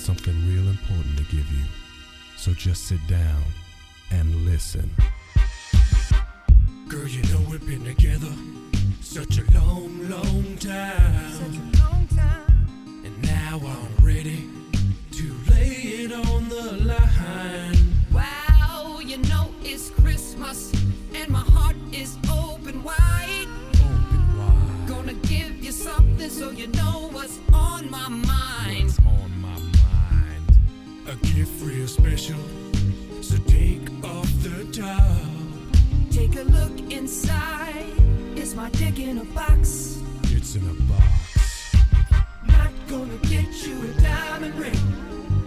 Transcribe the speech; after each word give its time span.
Something 0.00 0.34
real 0.48 0.66
important 0.68 1.18
to 1.18 1.24
give 1.24 1.50
you. 1.52 1.64
So 2.36 2.54
just 2.54 2.86
sit 2.86 3.06
down 3.06 3.42
and 4.10 4.46
listen. 4.46 4.90
Girl, 6.88 7.06
you 7.06 7.22
know 7.24 7.40
we've 7.50 7.64
been 7.66 7.84
together 7.84 8.32
such 9.02 9.38
a 9.38 9.44
long, 9.52 10.08
long 10.08 10.56
time. 10.56 11.72
And 13.04 13.22
now 13.22 13.60
I'm 13.62 14.04
ready 14.04 14.48
to 15.12 15.34
lay 15.50 15.68
it 16.04 16.12
on 16.12 16.48
the 16.48 16.72
line. 16.84 17.76
Wow, 18.10 19.00
you 19.04 19.18
know 19.18 19.54
it's 19.62 19.90
Christmas 19.90 20.72
and 21.14 21.28
my 21.28 21.40
heart 21.40 21.76
is 21.92 22.16
open 22.32 22.82
wide. 22.82 23.48
Open 23.74 24.38
wide. 24.38 24.88
Gonna 24.88 25.14
give 25.14 25.62
you 25.62 25.72
something 25.72 26.30
so 26.30 26.50
you 26.50 26.68
know 26.68 27.10
what's 27.12 27.38
on 27.52 27.90
my 27.90 28.08
mind. 28.08 28.79
A 31.10 31.16
gift 31.34 31.60
real 31.64 31.88
special. 31.88 32.38
So 33.20 33.36
take 33.48 33.90
off 34.04 34.30
the 34.44 34.64
top. 34.70 35.26
Take 36.12 36.36
a 36.36 36.44
look 36.44 36.92
inside. 36.92 37.94
It's 38.36 38.54
my 38.54 38.70
dick 38.70 39.00
in 39.00 39.18
a 39.18 39.24
box. 39.24 39.98
It's 40.26 40.54
in 40.54 40.62
a 40.70 40.74
box. 40.88 41.74
Not 42.46 42.70
gonna 42.86 43.16
get 43.22 43.48
you 43.66 43.90
a 43.90 44.00
diamond 44.00 44.54
ring. 44.56 44.78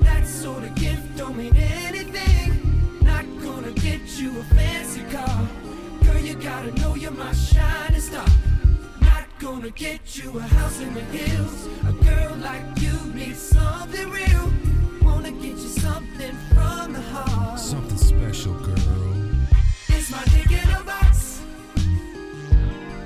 That 0.01 0.27
sort 0.27 0.65
of 0.65 0.75
gift 0.75 1.15
don't 1.15 1.37
mean 1.37 1.55
anything. 1.55 2.99
Not 3.01 3.23
gonna 3.41 3.71
get 3.71 4.01
you 4.19 4.37
a 4.41 4.43
fancy 4.55 5.03
car. 5.15 5.47
Girl, 6.03 6.19
you 6.19 6.35
gotta 6.35 6.71
know 6.81 6.95
you're 6.95 7.11
my 7.11 7.31
shining 7.31 8.01
star. 8.01 8.27
Not 8.99 9.27
gonna 9.39 9.69
get 9.69 10.17
you 10.17 10.37
a 10.37 10.41
house 10.41 10.81
in 10.81 10.93
the 10.93 11.05
hills. 11.17 11.67
A 11.87 11.93
girl 12.03 12.35
like 12.41 12.65
you 12.81 12.95
needs 13.13 13.39
something 13.39 14.09
real. 14.09 14.62
Wanna 15.23 15.37
get 15.37 15.51
you 15.51 15.69
something 15.69 16.35
from 16.53 16.91
the 16.91 16.99
heart. 16.99 17.57
Something 17.57 17.97
special, 17.97 18.55
girl. 18.55 18.75
It's 19.87 20.11
my 20.11 20.21
dick 20.25 20.51
in 20.51 20.69
a 20.69 20.83
box. 20.83 21.39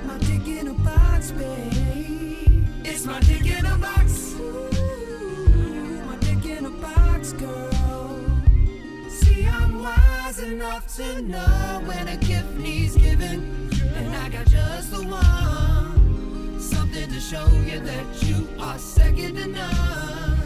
My 0.04 0.18
dick 0.18 0.48
in 0.48 0.66
a 0.66 0.74
box, 0.74 1.30
babe. 1.30 2.66
It's 2.84 3.06
my 3.06 3.20
dick 3.20 3.46
in 3.46 3.64
a 3.64 3.78
box. 3.78 4.34
Ooh, 4.34 6.02
my 6.06 6.16
dick 6.16 6.44
in 6.44 6.66
a 6.66 6.70
box, 6.70 7.34
girl. 7.34 8.18
See, 9.08 9.46
I'm 9.46 9.80
wise 9.80 10.40
enough 10.40 10.92
to 10.96 11.22
know 11.22 11.82
when 11.84 12.08
a 12.08 12.16
gift 12.16 12.50
needs 12.54 12.96
giving. 12.96 13.70
And 13.94 14.16
I 14.16 14.28
got 14.28 14.46
just 14.48 14.90
the 14.90 15.06
one. 15.06 16.58
Something 16.58 17.10
to 17.10 17.20
show 17.20 17.46
you 17.64 17.78
that 17.78 18.22
you 18.24 18.48
are 18.58 18.76
second 18.76 19.36
to 19.36 19.46
none. 19.46 20.37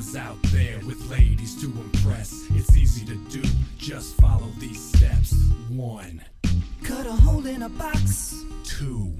To 0.00 0.06
all 0.06 0.12
the 0.12 0.12
fellas 0.12 0.16
out 0.16 0.42
there 0.44 0.78
with 0.86 1.10
ladies 1.10 1.60
to 1.60 1.66
impress, 1.66 2.46
it's 2.54 2.74
easy 2.76 3.04
to 3.06 3.16
do. 3.28 3.42
Just 3.76 4.16
follow 4.16 4.48
these 4.58 4.80
steps. 4.80 5.34
One, 5.68 6.22
Cut 6.82 7.06
a 7.06 7.12
hole 7.12 7.44
in 7.46 7.62
a 7.62 7.68
box. 7.68 8.34
two, 8.64 9.12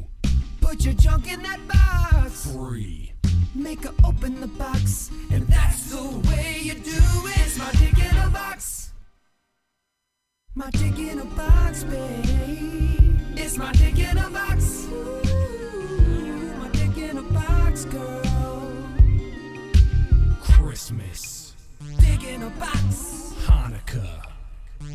Put 0.63 0.85
your 0.85 0.95
junk 0.95 1.31
in 1.31 1.43
that 1.43 1.61
box. 1.69 2.47
three. 2.47 3.13
Make 3.55 3.85
her 3.85 3.93
open 4.05 4.41
the 4.41 4.47
box, 4.47 5.11
and 5.31 5.47
that's 5.49 5.91
the 5.91 6.03
way 6.31 6.61
you 6.63 6.75
do 6.75 6.91
it. 6.91 7.39
It's 7.47 7.59
my 7.59 7.71
dick 7.73 7.99
in 7.99 8.17
a 8.17 8.31
box. 8.31 8.93
My 10.55 10.71
dick 10.71 10.99
in 10.99 11.19
a 11.19 11.25
box, 11.37 11.85
babe. 11.85 13.19
It's 13.37 13.57
my 13.59 13.73
dick 13.73 13.99
in 13.99 14.17
a 14.19 14.31
box. 14.31 14.87
Ooh, 14.91 16.55
my 16.59 16.69
dick 16.73 16.97
in 16.97 17.19
a 17.19 17.23
box, 17.23 17.85
girl. 17.87 18.20
Christmas, 20.91 21.55
Dick 22.01 22.25
in 22.25 22.43
a 22.43 22.51
box. 22.51 23.33
Hanukkah, 23.47 24.23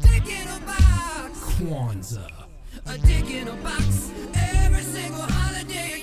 Dick 0.02 0.28
in 0.28 0.48
a 0.50 0.60
box. 0.66 1.40
Kwanzaa. 1.56 2.48
A 2.86 2.98
dick 2.98 3.30
in 3.30 3.48
a 3.48 3.56
box. 3.64 4.12
Every 4.34 4.82
single 4.82 5.22
holiday, 5.22 6.02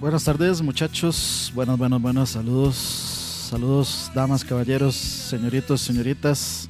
Buenas 0.00 0.24
tardes, 0.24 0.62
muchachos. 0.62 1.50
Buenos, 1.54 1.78
buenos, 1.78 2.00
buenos. 2.00 2.30
Saludos. 2.30 3.06
Saludos, 3.48 4.10
damas, 4.12 4.44
caballeros, 4.44 4.96
señoritos, 4.96 5.80
señoritas, 5.80 6.68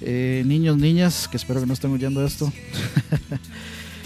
eh, 0.00 0.42
niños, 0.46 0.78
niñas, 0.78 1.28
que 1.28 1.36
espero 1.36 1.60
que 1.60 1.66
no 1.66 1.74
estén 1.74 1.92
oyendo 1.92 2.24
esto. 2.24 2.52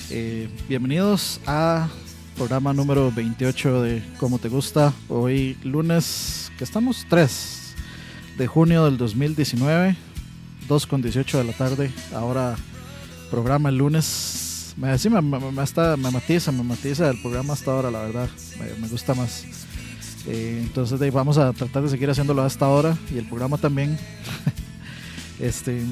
Eh, 0.08 0.48
bienvenidos 0.68 1.40
a 1.48 1.88
programa 2.36 2.72
número 2.72 3.10
28 3.10 3.82
de 3.82 4.04
Como 4.20 4.38
Te 4.38 4.48
Gusta. 4.48 4.92
Hoy 5.08 5.58
lunes, 5.64 6.52
que 6.56 6.62
estamos 6.62 7.04
3 7.10 7.65
de 8.36 8.46
junio 8.46 8.84
del 8.84 8.96
2019, 8.98 9.96
2 10.68 10.86
con 10.86 11.02
18 11.02 11.38
de 11.38 11.44
la 11.44 11.52
tarde. 11.52 11.90
Ahora 12.14 12.56
programa 13.30 13.68
el 13.68 13.78
lunes. 13.78 14.74
Me, 14.76 14.96
sí, 14.98 15.08
me, 15.08 15.22
me, 15.22 15.38
me 15.38 16.10
matiza, 16.10 16.52
me 16.52 16.62
matiza 16.62 17.08
el 17.10 17.20
programa 17.20 17.54
hasta 17.54 17.70
ahora, 17.70 17.90
la 17.90 18.00
verdad. 18.00 18.28
Me, 18.80 18.88
gusta 18.88 19.14
más. 19.14 19.44
Eh, 20.26 20.60
entonces 20.62 20.98
vamos 21.12 21.38
a 21.38 21.52
tratar 21.52 21.82
de 21.82 21.88
seguir 21.88 22.10
haciéndolo 22.10 22.42
hasta 22.42 22.66
ahora 22.66 22.96
y 23.14 23.18
el 23.18 23.26
programa 23.26 23.58
también. 23.58 23.98
este 25.40 25.82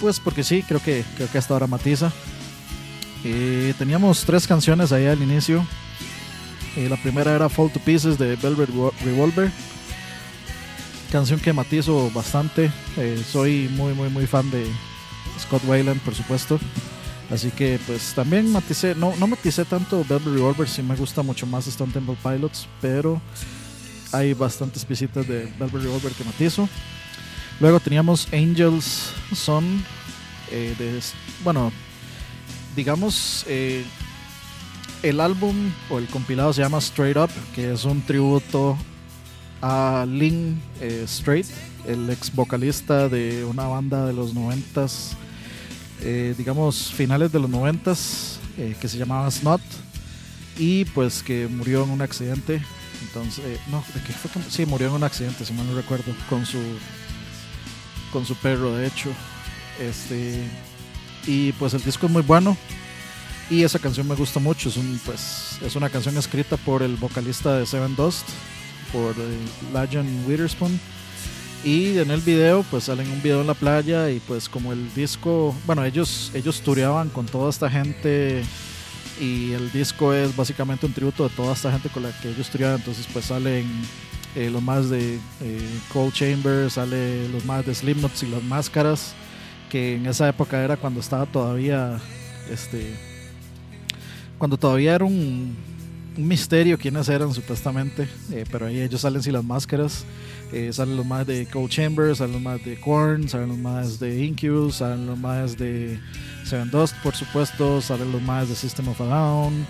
pues 0.00 0.18
porque 0.18 0.42
sí, 0.42 0.64
creo 0.66 0.82
que 0.82 1.04
creo 1.16 1.30
que 1.30 1.38
hasta 1.38 1.54
ahora 1.54 1.66
matiza. 1.66 2.12
Eh, 3.24 3.74
teníamos 3.78 4.24
tres 4.24 4.46
canciones 4.46 4.92
ahí 4.92 5.06
al 5.06 5.22
inicio. 5.22 5.66
Eh, 6.76 6.88
la 6.88 6.96
primera 7.00 7.34
era 7.34 7.48
Fall 7.48 7.72
to 7.72 7.80
Pieces 7.80 8.18
de 8.18 8.36
Velvet 8.36 8.68
Revo- 8.68 8.92
Revolver. 9.04 9.50
Canción 11.16 11.40
que 11.40 11.54
matizo 11.54 12.10
bastante. 12.10 12.70
Eh, 12.98 13.24
soy 13.26 13.70
muy 13.70 13.94
muy 13.94 14.10
muy 14.10 14.26
fan 14.26 14.50
de 14.50 14.66
Scott 15.40 15.62
Weiland, 15.66 15.98
por 16.02 16.14
supuesto. 16.14 16.60
Así 17.30 17.50
que 17.52 17.80
pues 17.86 18.12
también 18.12 18.52
maticé, 18.52 18.94
no, 18.94 19.16
no 19.16 19.26
maticé 19.26 19.64
tanto 19.64 20.04
Velvet 20.06 20.34
Revolver, 20.34 20.68
sí 20.68 20.82
me 20.82 20.94
gusta 20.94 21.22
mucho 21.22 21.46
más 21.46 21.66
Stone 21.68 21.90
Temple 21.90 22.18
Pilots, 22.22 22.68
pero 22.82 23.18
hay 24.12 24.34
bastantes 24.34 24.84
pisitas 24.84 25.26
de 25.26 25.50
Velvet 25.58 25.84
Revolver 25.84 26.12
que 26.12 26.22
matizo. 26.22 26.68
Luego 27.60 27.80
teníamos 27.80 28.28
Angels 28.30 29.10
Son, 29.34 29.82
eh, 30.50 31.00
bueno, 31.42 31.72
digamos, 32.76 33.46
eh, 33.48 33.86
el 35.02 35.20
álbum 35.20 35.72
o 35.88 35.96
el 35.96 36.08
compilado 36.08 36.52
se 36.52 36.60
llama 36.60 36.76
Straight 36.76 37.16
Up, 37.16 37.30
que 37.54 37.72
es 37.72 37.86
un 37.86 38.02
tributo 38.02 38.76
a 39.62 40.06
Lynn 40.08 40.60
eh, 40.80 41.02
Straight, 41.06 41.46
el 41.86 42.08
ex 42.10 42.34
vocalista 42.34 43.08
de 43.08 43.44
una 43.44 43.66
banda 43.66 44.06
de 44.06 44.12
los 44.12 44.34
noventas 44.34 45.16
eh, 46.02 46.34
digamos, 46.36 46.92
finales 46.92 47.32
de 47.32 47.38
los 47.40 47.48
noventas, 47.48 48.38
eh, 48.58 48.76
que 48.80 48.86
se 48.86 48.98
llamaba 48.98 49.30
Snot, 49.30 49.62
y 50.58 50.84
pues 50.86 51.22
que 51.22 51.48
murió 51.48 51.84
en 51.84 51.90
un 51.90 52.02
accidente. 52.02 52.62
Entonces, 53.02 53.44
eh, 53.44 53.58
no, 53.70 53.82
¿de 53.94 54.02
qué 54.02 54.12
fue 54.12 54.30
que- 54.30 54.50
Sí, 54.50 54.66
murió 54.66 54.88
en 54.88 54.94
un 54.94 55.04
accidente, 55.04 55.44
si 55.44 55.52
mal 55.54 55.66
no 55.66 55.74
recuerdo, 55.74 56.12
con 56.28 56.44
su, 56.44 56.58
con 58.12 58.26
su 58.26 58.34
perro, 58.36 58.74
de 58.74 58.86
hecho. 58.86 59.10
Este, 59.80 60.42
y 61.26 61.52
pues 61.52 61.74
el 61.74 61.82
disco 61.82 62.06
es 62.06 62.12
muy 62.12 62.22
bueno. 62.22 62.56
Y 63.48 63.62
esa 63.62 63.78
canción 63.78 64.06
me 64.08 64.14
gusta 64.16 64.40
mucho. 64.40 64.68
Es, 64.68 64.76
un, 64.76 65.00
pues, 65.04 65.58
es 65.62 65.76
una 65.76 65.88
canción 65.88 66.16
escrita 66.18 66.56
por 66.58 66.82
el 66.82 66.96
vocalista 66.96 67.56
de 67.58 67.64
Seven 67.64 67.94
Dust, 67.96 68.26
por 68.92 69.12
eh, 69.12 69.38
Lajan 69.72 70.24
Witherspoon. 70.26 70.78
Y 71.64 71.98
en 71.98 72.10
el 72.10 72.20
video, 72.20 72.64
pues 72.70 72.84
salen 72.84 73.10
un 73.10 73.20
video 73.22 73.40
en 73.40 73.46
la 73.48 73.54
playa 73.54 74.10
y 74.10 74.20
pues 74.20 74.48
como 74.48 74.72
el 74.72 74.94
disco, 74.94 75.54
bueno, 75.66 75.84
ellos, 75.84 76.30
ellos 76.34 76.60
tureaban 76.60 77.08
con 77.08 77.26
toda 77.26 77.50
esta 77.50 77.68
gente 77.68 78.44
y 79.20 79.52
el 79.52 79.72
disco 79.72 80.12
es 80.12 80.36
básicamente 80.36 80.86
un 80.86 80.92
tributo 80.92 81.28
de 81.28 81.34
toda 81.34 81.54
esta 81.54 81.72
gente 81.72 81.88
con 81.88 82.02
la 82.04 82.12
que 82.20 82.30
ellos 82.30 82.48
tureaban. 82.50 82.78
Entonces 82.78 83.08
pues 83.12 83.24
salen 83.24 83.66
eh, 84.36 84.50
los 84.50 84.62
más 84.62 84.90
de 84.90 85.18
eh, 85.40 85.78
Cold 85.92 86.12
Chamber, 86.12 86.70
sale 86.70 87.28
los 87.30 87.44
más 87.44 87.66
de 87.66 87.74
Slipknot 87.74 88.12
y 88.22 88.26
las 88.26 88.42
máscaras. 88.42 89.14
que 89.70 89.96
en 89.96 90.06
esa 90.06 90.28
época 90.28 90.62
era 90.62 90.76
cuando 90.76 91.00
estaba 91.00 91.26
todavía, 91.26 91.98
este, 92.48 92.94
cuando 94.38 94.56
todavía 94.56 94.94
era 94.94 95.04
un, 95.04 95.56
un 96.16 96.26
misterio 96.26 96.78
quiénes 96.78 97.08
eran 97.08 97.32
supuestamente, 97.32 98.08
eh, 98.32 98.44
pero 98.50 98.66
ahí 98.66 98.80
ellos 98.80 99.00
salen 99.00 99.22
sin 99.22 99.32
las 99.32 99.44
máscaras. 99.44 100.04
Eh, 100.52 100.72
salen 100.72 100.96
los 100.96 101.04
más 101.04 101.26
de 101.26 101.46
Cold 101.46 101.70
Chambers, 101.70 102.18
salen 102.18 102.34
los 102.34 102.42
más 102.42 102.64
de 102.64 102.78
Korn, 102.78 103.28
salen 103.28 103.48
los 103.48 103.58
más 103.58 103.98
de 103.98 104.24
Incubus, 104.24 104.76
salen 104.76 105.06
los 105.06 105.18
más 105.18 105.56
de 105.56 105.98
Seven 106.44 106.70
Dust, 106.70 106.94
por 107.02 107.14
supuesto, 107.14 107.80
salen 107.80 108.12
los 108.12 108.22
más 108.22 108.48
de 108.48 108.54
System 108.54 108.88
of 108.88 109.00
a 109.00 109.04
Down, 109.04 109.66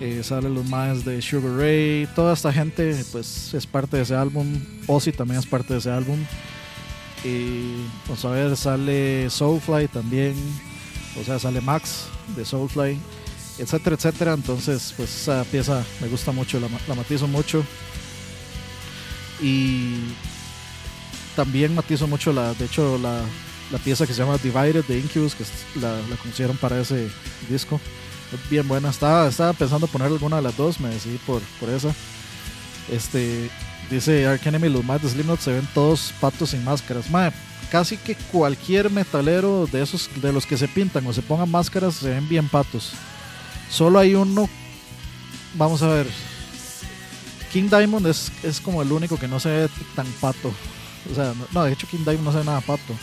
eh, 0.00 0.22
salen 0.24 0.54
los 0.54 0.66
más 0.66 1.04
de 1.04 1.22
Sugar 1.22 1.56
Ray. 1.56 2.08
Toda 2.14 2.34
esta 2.34 2.52
gente, 2.52 3.04
pues, 3.12 3.54
es 3.54 3.66
parte 3.66 3.96
de 3.96 4.02
ese 4.02 4.16
álbum. 4.16 4.46
Ozzy 4.88 5.12
también 5.12 5.38
es 5.38 5.46
parte 5.46 5.74
de 5.74 5.78
ese 5.78 5.90
álbum. 5.90 6.18
Vamos 8.06 8.24
a 8.24 8.30
ver, 8.30 8.56
sale 8.56 9.28
Soulfly 9.30 9.88
también, 9.88 10.34
o 11.20 11.24
sea, 11.24 11.40
sale 11.40 11.60
Max 11.60 12.06
de 12.36 12.44
Soulfly, 12.44 12.98
etcétera, 13.58 13.96
etcétera. 13.96 14.32
Entonces, 14.34 14.94
pues, 14.96 15.14
esa 15.22 15.44
pieza 15.44 15.84
me 16.00 16.08
gusta 16.08 16.32
mucho, 16.32 16.58
la, 16.60 16.68
ma- 16.68 16.80
la 16.88 16.94
matizo 16.94 17.26
mucho. 17.26 17.64
Y 19.40 19.96
también 21.34 21.74
matizo 21.74 22.06
mucho 22.06 22.32
la, 22.32 22.54
de 22.54 22.64
hecho, 22.64 22.98
la, 22.98 23.20
la 23.70 23.78
pieza 23.78 24.06
que 24.06 24.14
se 24.14 24.22
llama 24.22 24.38
Divided 24.38 24.84
de 24.84 24.98
Incubus, 24.98 25.34
que 25.34 25.44
la, 25.80 25.92
la 25.92 26.54
para 26.60 26.80
ese 26.80 27.08
disco. 27.50 27.80
Bien 28.50 28.66
buena. 28.66 28.90
Estaba, 28.90 29.28
estaba 29.28 29.52
pensando 29.52 29.86
poner 29.86 30.08
alguna 30.08 30.36
de 30.36 30.42
las 30.42 30.56
dos, 30.56 30.80
me 30.80 30.88
decidí 30.88 31.18
por, 31.18 31.40
por 31.60 31.68
esa. 31.68 31.94
Este, 32.90 33.50
dice 33.90 34.26
Ark 34.26 34.40
Enemy, 34.46 34.68
los 34.68 34.84
más 34.84 35.02
de 35.02 35.10
Slipknot 35.10 35.40
se 35.40 35.52
ven 35.52 35.68
todos 35.74 36.12
patos 36.20 36.50
sin 36.50 36.64
máscaras. 36.64 37.10
Mae, 37.10 37.32
casi 37.70 37.96
que 37.96 38.14
cualquier 38.32 38.90
metalero 38.90 39.68
de 39.70 39.82
esos, 39.82 40.08
de 40.20 40.32
los 40.32 40.46
que 40.46 40.56
se 40.56 40.66
pintan 40.68 41.06
o 41.06 41.12
se 41.12 41.22
pongan 41.22 41.50
máscaras, 41.50 41.96
se 41.96 42.10
ven 42.10 42.28
bien 42.28 42.48
patos. 42.48 42.92
Solo 43.70 43.98
hay 43.98 44.14
uno, 44.14 44.48
vamos 45.54 45.82
a 45.82 45.88
ver, 45.88 46.06
King 47.52 47.68
Diamond 47.68 48.06
es, 48.06 48.30
es 48.42 48.60
como 48.60 48.82
el 48.82 48.92
único 48.92 49.18
que 49.18 49.28
no 49.28 49.40
se 49.40 49.48
ve 49.48 49.68
tan 49.94 50.06
pato. 50.20 50.52
O 51.10 51.14
sea, 51.14 51.34
no, 51.52 51.64
de 51.64 51.72
hecho 51.72 51.86
King 51.88 52.04
Diamond 52.04 52.24
no 52.24 52.32
se 52.32 52.38
ve 52.38 52.44
nada 52.44 52.60
pato. 52.60 52.94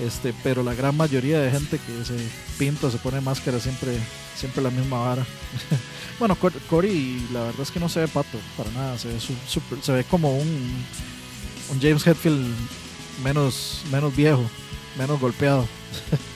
Este, 0.00 0.34
pero 0.42 0.62
la 0.62 0.74
gran 0.74 0.94
mayoría 0.96 1.40
de 1.40 1.50
gente 1.50 1.78
que 1.78 2.04
se 2.04 2.14
pinta 2.58 2.90
se 2.90 2.98
pone 2.98 3.20
máscara 3.22 3.58
siempre, 3.58 3.98
siempre 4.36 4.62
la 4.62 4.70
misma 4.70 4.98
vara. 4.98 5.26
bueno, 6.18 6.36
Cor- 6.36 6.60
Cory, 6.68 7.26
la 7.32 7.44
verdad 7.44 7.62
es 7.62 7.70
que 7.70 7.80
no 7.80 7.88
se 7.88 8.00
ve 8.00 8.08
pato 8.08 8.38
para 8.58 8.70
nada. 8.72 8.98
Se 8.98 9.08
ve, 9.08 9.18
su- 9.20 9.34
super- 9.48 9.82
se 9.82 9.92
ve 9.92 10.04
como 10.04 10.36
un, 10.36 10.84
un 11.70 11.80
James 11.80 12.06
Hetfield 12.06 12.46
menos, 13.24 13.80
menos 13.90 14.14
viejo, 14.14 14.44
menos 14.98 15.18
golpeado. 15.18 15.66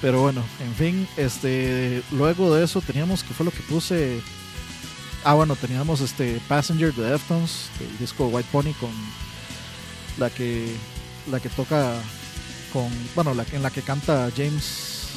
pero 0.00 0.20
bueno, 0.22 0.44
en 0.60 0.74
fin, 0.74 1.08
este, 1.16 2.02
luego 2.12 2.54
de 2.54 2.64
eso 2.64 2.80
teníamos 2.80 3.22
que 3.22 3.34
fue 3.34 3.46
lo 3.46 3.52
que 3.52 3.60
puse. 3.60 4.20
Ah, 5.24 5.34
bueno, 5.34 5.56
teníamos 5.56 6.00
este 6.00 6.40
Passenger 6.48 6.94
de 6.94 7.10
Deftones, 7.10 7.68
el 7.80 7.98
disco 7.98 8.28
White 8.28 8.48
Pony 8.52 8.72
con 8.78 8.90
la 10.18 10.30
que 10.30 10.74
la 11.30 11.40
que 11.40 11.48
toca 11.48 11.94
con 12.72 12.88
bueno, 13.14 13.34
la 13.34 13.44
en 13.52 13.62
la 13.62 13.70
que 13.70 13.82
canta 13.82 14.30
James 14.36 15.08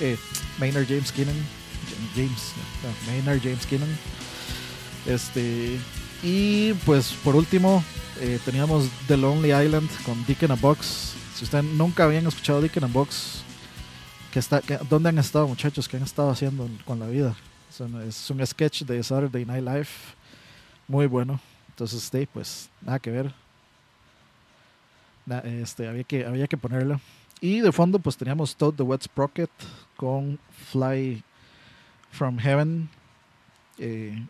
eh, 0.00 0.16
Maynard 0.58 0.86
James 0.88 1.12
Keenan, 1.12 1.36
James 2.14 2.52
Maynard 3.06 3.40
James 3.42 3.66
Keenan. 3.66 3.88
Este 5.06 5.78
y 6.22 6.72
pues 6.84 7.12
por 7.24 7.36
último 7.36 7.82
eh, 8.20 8.38
teníamos 8.44 8.88
The 9.06 9.16
Lonely 9.16 9.52
Island 9.52 9.90
con 10.04 10.24
Dick 10.26 10.42
in 10.42 10.50
a 10.50 10.56
Box. 10.56 11.14
Si 11.34 11.44
ustedes 11.44 11.64
nunca 11.64 12.04
habían 12.04 12.26
escuchado 12.26 12.60
Dick 12.60 12.76
in 12.76 12.84
a 12.84 12.88
Box, 12.88 13.42
que- 14.66 14.78
¿dónde 14.88 15.08
han 15.08 15.18
estado 15.18 15.48
muchachos? 15.48 15.88
¿Qué 15.88 15.96
han 15.96 16.02
estado 16.02 16.30
haciendo 16.30 16.68
con 16.84 16.98
la 16.98 17.06
vida? 17.06 17.34
Es 18.06 18.30
un, 18.30 18.46
sketch 18.46 18.82
de 18.82 19.02
Saturday 19.02 19.44
Night 19.44 19.64
Live 19.64 19.88
muy 20.86 21.06
bueno. 21.06 21.40
Entonces, 21.68 22.02
este, 22.02 22.26
pues 22.26 22.70
nada 22.80 22.98
que 22.98 23.10
ver. 23.10 23.34
Este, 25.44 25.86
había, 25.86 26.04
que, 26.04 26.24
había 26.24 26.46
que 26.46 26.56
ponerlo. 26.56 27.00
Y 27.40 27.60
de 27.60 27.70
fondo, 27.70 27.98
pues 27.98 28.16
teníamos 28.16 28.56
Todd 28.56 28.74
the 28.74 28.82
Wet 28.82 29.02
Sprocket 29.02 29.50
con 29.96 30.38
Fly 30.72 31.22
from 32.10 32.38
Heaven. 32.38 32.88
Eh, 33.78 34.26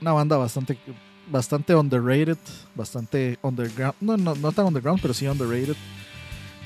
una 0.00 0.12
banda 0.12 0.36
bastante, 0.36 0.78
bastante 1.30 1.74
underrated, 1.74 2.38
bastante 2.74 3.38
underground. 3.42 3.94
No, 4.00 4.16
no, 4.16 4.34
no 4.34 4.52
tan 4.52 4.66
underground, 4.66 5.00
pero 5.02 5.12
sí 5.12 5.26
underrated. 5.26 5.76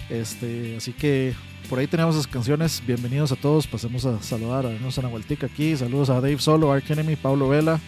Este, 0.08 0.76
así 0.76 0.92
que 0.92 1.34
por 1.68 1.78
ahí 1.78 1.86
tenemos 1.86 2.16
las 2.16 2.26
canciones. 2.26 2.82
Bienvenidos 2.86 3.30
a 3.30 3.36
todos. 3.36 3.66
Pasemos 3.66 4.06
a 4.06 4.22
saludar 4.22 4.64
a 4.64 4.70
una 4.70 5.08
vueltica 5.08 5.46
aquí. 5.46 5.76
Saludos 5.76 6.08
a 6.08 6.14
Dave 6.14 6.38
Solo, 6.38 6.72
Ark 6.72 6.84
Enemy, 6.88 7.16
Pablo 7.16 7.48
Vela, 7.48 7.78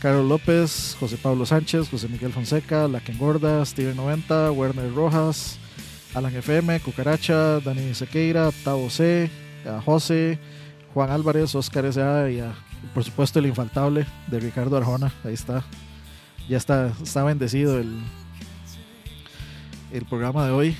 Carlos 0.00 0.28
López, 0.28 0.96
José 0.98 1.16
Pablo 1.16 1.46
Sánchez, 1.46 1.88
José 1.88 2.08
Miguel 2.08 2.32
Fonseca, 2.32 2.88
La 2.88 3.00
que 3.00 3.12
Engorda, 3.12 3.64
Steven 3.64 3.96
90, 3.96 4.50
Werner 4.52 4.92
Rojas, 4.92 5.58
Alan 6.14 6.34
FM, 6.34 6.80
Cucaracha, 6.80 7.60
Dani 7.60 7.94
Sequeira, 7.94 8.50
Tavo 8.64 8.90
C, 8.90 9.30
a 9.66 9.80
José, 9.80 10.38
Juan 10.92 11.10
Álvarez, 11.10 11.54
Oscar 11.54 11.86
S.A. 11.86 12.28
y 12.30 12.42
por 12.92 13.04
supuesto 13.04 13.38
el 13.38 13.46
infaltable 13.46 14.04
de 14.26 14.40
Ricardo 14.40 14.76
Arjona. 14.76 15.12
Ahí 15.24 15.34
está. 15.34 15.64
Ya 16.48 16.56
está, 16.56 16.92
está 17.00 17.22
bendecido 17.22 17.78
el, 17.78 18.00
el 19.92 20.04
programa 20.06 20.44
de 20.46 20.52
hoy. 20.52 20.76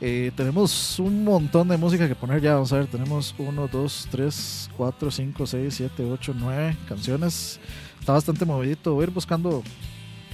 Eh, 0.00 0.30
tenemos 0.36 0.98
un 0.98 1.24
montón 1.24 1.68
de 1.68 1.76
música 1.76 2.06
que 2.06 2.14
poner 2.14 2.40
ya. 2.40 2.54
Vamos 2.54 2.72
a 2.72 2.78
ver, 2.78 2.86
tenemos 2.86 3.34
1, 3.38 3.68
2, 3.68 4.08
3, 4.10 4.70
4, 4.76 5.10
5, 5.10 5.46
6, 5.46 5.74
7, 5.74 6.04
8, 6.04 6.34
9 6.36 6.76
canciones. 6.88 7.60
Está 7.98 8.12
bastante 8.12 8.44
movidito. 8.44 8.94
Voy 8.94 9.04
a 9.04 9.06
ir 9.06 9.12
buscando 9.12 9.62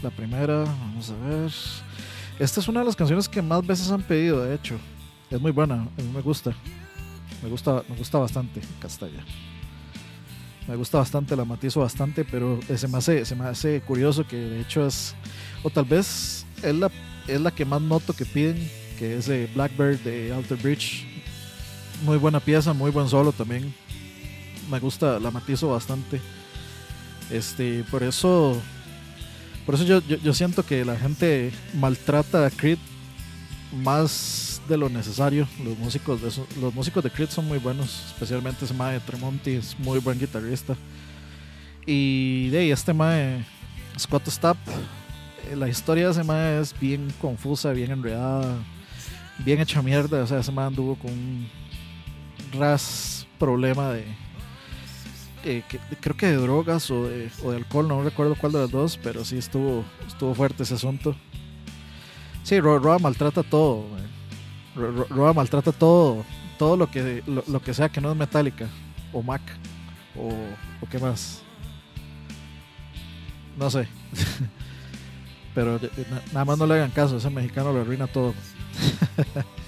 la 0.03 0.11
primera. 0.11 0.65
Vamos 0.65 1.11
a 1.11 1.29
ver. 1.29 1.53
Esta 2.39 2.61
es 2.61 2.69
una 2.69 2.81
de 2.81 2.87
las 2.87 2.97
canciones 2.97 3.29
que 3.29 3.41
más 3.41 3.65
veces 3.65 3.91
han 3.91 4.03
pedido, 4.03 4.43
de 4.43 4.55
hecho. 4.55 4.79
Es 5.31 5.41
muy 5.41 5.53
buena, 5.53 5.75
a 5.75 6.03
mí 6.03 6.11
me 6.13 6.21
gusta. 6.21 6.53
Me 7.43 7.49
gusta, 7.49 7.83
me 7.89 7.97
gusta 7.97 8.19
bastante. 8.19 8.61
Ya. 9.01 9.25
Me 10.69 10.77
gusta 10.77 10.99
bastante, 10.99 11.35
la 11.37 11.45
matizo 11.45 11.81
bastante, 11.81 12.25
pero 12.25 12.61
se 12.77 12.87
me 12.89 12.99
hace, 12.99 13.25
se 13.25 13.35
me 13.35 13.45
hace 13.45 13.81
curioso 13.81 14.27
que 14.27 14.37
de 14.37 14.61
hecho 14.61 14.87
es, 14.87 15.15
o 15.63 15.71
tal 15.71 15.85
vez 15.85 16.47
es 16.63 16.75
la, 16.75 16.91
es 17.27 17.41
la 17.41 17.51
que 17.51 17.65
más 17.65 17.81
noto 17.81 18.13
que 18.13 18.25
piden, 18.25 18.71
que 19.03 19.17
es 19.17 19.27
de 19.27 19.49
Blackbird 19.53 19.99
de 20.05 20.33
Alter 20.33 20.57
Bridge. 20.59 21.05
Muy 22.05 22.19
buena 22.19 22.39
pieza, 22.39 22.73
muy 22.73 22.93
buen 22.93 23.09
solo 23.09 23.33
también. 23.33 23.75
Me 24.71 24.79
gusta, 24.79 25.19
la 25.19 25.33
matizo 25.33 25.71
bastante. 25.71 26.21
Este, 27.29 27.83
por 27.91 28.05
eso, 28.05 28.63
por 29.67 29.75
eso 29.75 29.85
yo, 29.85 30.35
siento 30.35 30.65
que 30.65 30.85
la 30.85 30.97
gente 30.97 31.51
maltrata 31.75 32.47
a 32.47 32.51
Creed 32.51 32.79
más 33.83 34.63
de 34.69 34.77
lo 34.77 34.89
necesario. 34.89 35.49
Los 35.65 35.77
músicos 35.79 36.23
de, 36.23 36.61
los 36.61 36.73
músicos 36.73 37.03
de 37.03 37.11
Creed 37.11 37.31
son 37.31 37.49
muy 37.49 37.59
buenos, 37.59 38.05
especialmente 38.07 38.67
ese 38.67 38.75
mae 38.75 38.93
de 38.95 39.01
Tremonti 39.01 39.51
es 39.51 39.77
muy 39.81 39.99
buen 39.99 40.17
guitarrista. 40.17 40.77
Y 41.87 42.51
de 42.51 42.59
ahí, 42.61 42.71
este 42.71 42.95
Scott 43.99 44.29
Stapp, 44.29 44.59
eh, 45.51 45.57
la 45.57 45.69
historia 45.69 46.05
de 46.05 46.13
ese 46.13 46.23
mae 46.23 46.61
es 46.61 46.73
bien 46.79 47.13
confusa, 47.21 47.73
bien 47.73 47.91
enredada, 47.91 48.63
bien 49.45 49.61
hecha 49.61 49.83
mierda. 49.83 50.23
O 50.23 50.27
sea, 50.27 50.39
ese 50.41 50.53
mae 50.53 50.67
anduvo 50.67 50.97
con 50.97 51.11
un 51.11 51.49
ras 52.59 53.27
problema 53.39 53.91
de. 53.91 54.05
eh, 55.45 55.63
que- 55.69 55.81
creo 56.01 56.17
que 56.17 56.27
de 56.27 56.37
drogas 56.37 56.91
o 56.91 57.05
de, 57.09 57.31
o 57.45 57.51
de 57.51 57.57
alcohol, 57.57 57.89
no 57.89 58.03
recuerdo 58.03 58.37
cuál 58.37 58.53
de 58.53 58.59
las 58.61 58.71
dos, 58.71 58.97
pero 59.03 59.25
sí 59.25 59.39
estuvo, 59.39 59.85
estuvo 60.07 60.35
fuerte 60.35 60.63
ese 60.63 60.75
asunto. 60.75 61.17
Sí, 62.45 62.61
Ro- 62.61 62.79
Roa 62.79 62.99
maltrata 62.99 63.43
todo. 63.43 63.89
man. 63.89 64.07
Ro- 64.77 64.93
Ro- 64.93 65.07
Roa 65.11 65.33
maltrata 65.33 65.73
todo, 65.73 66.25
todo 66.59 66.77
lo 66.77 66.91
que, 66.91 67.23
lo, 67.27 67.61
que 67.61 67.75
sea 67.75 67.89
que 67.89 68.01
no 68.01 68.11
es 68.13 68.17
Metallica 68.17 68.69
o 69.13 69.23
Mac 69.23 69.43
o, 70.17 70.29
o 70.81 70.89
qué 70.89 70.99
más. 70.99 71.43
No 73.59 73.69
sé. 73.71 73.87
Pero 75.55 75.77
eh, 75.77 75.91
na- 76.11 76.23
nada 76.33 76.45
más 76.45 76.59
no 76.59 76.67
le 76.67 76.75
hagan 76.75 76.91
caso, 76.91 77.17
ese 77.17 77.29
mexicano 77.31 77.73
lo 77.73 77.81
arruina 77.83 78.07
todo. 78.07 78.33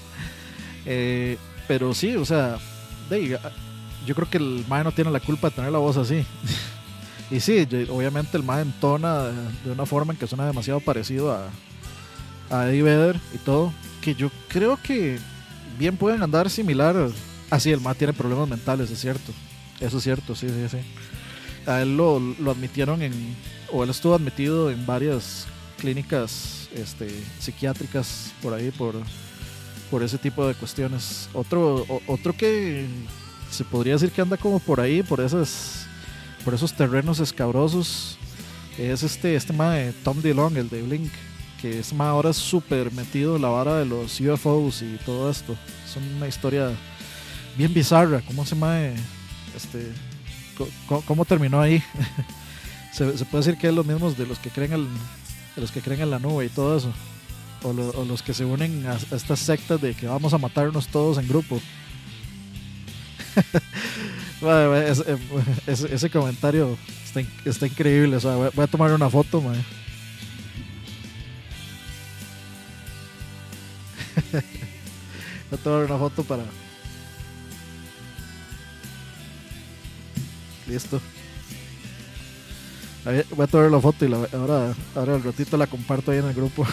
Eh, 0.87 1.38
pero 1.67 1.95
sí, 1.95 2.14
o 2.17 2.27
sea, 2.27 2.59
ah, 2.59 3.51
yo 4.07 4.14
creo 4.14 4.29
que 4.29 4.37
el 4.37 4.64
Mae 4.69 4.85
no 4.85 4.93
tiene 4.93 5.11
la 5.11 5.21
culpa 5.21 5.49
de 5.49 5.57
tener 5.57 5.73
la 5.73 5.79
voz 5.79 5.97
así. 5.97 6.25
y 7.31 7.40
sí, 7.40 7.67
obviamente 7.90 8.37
el 8.37 8.43
Mae 8.43 8.62
entona 8.62 9.25
de, 9.64 9.71
una 9.71 9.87
forma 9.87 10.12
en 10.12 10.19
que 10.19 10.27
suena 10.27 10.47
demasiado 10.47 10.81
parecido 10.81 11.33
a, 11.33 11.49
a 12.51 12.69
Eddie 12.69 12.83
Vedder 12.83 13.21
y 13.35 13.38
todo. 13.38 13.73
Que 14.03 14.14
yo 14.14 14.31
creo 14.49 14.79
que 14.83 15.19
bien 15.79 15.97
pueden 15.97 16.23
andar 16.23 16.51
similar. 16.51 17.09
Así, 17.51 17.73
el 17.73 17.81
Mae 17.81 17.95
tiene 17.95 18.12
problemas 18.12 18.49
mentales, 18.49 18.90
es 18.90 19.01
cierto. 19.01 19.33
Eso 19.81 19.99
es 19.99 20.05
cierto, 20.05 20.35
sí, 20.35 20.49
sí, 20.49 20.69
sí. 20.69 20.79
A 21.67 21.81
él 21.81 21.97
lo, 21.97 22.21
lo 22.21 22.51
admitieron 22.51 23.01
en. 23.01 23.37
O 23.73 23.83
él 23.83 23.90
estuvo 23.90 24.14
admitido 24.14 24.71
en 24.71 24.85
varias 24.85 25.47
clínicas 25.79 26.63
este, 26.75 27.09
psiquiátricas 27.39 28.33
por 28.43 28.55
ahí, 28.55 28.71
por, 28.71 28.95
por 29.91 30.03
ese 30.03 30.19
tipo 30.19 30.47
de 30.47 30.55
cuestiones. 30.55 31.29
Otro, 31.33 31.87
otro 32.07 32.37
que 32.37 32.87
se 33.51 33.65
podría 33.65 33.95
decir 33.95 34.11
que 34.11 34.21
anda 34.21 34.37
como 34.37 34.59
por 34.61 34.81
ahí, 34.81 35.03
por 35.03 35.21
esos, 35.21 35.87
por 36.45 36.55
esos 36.55 36.73
terrenos 36.75 37.21
escabrosos, 37.21 38.19
es 38.79 39.03
este, 39.03 39.37
este 39.37 39.53
ma 39.53 39.75
de 39.75 39.93
Tom 39.93 40.21
DeLong, 40.21 40.57
el 40.57 40.69
de 40.69 40.83
Blink, 40.83 41.13
que 41.61 41.79
es 41.79 41.93
ma 41.93 42.09
ahora 42.11 42.33
súper 42.33 42.93
metido 42.93 43.37
en 43.37 43.43
la 43.43 43.49
vara 43.49 43.77
de 43.79 43.87
los 43.87 44.21
UFOs 44.21 44.83
y 44.83 44.99
todo 45.07 45.31
esto. 45.31 45.57
Es 45.89 45.97
una 46.17 46.27
historia 46.27 46.71
bien 47.57 47.73
bizarra, 47.73 48.21
¿cómo 48.27 48.45
se 48.45 48.55
llama? 48.57 48.77
Este, 49.57 49.93
¿Cómo 51.07 51.25
terminó 51.25 51.61
ahí? 51.61 51.83
se, 52.93 53.17
se 53.17 53.25
puede 53.25 53.45
decir 53.45 53.59
que 53.59 53.69
es 53.69 53.75
los 53.75 53.87
mismos 53.87 54.17
de 54.19 54.27
los 54.27 54.39
que 54.39 54.51
creen 54.51 54.73
el- 54.73 54.89
los 55.57 55.71
que 55.71 55.81
creen 55.81 56.03
en 56.03 56.11
la 56.11 56.19
nube 56.19 56.47
y 56.47 56.49
todo 56.49 56.77
eso. 56.77 56.93
O, 57.62 57.73
lo- 57.73 57.90
o 57.90 58.05
los 58.05 58.23
que 58.23 58.35
se 58.35 58.45
unen 58.45 58.87
a, 58.87 58.93
a 58.93 59.17
estas 59.17 59.38
sectas 59.40 59.81
de 59.81 59.95
que 59.95 60.07
vamos 60.07 60.35
a 60.35 60.38
matarnos 60.38 60.88
todos 60.88 61.19
en 61.19 61.29
grupo. 61.29 61.61
Eh, 64.47 64.93
ese- 65.67 66.11
comentario 66.11 66.77
está, 67.03 67.23
está 67.49 67.67
increíble. 67.67 68.17
O 68.17 68.21
sea, 68.21 68.35
voy, 68.37 68.51
a 68.62 68.67
tomar 68.67 68.93
una 68.93 69.09
foto, 69.09 69.40
mae. 69.40 69.57
voy 75.51 75.53
a 75.53 75.57
tomar 75.62 75.85
una 75.85 75.99
foto 75.99 76.25
para. 76.25 76.45
Listo. 80.67 81.01
Voy 83.05 83.45
a 83.45 83.47
tomar 83.47 83.71
la 83.71 83.81
foto 83.81 84.05
y 84.05 84.09
la- 84.09 84.29
ahora, 84.33 84.75
ahora 84.95 85.14
al 85.17 85.23
ratito 85.23 85.57
la 85.57 85.67
comparto 85.67 86.11
ahí 86.11 86.19
en 86.19 86.27
el 86.27 86.35
grupo. 86.35 86.67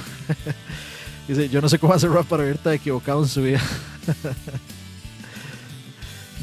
Dice, 1.27 1.49
yo 1.49 1.61
no 1.61 1.69
sé 1.69 1.77
cómo 1.77 1.93
hacer 1.93 2.09
rap 2.09 2.25
para 2.25 2.43
verte 2.43 2.73
equivocado 2.73 3.21
en 3.23 3.29
su 3.29 3.41
vida. 3.43 3.61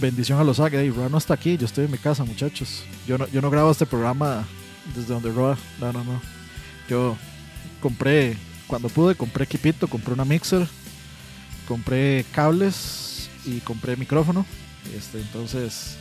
Bendición 0.01 0.39
a 0.39 0.45
los 0.45 0.61
Águilas. 0.61 0.87
Y 0.87 0.91
Roa 0.91 1.09
no 1.09 1.19
está 1.19 1.35
aquí, 1.35 1.57
yo 1.57 1.67
estoy 1.67 1.87
en 1.87 1.91
mi 1.91 1.99
casa, 1.99 2.25
muchachos. 2.25 2.85
Yo 3.07 3.19
no, 3.19 3.27
yo 3.29 3.41
no 3.41 3.51
grabo 3.51 3.71
este 3.71 3.87
programa 3.87 4.45
desde 4.95 5.13
donde 5.15 5.33
Roa. 5.33 5.57
No, 5.81 5.93
no, 5.93 6.05
no. 6.05 6.21
Yo 6.89 7.17
compré, 7.81 8.37
cuando 8.67 8.89
pude, 8.89 9.15
compré 9.15 9.45
equipito, 9.45 9.89
compré 9.89 10.15
una 10.15 10.25
mixer, 10.25 10.67
compré 11.67 12.25
cables 12.33 13.29
y 13.45 13.59
compré 13.61 13.97
micrófono. 13.97 14.47
Este, 14.97 15.21
entonces, 15.21 15.97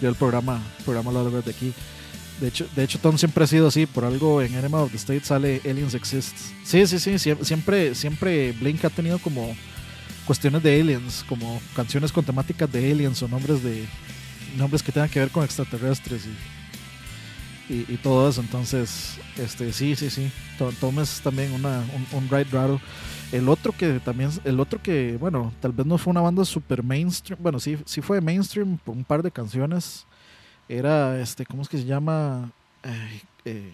yo 0.00 0.08
el 0.08 0.14
programa, 0.14 0.60
el 0.78 0.84
programa 0.84 1.12
lo 1.12 1.20
hago 1.20 1.30
desde 1.30 1.50
aquí. 1.50 1.72
De 2.40 2.48
hecho, 2.48 2.66
de 2.76 2.84
hecho, 2.84 2.98
Tom 3.00 3.18
siempre 3.18 3.44
ha 3.44 3.46
sido 3.46 3.66
así. 3.68 3.86
Por 3.86 4.04
algo 4.04 4.40
en 4.42 4.54
Enema 4.54 4.80
of 4.82 4.90
the 4.90 4.96
State 4.96 5.24
sale 5.24 5.60
Aliens 5.64 5.94
Exist. 5.94 6.36
Sí, 6.64 6.86
sí, 6.86 6.98
sí. 6.98 7.12
sie- 7.18 7.42
Siempre, 7.44 7.94
siempre 7.94 8.52
Blink 8.52 8.84
ha 8.84 8.90
tenido 8.90 9.18
como 9.18 9.56
cuestiones 10.24 10.62
de 10.62 10.80
aliens, 10.80 11.24
como 11.28 11.60
canciones 11.74 12.12
con 12.12 12.24
temáticas 12.24 12.70
de 12.70 12.92
aliens 12.92 13.22
o 13.22 13.28
nombres 13.28 13.62
de 13.62 13.86
nombres 14.56 14.82
que 14.82 14.92
tengan 14.92 15.08
que 15.08 15.20
ver 15.20 15.30
con 15.30 15.42
extraterrestres 15.44 16.22
y, 17.68 17.74
y, 17.92 17.96
todo 18.02 18.28
eso. 18.28 18.40
Entonces, 18.40 19.18
este, 19.36 19.72
sí, 19.72 19.94
sí, 19.96 20.08
sí. 20.10 20.30
To- 20.58 20.72
Tom 20.80 21.00
es 21.00 21.20
también 21.20 21.52
una, 21.52 21.78
un, 22.12 22.18
un 22.18 22.28
ride 22.28 22.44
raro. 22.52 22.80
El 23.32 23.48
otro 23.48 23.72
que 23.72 24.00
también, 24.00 24.30
el 24.44 24.58
otro 24.60 24.80
que, 24.82 25.16
bueno, 25.20 25.52
tal 25.60 25.72
vez 25.72 25.84
no 25.86 25.98
fue 25.98 26.12
una 26.12 26.20
banda 26.22 26.44
super 26.44 26.82
mainstream. 26.82 27.38
Bueno, 27.42 27.60
sí, 27.60 27.76
sí 27.84 28.00
fue 28.00 28.20
mainstream 28.20 28.78
por 28.78 28.96
un 28.96 29.04
par 29.04 29.22
de 29.22 29.30
canciones 29.30 30.06
era 30.68 31.20
este, 31.20 31.46
¿cómo 31.46 31.62
es 31.62 31.68
que 31.68 31.78
se 31.78 31.84
llama? 31.84 32.50
Eh, 33.44 33.72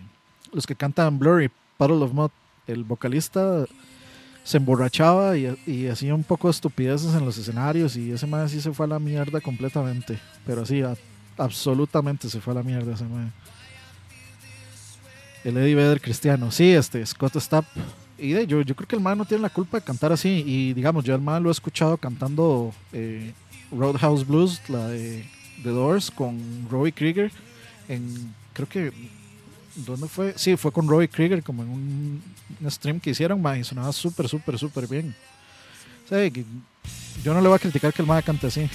los 0.52 0.66
que 0.66 0.74
cantan 0.74 1.18
Blurry, 1.18 1.50
Puddle 1.76 2.04
of 2.04 2.12
Mud. 2.12 2.30
El 2.66 2.85
vocalista 2.85 3.66
se 4.42 4.57
emborrachaba 4.57 5.37
y, 5.37 5.57
y 5.66 5.88
hacía 5.88 6.14
un 6.14 6.24
poco 6.24 6.48
de 6.48 6.52
estupideces 6.52 7.14
en 7.14 7.24
los 7.24 7.37
escenarios 7.37 7.96
y 7.96 8.11
ese 8.11 8.26
man 8.26 8.48
sí 8.48 8.61
se 8.61 8.72
fue 8.72 8.87
a 8.87 8.88
la 8.90 8.98
mierda 8.98 9.40
completamente. 9.40 10.18
Pero 10.46 10.62
así, 10.62 10.83
absolutamente 11.37 12.28
se 12.30 12.40
fue 12.40 12.52
a 12.52 12.57
la 12.57 12.62
mierda 12.62 12.94
ese 12.94 13.04
man. 13.04 13.33
El 15.44 15.59
Eddie 15.59 15.74
Vedder 15.74 16.00
cristiano. 16.00 16.50
Sí, 16.50 16.72
este, 16.72 17.04
Scott 17.04 17.37
Stapp. 17.37 17.66
Y 18.16 18.33
de, 18.33 18.46
yo, 18.46 18.62
yo 18.62 18.74
creo 18.74 18.88
que 18.88 18.96
el 18.96 19.02
man 19.02 19.18
no 19.18 19.24
tiene 19.24 19.42
la 19.42 19.50
culpa 19.50 19.78
de 19.78 19.85
cantar 19.85 20.12
así. 20.12 20.42
Y 20.46 20.72
digamos, 20.72 21.04
yo 21.04 21.14
el 21.14 21.20
man 21.20 21.42
lo 21.42 21.50
he 21.50 21.52
escuchado 21.52 21.98
cantando 21.98 22.72
eh, 22.92 23.35
Roadhouse 23.70 24.26
Blues, 24.26 24.62
la 24.68 24.88
de 24.88 25.26
The 25.62 25.70
Doors, 25.70 26.10
con 26.10 26.38
Robbie 26.70 26.92
Krieger. 26.92 27.30
En, 27.88 28.34
creo 28.52 28.68
que. 28.68 28.92
¿Dónde 29.76 30.06
fue? 30.08 30.34
Sí, 30.36 30.56
fue 30.56 30.70
con 30.72 30.86
Robbie 30.88 31.08
Krieger, 31.08 31.42
como 31.42 31.62
en 31.64 31.68
un, 31.68 32.22
un 32.60 32.70
stream 32.70 33.00
que 33.00 33.10
hicieron, 33.10 33.42
man, 33.42 33.58
y 33.60 33.64
sonaba 33.64 33.92
súper, 33.92 34.28
súper, 34.28 34.58
súper 34.58 34.86
bien. 34.86 35.14
Sea, 36.08 36.30
que 36.30 36.44
yo 37.24 37.34
no 37.34 37.40
le 37.40 37.48
voy 37.48 37.56
a 37.56 37.58
criticar 37.58 37.92
que 37.92 38.02
el 38.02 38.06
man 38.08 38.22
cante 38.22 38.46
así. 38.46 38.68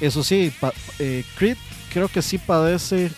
Eso 0.00 0.22
sí, 0.22 0.52
pa- 0.60 0.74
eh, 0.98 1.24
Creed 1.36 1.56
creo 1.92 2.08
que 2.08 2.20
sí 2.22 2.38
padece 2.38 3.10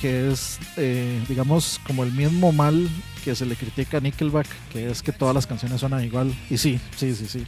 que 0.00 0.30
es, 0.30 0.58
eh, 0.76 1.20
digamos, 1.28 1.80
como 1.86 2.02
el 2.04 2.12
mismo 2.12 2.52
mal 2.52 2.88
que 3.24 3.34
se 3.34 3.44
le 3.46 3.56
critica 3.56 3.98
a 3.98 4.00
Nickelback, 4.00 4.46
que 4.72 4.90
es 4.90 5.02
que 5.02 5.12
todas 5.12 5.34
las 5.34 5.46
canciones 5.46 5.80
suenan 5.80 6.04
igual. 6.04 6.32
Y 6.50 6.56
sí, 6.58 6.80
sí, 6.96 7.14
sí, 7.14 7.26
sí. 7.26 7.46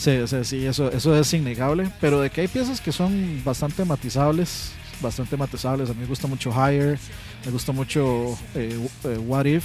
Sí, 0.00 0.12
sí, 0.26 0.36
sí, 0.44 0.64
eso, 0.64 0.90
eso 0.90 1.14
es 1.14 1.34
innegable. 1.34 1.90
Pero 2.00 2.20
de 2.22 2.30
que 2.30 2.40
hay 2.40 2.48
piezas 2.48 2.80
que 2.80 2.90
son 2.90 3.42
bastante 3.44 3.84
matizables, 3.84 4.72
bastante 5.02 5.36
matizables. 5.36 5.90
A 5.90 5.92
mí 5.92 6.00
me 6.00 6.06
gusta 6.06 6.26
mucho 6.26 6.50
Higher, 6.50 6.98
me 7.44 7.52
gusta 7.52 7.72
mucho 7.72 8.38
eh, 8.54 8.78
eh, 9.04 9.18
What 9.18 9.44
If. 9.44 9.64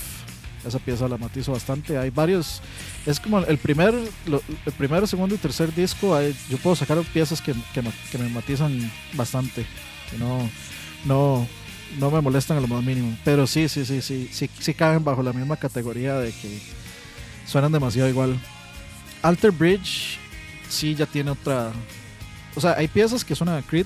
Esa 0.67 0.79
pieza 0.79 1.07
la 1.07 1.17
matizo 1.17 1.53
bastante. 1.53 1.97
Hay 1.97 2.09
varios. 2.09 2.61
Es 3.05 3.17
como 3.21 3.39
el 3.39 3.57
primer, 3.59 3.93
el 3.95 4.73
primero, 4.77 5.07
segundo 5.07 5.35
y 5.35 5.37
tercer 5.37 5.73
disco. 5.73 6.19
yo 6.49 6.57
puedo 6.57 6.75
sacar 6.75 6.97
piezas 7.13 7.39
que, 7.41 7.53
que, 7.73 7.81
me- 7.81 8.29
matizan 8.29 8.91
bastante. 9.13 9.65
Que 10.11 10.17
no, 10.17 10.49
no, 11.05 11.47
no 11.97 12.11
me 12.11 12.19
molestan 12.19 12.57
a 12.57 12.61
lo 12.61 12.67
más 12.67 12.83
mínimo. 12.83 13.17
Pero 13.23 13.47
sí, 13.47 13.69
sí, 13.69 13.85
sí, 13.85 14.01
sí, 14.01 14.27
sí, 14.33 14.49
sí 14.59 14.73
caben 14.73 15.01
bajo 15.01 15.23
la 15.23 15.31
misma 15.31 15.55
categoría 15.55 16.15
de 16.15 16.31
que 16.33 16.59
suenan 17.47 17.71
demasiado 17.71 18.09
igual. 18.09 18.37
Alter 19.21 19.51
Bridge 19.51 20.19
sí 20.69 20.95
ya 20.95 21.05
tiene 21.05 21.31
otra. 21.31 21.71
O 22.55 22.61
sea, 22.61 22.73
hay 22.77 22.87
piezas 22.87 23.23
que 23.23 23.35
suenan 23.35 23.57
a 23.57 23.61
Creed, 23.61 23.85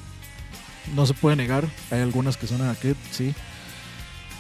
no 0.96 1.06
se 1.06 1.13
puede 1.13 1.36
negar. 1.36 1.65
Hay 1.92 2.02
algunas 2.02 2.38
que 2.38 2.48
suenan 2.48 2.70
a 2.70 2.76
Creed, 2.76 2.96
sí. 3.12 3.34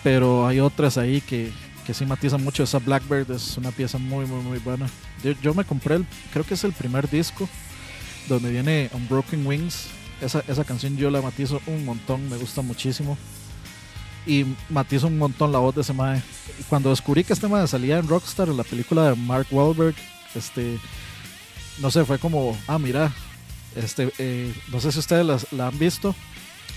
Pero 0.03 0.47
hay 0.47 0.59
otras 0.59 0.97
ahí 0.97 1.21
que, 1.21 1.51
que 1.85 1.93
sí 1.93 2.05
matizan 2.05 2.43
mucho. 2.43 2.63
Esa 2.63 2.79
Blackbird 2.79 3.31
es 3.31 3.57
una 3.57 3.71
pieza 3.71 3.97
muy, 3.97 4.25
muy, 4.25 4.43
muy 4.43 4.59
buena. 4.59 4.87
Yo, 5.23 5.31
yo 5.41 5.53
me 5.53 5.65
compré, 5.65 5.95
el, 5.95 6.05
creo 6.31 6.45
que 6.45 6.53
es 6.53 6.63
el 6.63 6.73
primer 6.73 7.09
disco 7.09 7.49
donde 8.27 8.51
viene 8.51 8.89
Unbroken 8.93 9.45
Wings. 9.45 9.87
Esa, 10.21 10.43
esa 10.47 10.63
canción 10.63 10.97
yo 10.97 11.09
la 11.09 11.21
matizo 11.21 11.61
un 11.65 11.85
montón, 11.85 12.29
me 12.29 12.37
gusta 12.37 12.61
muchísimo. 12.61 13.17
Y 14.25 14.45
matizo 14.69 15.07
un 15.07 15.17
montón 15.17 15.51
la 15.51 15.59
voz 15.59 15.75
de 15.75 15.81
ese 15.81 15.93
mae. 15.93 16.21
Cuando 16.67 16.89
descubrí 16.89 17.23
que 17.23 17.33
este 17.33 17.47
mae 17.47 17.67
salía 17.67 17.97
en 17.97 18.07
Rockstar, 18.07 18.49
en 18.49 18.57
la 18.57 18.63
película 18.63 19.09
de 19.09 19.15
Mark 19.15 19.47
Wahlberg, 19.49 19.95
este, 20.35 20.77
no 21.79 21.91
sé, 21.91 22.05
fue 22.05 22.19
como, 22.19 22.57
ah, 22.67 22.79
mira, 22.79 23.11
este, 23.75 24.11
eh, 24.17 24.53
no 24.71 24.79
sé 24.79 24.91
si 24.91 24.99
ustedes 24.99 25.47
la, 25.51 25.67
han 25.67 25.79
visto, 25.79 26.15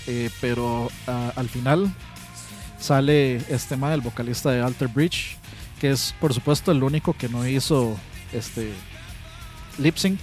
eh, 0.07 0.29
pero 0.41 0.89
ah, 1.07 1.33
al 1.35 1.49
final 1.49 1.93
sale 2.79 3.37
este 3.49 3.77
mae, 3.77 3.93
el 3.93 4.01
vocalista 4.01 4.51
de 4.51 4.61
Alter 4.61 4.87
Bridge, 4.87 5.37
que 5.79 5.91
es 5.91 6.13
por 6.19 6.33
supuesto 6.33 6.71
el 6.71 6.83
único 6.83 7.13
que 7.13 7.29
no 7.29 7.47
hizo 7.47 7.97
este 8.31 8.71
lip 9.77 9.97
sync. 9.97 10.19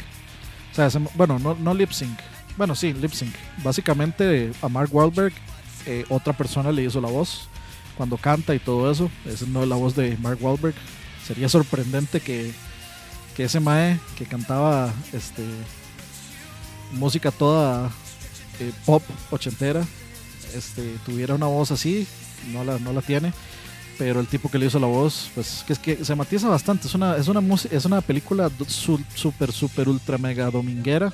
O 0.73 0.75
sea, 0.75 0.89
bueno, 1.15 1.39
no, 1.39 1.55
no 1.55 1.75
lip 1.75 1.91
sync. 1.91 2.19
Bueno, 2.57 2.75
sí, 2.75 2.93
lip 2.93 3.13
sync. 3.13 3.35
Básicamente 3.63 4.53
a 4.63 4.69
Mark 4.69 4.95
Wahlberg 4.95 5.33
eh, 5.87 6.05
otra 6.09 6.33
persona 6.33 6.73
le 6.73 6.85
hizo 6.85 7.01
la 7.01 7.09
voz 7.09 7.49
cuando 7.97 8.17
canta 8.17 8.55
y 8.55 8.59
todo 8.59 8.91
eso. 8.91 9.11
Esa 9.25 9.47
no 9.47 9.63
es 9.63 9.69
la 9.69 9.77
voz 9.77 9.95
de 9.97 10.17
Mark 10.19 10.39
Wahlberg. 10.41 10.75
Sería 11.27 11.49
sorprendente 11.49 12.21
que, 12.21 12.53
que 13.41 13.47
ese 13.47 13.59
mae 13.59 13.99
que 14.19 14.27
cantaba 14.27 14.93
este 15.15 15.43
música 16.93 17.31
toda 17.31 17.91
eh, 18.61 18.71
pop 18.85 19.03
ochentera 19.31 19.83
este, 20.55 20.97
tuviera 21.07 21.37
una 21.37 21.47
voz 21.47 21.71
así. 21.71 22.07
No 22.53 22.65
la, 22.65 22.79
no 22.79 22.93
la 22.93 23.01
tiene. 23.01 23.33
Pero 23.97 24.21
el 24.21 24.27
tipo 24.27 24.51
que 24.51 24.59
le 24.59 24.67
hizo 24.67 24.79
la 24.79 24.89
voz, 24.89 25.31
pues 25.35 25.65
que 25.67 25.73
es 25.73 25.79
que 25.79 26.05
se 26.05 26.15
matiza 26.15 26.49
bastante. 26.49 26.87
Es 26.87 26.95
una, 26.95 27.17
es 27.17 27.29
una, 27.29 27.43
es 27.71 27.85
una 27.87 28.03
película 28.03 28.51
súper, 28.67 29.53
súper, 29.53 29.89
ultra, 29.89 30.19
mega 30.19 30.51
dominguera. 30.51 31.11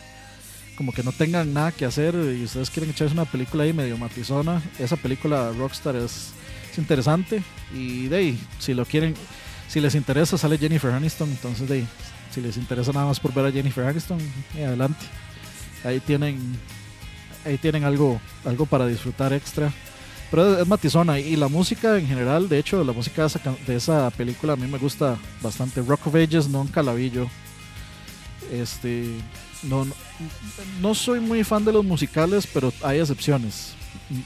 Como 0.76 0.90
que 0.90 1.04
no 1.04 1.12
tengan 1.12 1.54
nada 1.54 1.70
que 1.70 1.84
hacer 1.84 2.16
y 2.16 2.42
ustedes 2.42 2.70
quieren 2.70 2.90
echarse 2.90 3.14
una 3.14 3.24
película 3.24 3.62
ahí 3.62 3.72
medio 3.72 3.96
matizona. 3.98 4.60
Esa 4.80 4.96
película 4.96 5.52
Rockstar 5.56 5.94
es, 5.94 6.32
es 6.72 6.78
interesante. 6.78 7.40
Y 7.72 8.08
de 8.08 8.16
ahí, 8.16 8.40
si 8.58 8.74
lo 8.74 8.84
quieren, 8.84 9.14
si 9.68 9.80
les 9.80 9.94
interesa, 9.94 10.36
sale 10.38 10.58
Jennifer 10.58 10.90
Aniston. 10.90 11.28
Entonces, 11.28 11.68
de 11.68 11.74
ahí, 11.76 11.86
si 12.36 12.42
les 12.42 12.58
interesa 12.58 12.92
nada 12.92 13.06
más 13.06 13.18
por 13.18 13.32
ver 13.32 13.46
a 13.46 13.50
Jennifer 13.50 13.86
Aniston, 13.86 14.18
eh, 14.54 14.66
adelante. 14.66 15.06
Ahí 15.84 16.00
tienen, 16.00 16.38
ahí 17.46 17.56
tienen 17.56 17.84
algo, 17.84 18.20
algo 18.44 18.66
para 18.66 18.86
disfrutar 18.86 19.32
extra. 19.32 19.72
Pero 20.30 20.60
es, 20.60 20.66
matizona 20.66 21.18
y 21.18 21.34
la 21.36 21.48
música 21.48 21.98
en 21.98 22.06
general, 22.06 22.50
de 22.50 22.58
hecho, 22.58 22.84
la 22.84 22.92
música 22.92 23.22
de 23.22 23.28
esa, 23.28 23.40
de 23.66 23.76
esa 23.76 24.10
película 24.10 24.52
a 24.52 24.56
mí 24.56 24.66
me 24.66 24.76
gusta 24.76 25.16
bastante. 25.40 25.80
Rock 25.80 26.08
of 26.08 26.14
Ages 26.14 26.46
nunca 26.46 26.82
la 26.82 26.92
vi. 26.92 27.10
Este, 28.52 29.06
no, 29.62 29.86
no, 30.82 30.94
soy 30.94 31.20
muy 31.20 31.42
fan 31.42 31.64
de 31.64 31.72
los 31.72 31.86
musicales, 31.86 32.46
pero 32.52 32.70
hay 32.82 32.98
excepciones. 32.98 33.72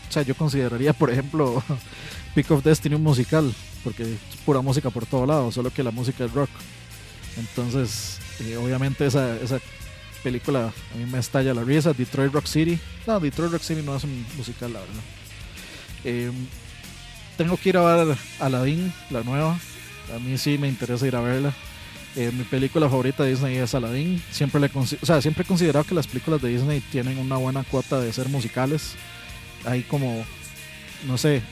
O 0.08 0.12
sea, 0.12 0.22
yo 0.22 0.34
consideraría, 0.34 0.92
por 0.92 1.12
ejemplo, 1.12 1.62
Peak 2.34 2.50
of 2.50 2.64
Destiny 2.64 2.96
un 2.96 3.04
musical, 3.04 3.54
porque 3.84 4.02
es 4.02 4.18
pura 4.44 4.60
música 4.62 4.90
por 4.90 5.06
todo 5.06 5.26
lado, 5.26 5.52
solo 5.52 5.72
que 5.72 5.84
la 5.84 5.92
música 5.92 6.24
es 6.24 6.32
rock. 6.32 6.50
Entonces, 7.36 8.18
eh, 8.40 8.56
obviamente 8.56 9.06
esa, 9.06 9.36
esa 9.36 9.60
película 10.22 10.72
a 10.94 10.96
mí 10.96 11.06
me 11.10 11.18
estalla 11.18 11.54
la 11.54 11.64
risa. 11.64 11.92
Detroit 11.92 12.32
Rock 12.32 12.46
City. 12.46 12.78
No, 13.06 13.20
Detroit 13.20 13.52
Rock 13.52 13.62
City 13.62 13.82
no 13.82 13.96
es 13.96 14.04
un 14.04 14.26
musical, 14.36 14.72
la 14.72 14.80
verdad. 14.80 15.02
Eh, 16.04 16.30
tengo 17.36 17.56
que 17.56 17.70
ir 17.70 17.76
a 17.76 18.04
ver 18.04 18.16
Aladdin, 18.38 18.92
la 19.10 19.22
nueva. 19.22 19.58
A 20.14 20.18
mí 20.18 20.36
sí 20.38 20.58
me 20.58 20.68
interesa 20.68 21.06
ir 21.06 21.16
a 21.16 21.20
verla. 21.20 21.54
Eh, 22.16 22.32
mi 22.36 22.42
película 22.42 22.88
favorita 22.88 23.22
de 23.22 23.30
Disney 23.30 23.56
es 23.56 23.74
Aladdin. 23.74 24.22
Siempre, 24.30 24.60
le 24.60 24.70
o 24.74 24.84
sea, 25.06 25.22
siempre 25.22 25.44
he 25.44 25.46
considerado 25.46 25.84
que 25.84 25.94
las 25.94 26.06
películas 26.06 26.42
de 26.42 26.48
Disney 26.48 26.80
tienen 26.80 27.18
una 27.18 27.36
buena 27.36 27.62
cuota 27.64 28.00
de 28.00 28.12
ser 28.12 28.28
musicales. 28.28 28.94
Hay 29.64 29.82
como, 29.82 30.24
no 31.06 31.18
sé, 31.18 31.42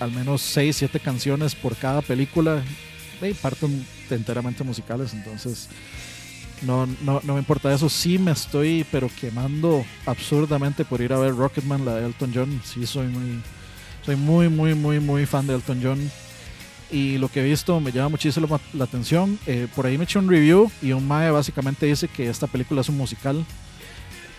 al 0.00 0.10
menos 0.12 0.40
6, 0.42 0.76
7 0.76 1.00
canciones 1.00 1.54
por 1.54 1.76
cada 1.76 2.02
película. 2.02 2.62
Y 3.20 3.34
parten 3.34 3.84
enteramente 4.14 4.64
musicales. 4.64 5.14
Entonces, 5.14 5.68
no, 6.62 6.86
no, 7.02 7.20
no 7.22 7.34
me 7.34 7.38
importa 7.40 7.72
eso. 7.72 7.88
Sí 7.88 8.18
me 8.18 8.32
estoy, 8.32 8.86
pero 8.90 9.10
quemando 9.20 9.84
absurdamente 10.06 10.84
por 10.84 11.00
ir 11.00 11.12
a 11.12 11.18
ver 11.18 11.34
Rocketman, 11.36 11.84
la 11.84 11.96
de 11.96 12.06
Elton 12.06 12.32
John. 12.34 12.60
Sí, 12.64 12.86
soy 12.86 13.08
muy, 13.08 13.42
soy 14.02 14.16
muy, 14.16 14.48
muy, 14.48 14.74
muy, 14.74 15.00
muy 15.00 15.26
fan 15.26 15.46
de 15.46 15.54
Elton 15.54 15.80
John. 15.82 16.12
Y 16.90 17.18
lo 17.18 17.28
que 17.30 17.40
he 17.40 17.44
visto 17.44 17.80
me 17.80 17.92
llama 17.92 18.10
muchísimo 18.10 18.46
la, 18.48 18.60
la 18.72 18.84
atención. 18.84 19.38
Eh, 19.46 19.68
por 19.74 19.86
ahí 19.86 19.98
me 19.98 20.04
eché 20.04 20.18
un 20.18 20.28
review 20.28 20.70
y 20.82 20.92
un 20.92 21.06
mae 21.06 21.30
básicamente 21.30 21.86
dice 21.86 22.08
que 22.08 22.28
esta 22.28 22.46
película 22.46 22.80
es 22.82 22.88
un 22.88 22.96
musical. 22.96 23.46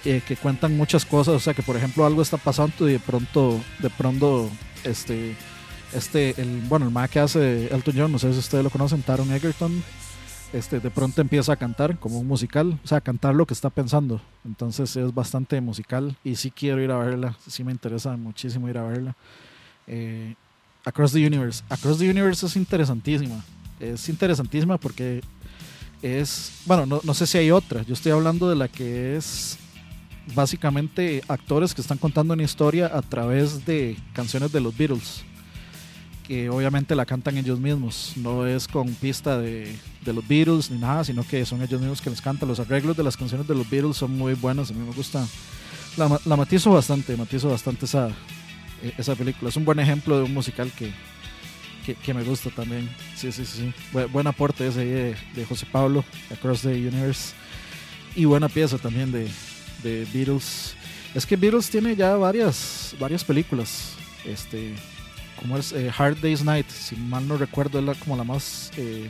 eh, 0.06 0.22
que 0.26 0.38
cuentan 0.38 0.76
muchas 0.78 1.06
cosas. 1.06 1.36
O 1.36 1.40
sea, 1.40 1.54
que 1.54 1.64
por 1.64 1.76
ejemplo 1.78 2.06
algo 2.06 2.22
está 2.22 2.38
pasando 2.38 2.88
y 2.90 2.94
de 2.94 3.00
pronto, 3.00 3.60
de 3.80 3.90
pronto, 3.90 4.50
este, 4.84 5.36
este, 5.94 6.40
el, 6.42 6.62
bueno, 6.68 6.86
el 6.86 6.92
mae 6.92 7.10
que 7.10 7.20
hace 7.20 7.68
Elton 7.74 7.96
John, 7.98 8.12
no 8.12 8.20
sé 8.20 8.32
si 8.34 8.40
ustedes 8.40 8.64
lo 8.64 8.70
conocen, 8.70 9.02
Taron 9.02 9.32
Egerton 9.32 9.84
este, 10.52 10.80
de 10.80 10.90
pronto 10.90 11.22
empieza 11.22 11.54
a 11.54 11.56
cantar 11.58 12.00
como 12.00 12.20
un 12.20 12.28
musical, 12.28 12.80
o 12.84 12.88
sea, 12.88 13.00
a 13.00 13.02
cantar 13.02 13.36
lo 13.36 13.46
que 13.46 13.54
está 13.54 13.70
pensando. 13.70 14.22
Entonces 14.46 14.96
es 14.96 15.14
bastante 15.14 15.62
musical 15.62 16.16
y 16.24 16.36
sí 16.36 16.52
quiero 16.52 16.82
ir 16.82 16.92
a 16.92 16.98
verla, 16.98 17.36
sí 17.48 17.64
me 17.64 17.72
interesa 17.72 18.16
muchísimo 18.18 18.68
ir 18.68 18.78
a 18.78 18.84
verla. 18.84 19.16
Eh, 19.88 20.36
Across 20.86 21.14
the 21.14 21.26
Universe. 21.26 21.64
Across 21.70 22.00
the 22.00 22.10
Universe 22.10 22.46
es 22.46 22.56
interesantísima. 22.56 23.44
Es 23.80 24.10
interesantísima 24.10 24.78
porque 24.78 25.22
es, 26.02 26.52
bueno, 26.66 26.86
no, 26.86 27.02
no 27.04 27.14
sé 27.14 27.28
si 27.28 27.38
hay 27.38 27.52
otra. 27.52 27.84
Yo 27.84 27.94
estoy 27.94 28.12
hablando 28.12 28.50
de 28.50 28.56
la 28.56 28.68
que 28.68 29.16
es 29.16 29.58
básicamente 30.34 31.24
actores 31.28 31.74
que 31.74 31.82
están 31.82 31.98
contando 31.98 32.34
una 32.34 32.44
historia 32.44 32.88
a 32.88 33.02
través 33.02 33.66
de 33.66 33.98
canciones 34.14 34.52
de 34.52 34.62
los 34.62 34.76
Beatles 34.76 35.24
obviamente 36.50 36.96
la 36.96 37.06
cantan 37.06 37.38
ellos 37.38 37.60
mismos, 37.60 38.14
no 38.16 38.46
es 38.46 38.68
con 38.68 38.88
pista 38.96 39.40
de, 39.40 39.76
de 40.06 40.14
los 40.14 40.28
Beatles 40.28 40.70
ni 40.70 40.78
nada, 40.78 41.04
sino 41.04 41.24
que 41.26 41.44
son 41.46 41.62
ellos 41.64 41.80
mismos 41.82 42.02
que 42.02 42.10
les 42.12 42.22
cantan. 42.22 42.48
Los 42.48 42.60
arreglos 42.60 42.96
de 42.96 43.04
las 43.04 43.18
canciones 43.18 43.48
de 43.48 43.56
los 43.56 43.68
Beatles 43.70 43.98
son 43.98 44.16
muy 44.18 44.36
buenos, 44.36 44.70
a 44.70 44.74
mí 44.74 44.86
me 44.88 44.94
gusta. 44.94 45.26
La, 45.98 46.08
ma- 46.08 46.20
la 46.26 46.36
matizo 46.36 46.72
bastante, 46.72 47.18
matizo 47.18 47.50
bastante 47.50 47.86
esa, 47.86 48.10
esa 48.98 49.16
película. 49.16 49.50
Es 49.50 49.56
un 49.58 49.66
buen 49.66 49.80
ejemplo 49.80 50.18
de 50.18 50.24
un 50.24 50.34
musical 50.34 50.72
que, 50.78 50.94
que, 51.96 52.14
me 52.14 52.24
gusta 52.24 52.52
también. 52.52 52.88
Sí, 53.16 53.32
sí, 53.32 53.44
sí. 53.46 53.58
sí. 53.58 53.74
Bu- 53.92 54.08
buen 54.12 54.28
aporte 54.28 54.68
ese 54.68 54.86
de, 54.86 55.16
de 55.36 55.46
José 55.46 55.66
Pablo, 55.72 56.06
Across 56.32 56.62
the 56.62 56.70
Universe. 56.74 57.34
Y 58.16 58.26
buena 58.26 58.50
pieza 58.50 58.78
también 58.78 59.12
de, 59.12 59.28
de 59.82 60.06
Beatles. 60.14 60.76
Es 61.16 61.26
que 61.26 61.36
Beatles 61.36 61.70
tiene 61.72 61.96
ya 61.96 62.16
varias, 62.18 62.96
varias 63.00 63.24
películas. 63.24 63.94
Este, 64.26 64.76
como 65.40 65.58
es 65.58 65.72
eh, 65.72 65.92
Hard 65.96 66.20
Day's 66.22 66.44
Night, 66.44 66.70
si 66.70 66.96
mal 66.96 67.28
no 67.28 67.38
recuerdo, 67.38 67.80
es 67.80 67.86
la, 67.86 67.96
como 67.96 68.18
la 68.18 68.24
más, 68.24 68.72
eh, 68.78 69.10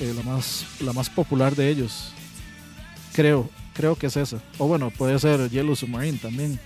eh, 0.00 0.14
la 0.16 0.22
más 0.22 0.66
la 0.80 0.92
más 0.92 1.10
popular 1.10 1.54
de 1.54 1.68
ellos. 1.68 2.12
Creo, 3.12 3.50
creo 3.74 3.96
que 3.96 4.06
es 4.06 4.16
esa. 4.16 4.38
O 4.58 4.66
bueno, 4.66 4.90
puede 4.90 5.18
ser 5.18 5.50
Yellow 5.50 5.76
Submarine 5.76 6.18
también. 6.18 6.58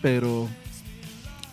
Pero 0.00 0.48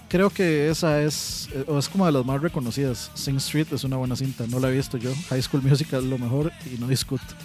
creo 0.10 0.30
que 0.30 0.69
esa 0.69 1.02
es, 1.02 1.49
o 1.67 1.78
es 1.78 1.88
como 1.88 2.06
de 2.06 2.12
las 2.12 2.25
más 2.25 2.41
reconocidas. 2.41 3.12
Sing 3.13 3.38
Street 3.38 3.67
es 3.71 3.84
una 3.84 3.97
buena 3.97 4.15
cinta, 4.15 4.45
no 4.47 4.60
la 4.60 4.69
he 4.69 4.73
visto 4.73 4.97
yo. 4.97 5.12
High 5.30 5.41
School 5.41 5.63
Musical 5.63 6.04
es 6.04 6.10
lo 6.10 6.17
mejor 6.17 6.52
y 6.65 6.80
no 6.80 6.88
discuto. 6.88 7.36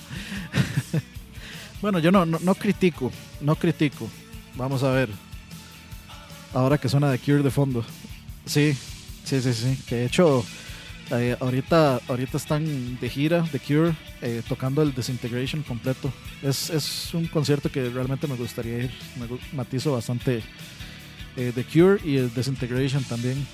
bueno, 1.83 1.99
yo 1.99 2.11
no, 2.11 2.27
no, 2.27 2.39
no 2.41 2.55
critico, 2.55 3.11
no 3.41 3.55
critico. 3.57 4.09
Vamos 4.57 4.83
a 4.83 4.91
ver. 4.91 5.09
Ahora 6.53 6.79
que 6.79 6.89
suena 6.89 7.11
de 7.11 7.19
Cure 7.19 7.43
de 7.43 7.51
fondo. 7.51 7.85
Sí, 8.47 8.77
sí, 9.25 9.41
sí, 9.41 9.55
sí. 9.55 9.79
Que 9.87 9.97
de 9.97 10.07
hecho, 10.07 10.45
eh, 11.11 11.37
ahorita, 11.41 12.01
ahorita 12.09 12.37
están 12.37 12.99
de 13.01 13.09
gira, 13.09 13.43
de 13.53 13.59
Cure, 13.59 13.95
eh, 14.23 14.43
tocando 14.49 14.83
el 14.83 14.95
Disintegration 14.95 15.63
completo. 15.63 16.13
Es, 16.43 16.71
es 16.71 17.15
un 17.15 17.27
concierto 17.27 17.71
que 17.71 17.89
realmente 17.89 18.27
me 18.27 18.37
gustaría 18.37 18.79
ir. 18.85 18.91
Me 19.17 19.27
matizo 19.57 19.93
bastante 19.93 20.43
eh, 21.37 21.53
The 21.55 21.65
Cure 21.65 22.01
y 22.05 22.17
el 22.17 22.33
Disintegration 22.35 23.03
también. 23.05 23.47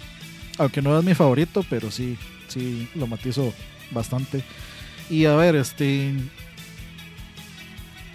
Aunque 0.59 0.83
no 0.83 0.99
es 0.99 1.05
mi 1.05 1.15
favorito, 1.15 1.65
pero 1.71 1.91
sí, 1.91 2.19
sí, 2.49 2.89
lo 2.95 3.07
matizo 3.07 3.55
bastante. 3.91 4.43
Y 5.09 5.25
a 5.25 5.35
ver, 5.35 5.57
este. 5.57 6.15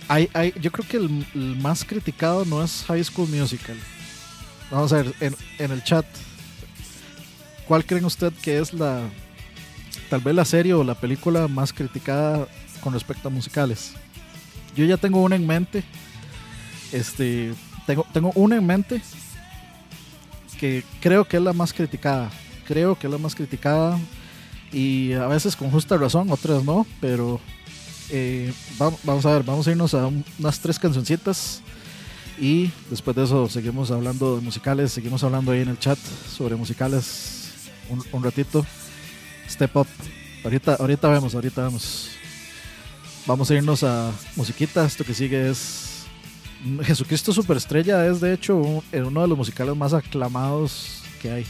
Hay, 0.07 0.29
hay, 0.33 0.53
yo 0.61 0.71
creo 0.71 0.87
que 0.87 0.97
el, 0.97 1.25
el 1.33 1.55
más 1.57 1.83
criticado 1.83 2.45
no 2.45 2.63
es 2.63 2.83
High 2.87 3.03
School 3.03 3.27
Musical. 3.29 3.75
Vamos 4.69 4.93
a 4.93 4.97
ver, 4.97 5.13
en, 5.19 5.35
en 5.57 5.71
el 5.71 5.83
chat, 5.83 6.05
¿cuál 7.67 7.85
creen 7.85 8.05
usted 8.05 8.31
que 8.41 8.59
es 8.59 8.73
la, 8.73 9.01
tal 10.09 10.21
vez 10.21 10.35
la 10.35 10.45
serie 10.45 10.73
o 10.73 10.83
la 10.83 10.95
película 10.95 11.47
más 11.47 11.73
criticada 11.73 12.47
con 12.81 12.93
respecto 12.93 13.27
a 13.27 13.31
musicales? 13.31 13.93
Yo 14.75 14.85
ya 14.85 14.97
tengo 14.97 15.21
una 15.21 15.35
en 15.35 15.45
mente. 15.47 15.83
Este, 16.91 17.53
tengo, 17.85 18.05
tengo 18.13 18.31
una 18.35 18.55
en 18.57 18.65
mente 18.65 19.01
que 20.59 20.83
creo 21.01 21.25
que 21.25 21.37
es 21.37 21.43
la 21.43 21.53
más 21.53 21.73
criticada. 21.73 22.29
Creo 22.67 22.97
que 22.97 23.07
es 23.07 23.11
la 23.11 23.19
más 23.19 23.35
criticada 23.35 23.99
y 24.71 25.13
a 25.13 25.27
veces 25.27 25.55
con 25.55 25.69
justa 25.71 25.97
razón, 25.97 26.29
otras 26.31 26.63
no, 26.63 26.85
pero 26.99 27.39
eh, 28.09 28.51
vamos, 28.77 28.99
vamos 29.03 29.25
a 29.25 29.31
ver, 29.33 29.43
vamos 29.43 29.67
a 29.67 29.71
irnos 29.71 29.93
a 29.93 30.07
un- 30.07 30.25
unas 30.39 30.59
tres 30.59 30.79
cancioncitas 30.79 31.61
y 32.39 32.71
después 32.89 33.15
de 33.15 33.23
eso 33.23 33.47
seguimos 33.47 33.91
hablando 33.91 34.35
de 34.35 34.41
musicales, 34.41 34.91
seguimos 34.91 35.23
hablando 35.23 35.51
ahí 35.51 35.61
en 35.61 35.69
el 35.69 35.79
chat 35.79 35.99
sobre 36.29 36.55
musicales 36.55 37.44
un, 37.89 38.23
ratito. 38.23 38.65
Step 39.49 39.75
Up. 39.75 39.87
Ahorita, 40.43 40.75
ahorita 40.75 41.07
vemos, 41.09 41.33
ahorita 41.35 41.63
vemos. 41.63 42.09
Vamos 43.25 43.49
a 43.49 43.53
irnos 43.55 43.83
a 43.83 44.11
musiquita. 44.35 44.85
Esto 44.85 45.03
que 45.03 45.13
sigue 45.13 45.49
es 45.49 46.03
Jesucristo 46.83 47.33
Superestrella. 47.33 48.05
Es 48.07 48.21
de 48.21 48.33
hecho 48.33 48.55
un- 48.57 48.83
uno 48.93 49.21
de 49.21 49.27
los 49.27 49.37
musicales 49.37 49.75
más 49.75 49.93
aclamados 49.93 51.03
que 51.21 51.31
hay. 51.31 51.45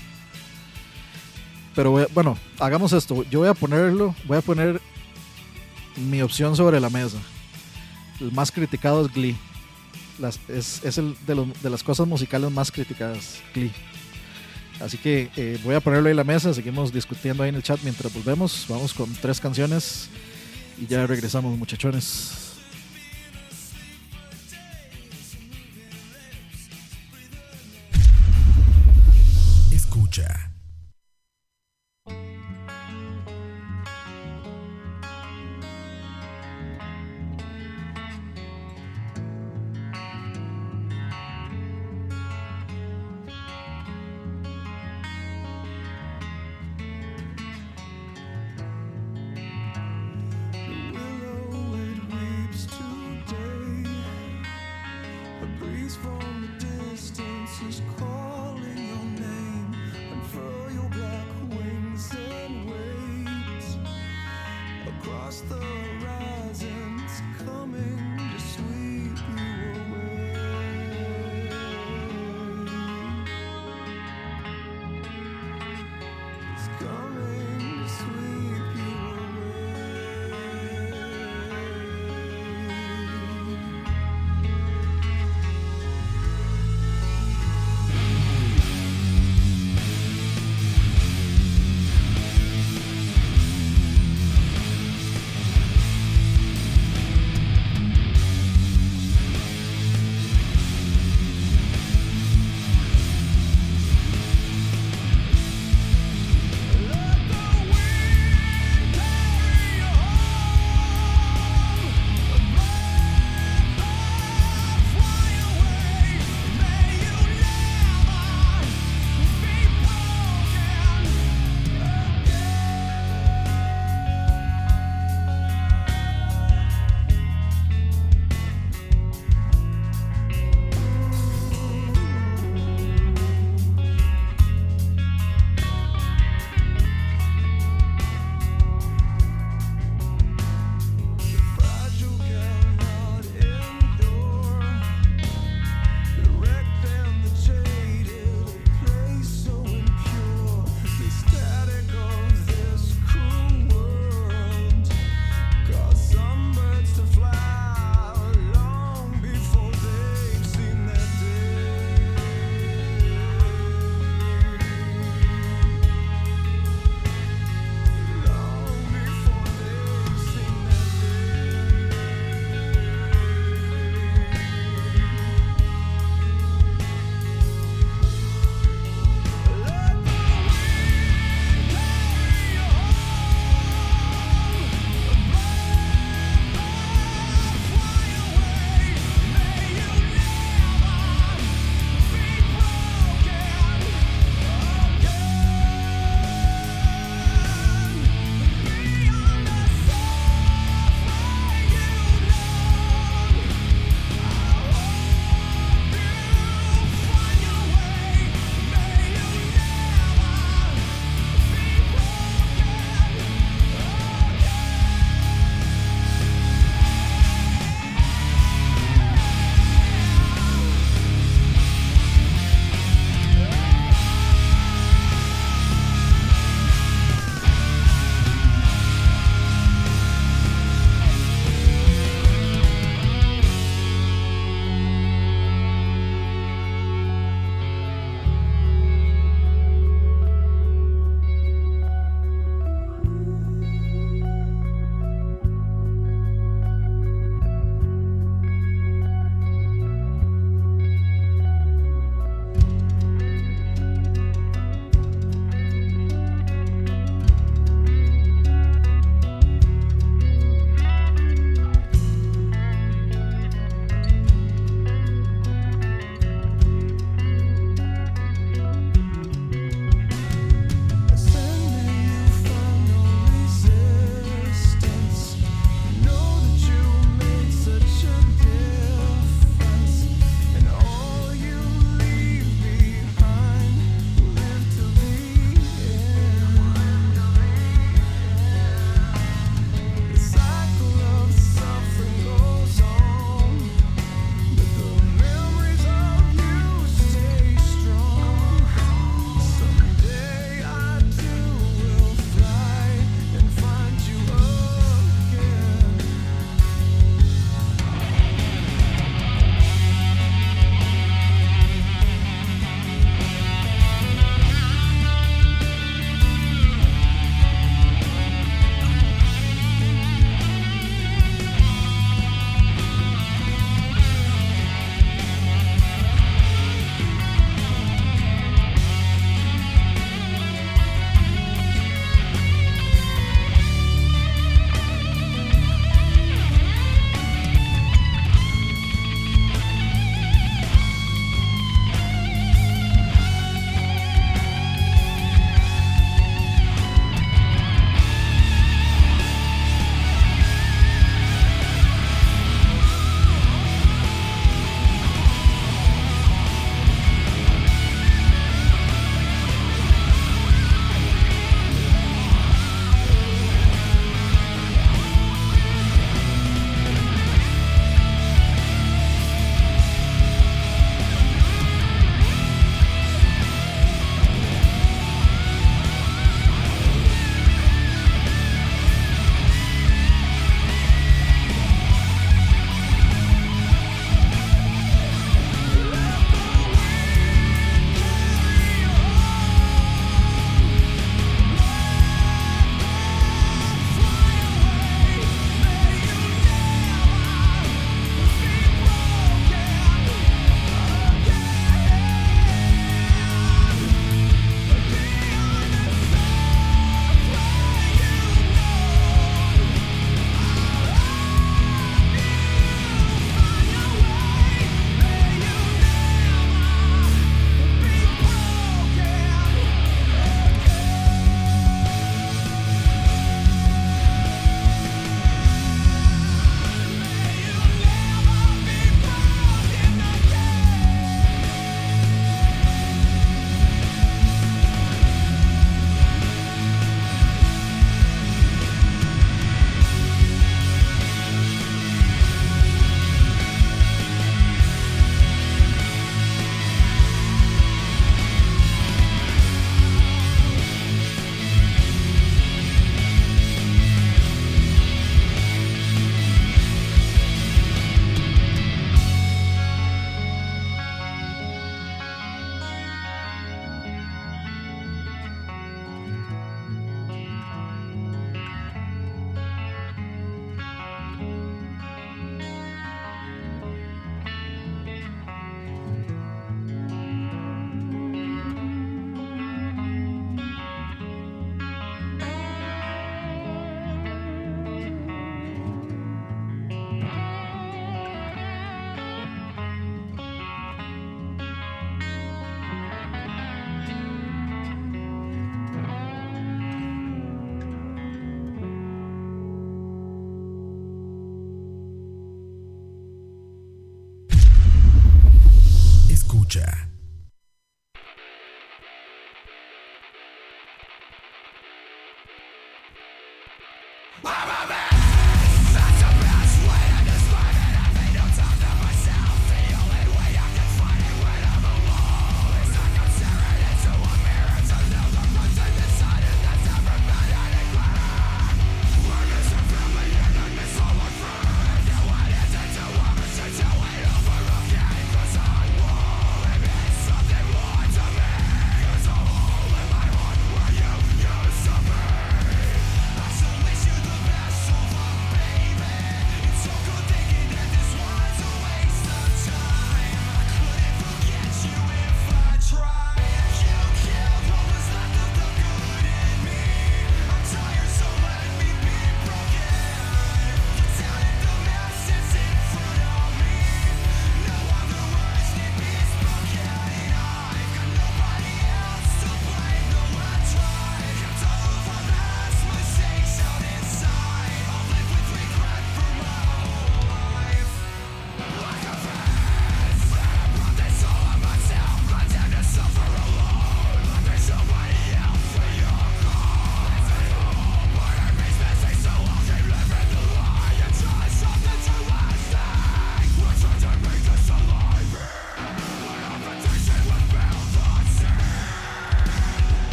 Pero 1.76 1.92
bueno, 2.14 2.38
hagamos 2.60 2.94
esto. 2.94 3.24
Yo 3.30 3.40
voy 3.40 3.50
a 3.50 3.54
ponerlo, 3.54 4.16
voy 4.26 4.38
a 4.38 4.42
poner 4.42 4.82
mi 5.98 6.22
opción 6.22 6.56
sobre 6.56 6.80
la 6.80 6.90
mesa. 6.90 7.18
El 8.22 8.32
más 8.32 8.52
criticado 8.52 9.06
es 9.06 9.14
Glee. 9.14 9.36
Es 10.48 10.82
es 10.86 10.98
el 10.98 11.18
de, 11.28 11.36
los- 11.36 11.62
de 11.62 11.70
las 11.70 11.84
cosas 11.84 12.08
musicales 12.08 12.50
más 12.50 12.72
criticadas, 12.72 13.42
Glee. 13.54 13.74
Así 14.80 14.98
que 14.98 15.30
eh, 15.38 15.58
voy 15.64 15.76
a 15.76 15.80
ponerlo 15.80 16.08
ahí 16.08 16.12
en 16.12 16.18
la 16.18 16.24
mesa, 16.24 16.54
seguimos 16.54 16.92
discutiendo 16.92 17.44
ahí 17.44 17.50
en 17.50 17.56
el 17.56 17.64
chat 17.64 17.80
mientras 17.84 18.14
volvemos. 18.14 18.66
Vamos 18.68 18.94
con 18.94 19.12
tres 19.16 19.40
canciones 19.40 20.10
y 20.78 20.86
ya 20.86 21.08
regresamos, 21.08 21.58
muchachones. 21.58 22.54
Escucha. 29.72 30.45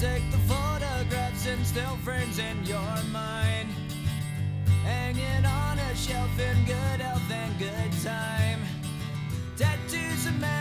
Take 0.00 0.30
the 0.30 0.38
photographs 0.38 1.46
and 1.46 1.66
still 1.66 1.94
frames 1.96 2.38
in 2.38 2.64
your 2.64 2.96
mind. 3.12 3.68
Hanging 4.82 5.44
on 5.44 5.78
a 5.78 5.94
shelf 5.94 6.30
in 6.40 6.64
good 6.64 7.00
health 7.02 7.30
and 7.30 7.58
good 7.58 7.92
time. 8.02 8.60
Tattoos 9.58 10.24
and 10.24 10.40
memories 10.40 10.59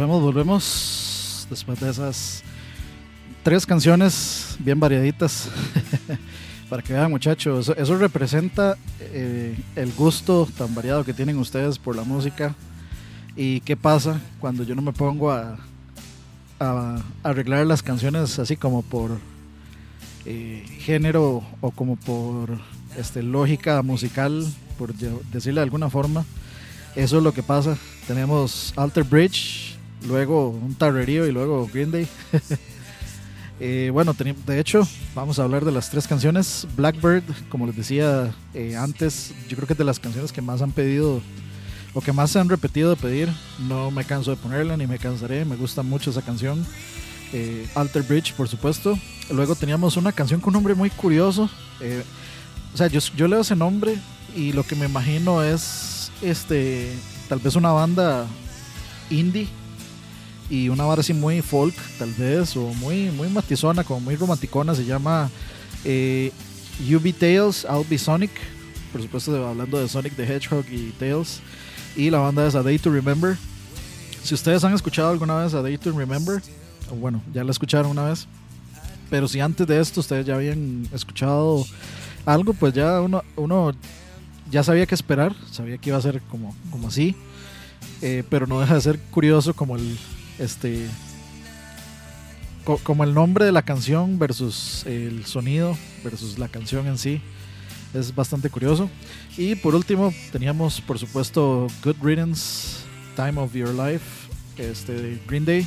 Volvemos, 0.00 0.22
volvemos. 0.22 1.46
Después 1.50 1.78
de 1.78 1.90
esas 1.90 2.42
tres 3.42 3.66
canciones 3.66 4.56
bien 4.58 4.80
variaditas. 4.80 5.50
Para 6.70 6.80
que 6.82 6.94
vean, 6.94 7.10
muchachos, 7.10 7.70
eso, 7.76 7.98
representa 7.98 8.78
eh, 8.98 9.54
el 9.76 9.92
gusto 9.92 10.48
tan 10.56 10.74
variado 10.74 11.04
que 11.04 11.12
tienen 11.12 11.36
ustedes 11.36 11.78
por 11.78 11.96
la 11.96 12.02
música. 12.02 12.54
¿Y 13.36 13.60
qué 13.60 13.76
pasa 13.76 14.18
cuando 14.40 14.62
yo 14.62 14.74
no 14.74 14.80
me 14.80 14.94
pongo 14.94 15.30
a, 15.32 15.58
arreglar 17.22 17.66
las 17.66 17.82
canciones 17.82 18.38
así 18.38 18.56
como 18.56 18.80
por 18.80 19.18
eh, 20.24 20.64
género 20.78 21.42
o 21.60 21.72
como 21.72 21.96
por 21.96 22.58
este, 22.96 23.22
lógica 23.22 23.82
musical, 23.82 24.46
por 24.78 24.94
de- 24.94 25.12
decirle 25.30 25.60
de 25.60 25.64
alguna 25.64 25.90
forma? 25.90 26.24
Eso 26.96 27.18
es 27.18 27.22
lo 27.22 27.34
que 27.34 27.42
pasa. 27.42 27.76
Tenemos 28.06 28.72
Alter 28.76 29.04
Bridge, 29.04 29.69
luego 30.06 30.50
un 30.50 30.74
tarrerío 30.74 31.26
y 31.26 31.32
luego 31.32 31.68
Green 31.72 31.90
Day. 31.90 32.08
Eh, 33.62 33.90
bueno, 33.92 34.14
de 34.14 34.58
hecho, 34.58 34.88
vamos 35.14 35.38
a 35.38 35.42
hablar 35.42 35.66
de 35.66 35.70
las 35.70 35.90
tres 35.90 36.08
canciones. 36.08 36.66
Blackbird, 36.76 37.24
como 37.50 37.66
les 37.66 37.76
decía 37.76 38.34
eh, 38.54 38.74
antes, 38.74 39.34
yo 39.50 39.56
creo 39.56 39.66
que 39.66 39.74
es 39.74 39.78
de 39.78 39.84
las 39.84 40.00
canciones 40.00 40.32
que 40.32 40.40
más 40.40 40.62
han 40.62 40.72
pedido 40.72 41.20
o 41.92 42.00
que 42.00 42.14
más 42.14 42.30
se 42.30 42.38
han 42.38 42.48
repetido 42.48 42.88
de 42.88 42.96
pedir. 42.96 43.28
No 43.68 43.90
me 43.90 44.04
canso 44.04 44.30
de 44.30 44.38
ponerla 44.38 44.78
ni 44.78 44.86
me 44.86 44.98
cansaré, 44.98 45.44
me 45.44 45.56
gusta 45.56 45.82
mucho 45.82 46.08
esa 46.08 46.22
canción. 46.22 46.64
Eh, 47.34 47.68
Alter 47.74 48.02
Bridge, 48.02 48.32
por 48.32 48.48
supuesto. 48.48 48.98
Luego 49.30 49.54
teníamos 49.54 49.98
una 49.98 50.12
canción 50.12 50.40
con 50.40 50.52
un 50.52 50.54
nombre 50.54 50.74
muy 50.74 50.88
curioso. 50.88 51.50
eh, 51.82 52.02
o 52.72 52.76
sea, 52.78 52.86
yo, 52.86 53.00
yo 53.14 53.28
leo 53.28 53.40
ese 53.40 53.56
nombre 53.56 53.98
y 54.34 54.52
lo 54.52 54.62
que 54.62 54.76
me 54.76 54.86
imagino 54.86 55.42
es 55.42 56.10
este 56.22 56.92
tal 57.28 57.40
vez 57.40 57.56
una 57.56 57.72
banda 57.72 58.26
indie 59.10 59.48
y 60.50 60.68
una 60.68 60.84
vara 60.84 61.00
así 61.00 61.14
muy 61.14 61.40
folk, 61.40 61.74
tal 61.96 62.12
vez, 62.14 62.56
o 62.56 62.74
muy, 62.74 63.10
muy 63.12 63.28
matizona, 63.28 63.84
como 63.84 64.00
muy 64.00 64.16
romanticona, 64.16 64.74
se 64.74 64.84
llama 64.84 65.30
eh, 65.84 66.32
UB 66.80 67.14
Tales, 67.14 67.64
I'll 67.70 67.86
Be 67.88 67.96
Sonic, 67.96 68.32
por 68.92 69.00
supuesto 69.00 69.46
hablando 69.46 69.78
de 69.78 69.88
Sonic 69.88 70.16
the 70.16 70.24
Hedgehog 70.24 70.64
y 70.68 70.90
Tails, 70.98 71.40
y 71.94 72.10
la 72.10 72.18
banda 72.18 72.46
es 72.46 72.56
A 72.56 72.62
Day 72.64 72.78
to 72.78 72.90
Remember. 72.90 73.36
Si 74.24 74.34
ustedes 74.34 74.64
han 74.64 74.74
escuchado 74.74 75.10
alguna 75.10 75.36
vez 75.36 75.54
A 75.54 75.62
Day 75.62 75.78
to 75.78 75.92
Remember, 75.92 76.42
bueno, 77.00 77.22
ya 77.32 77.44
la 77.44 77.52
escucharon 77.52 77.92
una 77.92 78.06
vez, 78.06 78.26
pero 79.08 79.28
si 79.28 79.38
antes 79.38 79.66
de 79.68 79.78
esto 79.80 80.00
ustedes 80.00 80.26
ya 80.26 80.34
habían 80.34 80.88
escuchado 80.92 81.64
algo, 82.26 82.54
pues 82.54 82.74
ya 82.74 83.00
uno, 83.00 83.22
uno 83.36 83.72
ya 84.50 84.64
sabía 84.64 84.86
qué 84.86 84.96
esperar, 84.96 85.32
sabía 85.52 85.78
que 85.78 85.90
iba 85.90 85.98
a 85.98 86.02
ser 86.02 86.20
como, 86.22 86.56
como 86.72 86.88
así, 86.88 87.14
eh, 88.02 88.24
pero 88.28 88.48
no 88.48 88.60
deja 88.60 88.74
de 88.74 88.80
ser 88.80 88.98
curioso 88.98 89.54
como 89.54 89.76
el 89.76 89.96
este 90.40 90.88
co- 92.64 92.78
como 92.82 93.04
el 93.04 93.14
nombre 93.14 93.44
de 93.44 93.52
la 93.52 93.62
canción 93.62 94.18
versus 94.18 94.84
el 94.86 95.24
sonido 95.26 95.76
versus 96.02 96.38
la 96.38 96.48
canción 96.48 96.86
en 96.86 96.98
sí 96.98 97.20
es 97.94 98.14
bastante 98.14 98.50
curioso. 98.50 98.88
Y 99.36 99.54
por 99.54 99.74
último 99.74 100.12
teníamos 100.32 100.80
por 100.80 100.98
supuesto 100.98 101.66
Good 101.84 101.96
Riddance 102.02 102.78
Time 103.16 103.40
of 103.40 103.52
Your 103.54 103.74
Life 103.74 104.04
este 104.58 105.20
Green 105.26 105.44
Day. 105.44 105.66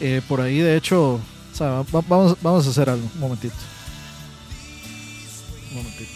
Eh, 0.00 0.22
por 0.28 0.40
ahí 0.40 0.58
de 0.58 0.76
hecho 0.76 1.20
vamos, 1.58 2.36
vamos 2.42 2.66
a 2.66 2.70
hacer 2.70 2.88
algo 2.88 3.08
un 3.14 3.20
momentito. 3.20 3.54
Un 5.70 5.76
momentito. 5.78 6.10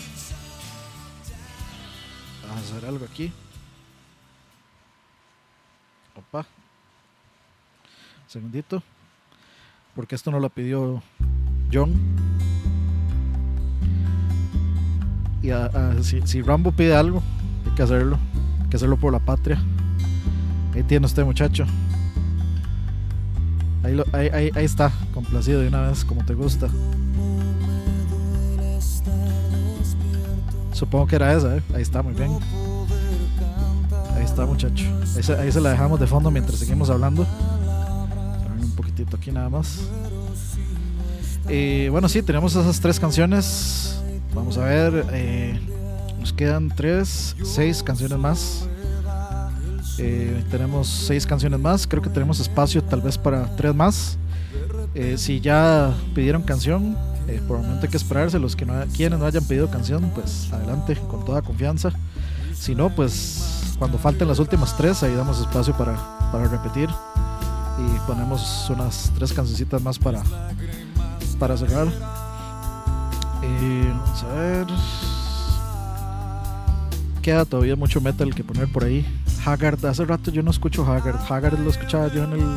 Vamos 2.49 2.65
a 2.65 2.77
hacer 2.77 2.89
algo 2.89 3.05
aquí 3.11 3.33
segundito. 8.33 8.83
Porque 9.95 10.15
esto 10.15 10.31
no 10.31 10.41
lo 10.41 10.49
pidió 10.49 11.03
John. 11.73 11.95
Y 15.43 15.51
a- 15.51 15.67
a- 15.67 16.03
si, 16.03 16.41
Rambo 16.43 16.73
pide 16.73 16.95
algo, 16.97 17.23
hay 17.67 17.73
que 17.75 17.83
hacerlo. 17.83 18.19
Hay 18.63 18.69
que 18.71 18.77
hacerlo 18.77 18.97
por 18.97 19.13
la 19.13 19.19
patria. 19.19 19.61
Ahí 20.75 20.83
tiene 20.85 21.05
usted, 21.07 21.25
muchacho. 21.25 21.65
Ahí, 23.83 24.01
ahí, 24.13 24.51
ahí- 24.55 24.65
está, 24.65 24.93
complacido 25.13 25.61
de 25.61 25.69
una 25.69 25.83
vez, 25.89 26.05
como 26.05 26.25
te 26.25 26.35
gusta. 26.35 26.69
Supongo 30.73 31.07
que 31.07 31.17
era 31.17 31.33
esa, 31.35 31.57
¿eh? 31.57 31.63
Ahí 31.75 31.83
está, 31.83 32.03
muy 32.03 32.15
bien. 32.15 32.39
Ahí 34.17 34.25
está, 34.25 34.47
muchacho. 34.47 34.85
Ahí 35.17 35.35
ahí 35.41 35.53
se 35.53 35.61
la 35.61 35.71
dejamos 35.71 36.01
de 36.01 36.07
fondo 36.07 36.31
mientras 36.31 36.59
seguimos 36.59 36.89
hablando. 36.91 37.27
Poquitito 39.03 39.17
aquí 39.17 39.33
nada 39.33 39.49
más. 39.49 39.81
Eh, 41.49 41.89
bueno, 41.91 42.09
sí, 42.09 42.23
tenemos 42.23 42.55
esas 42.55 42.81
tres 42.81 43.01
canciones. 43.01 44.01
Vamos 44.35 44.59
a 44.59 44.65
ver. 44.65 45.07
eh, 45.13 45.61
nos 46.21 46.33
quedan 46.33 46.69
tres, 46.69 47.35
seis 47.43 47.83
canciones 47.83 48.17
más. 48.19 48.69
Eh, 49.99 50.45
tenemos 50.51 50.89
seis 50.89 51.27
canciones 51.27 51.59
más. 51.59 51.87
Creo 51.87 52.01
que 52.01 52.11
tenemos 52.11 52.39
espacio 52.39 52.83
tal 52.83 53.01
vez 53.01 53.19
para 53.19 53.57
tres 53.57 53.75
más. 53.75 54.19
Eh, 54.95 55.17
si 55.19 55.41
ya 55.41 55.93
pidieron 56.15 56.43
canción, 56.43 56.97
eh, 57.27 57.43
por 57.49 57.57
el 57.57 57.65
momento 57.65 57.87
hay 57.87 57.91
que 57.91 57.97
esperarse. 57.97 58.39
Los 58.39 58.55
que 58.55 58.65
no, 58.65 58.75
quienes 58.95 59.19
no 59.19 59.27
hayan 59.27 59.45
pedido 59.45 59.69
canción, 59.69 60.13
pues 60.15 60.53
adelante, 60.53 60.97
con 61.11 61.25
toda 61.25 61.43
confianza. 61.43 61.91
Si 62.55 62.77
no, 62.77 62.95
pues 62.95 63.75
cuando 63.81 63.99
falten 63.99 64.29
las 64.29 64.39
últimas 64.39 64.77
tres, 64.77 65.03
ahí 65.03 65.15
damos 65.15 65.41
espacio 65.41 65.77
para, 65.77 65.97
para 66.31 66.47
repetir. 66.47 66.89
Y 67.83 67.99
ponemos 68.07 68.71
unas 68.71 69.11
tres 69.15 69.33
cancioncitas 69.33 69.83
más 69.83 69.99
para, 69.99 70.23
para 71.39 71.57
cerrar. 71.57 71.89
Eh, 73.43 73.93
vamos 73.93 74.23
a 74.23 74.35
ver. 74.35 74.67
Queda 77.23 77.45
todavía 77.45 77.77
mucho 77.77 78.01
metal 78.01 78.35
que 78.35 78.45
poner 78.45 78.71
por 78.71 78.85
ahí. 78.85 79.07
Haggard, 79.45 79.85
hace 79.87 80.05
rato 80.05 80.31
yo 80.31 80.43
no 80.43 80.51
escucho 80.51 80.85
Haggard. 80.85 81.19
Haggard 81.29 81.59
lo 81.59 81.71
escuchaba 81.71 82.09
yo 82.09 82.25
en 82.25 82.33
el, 82.33 82.57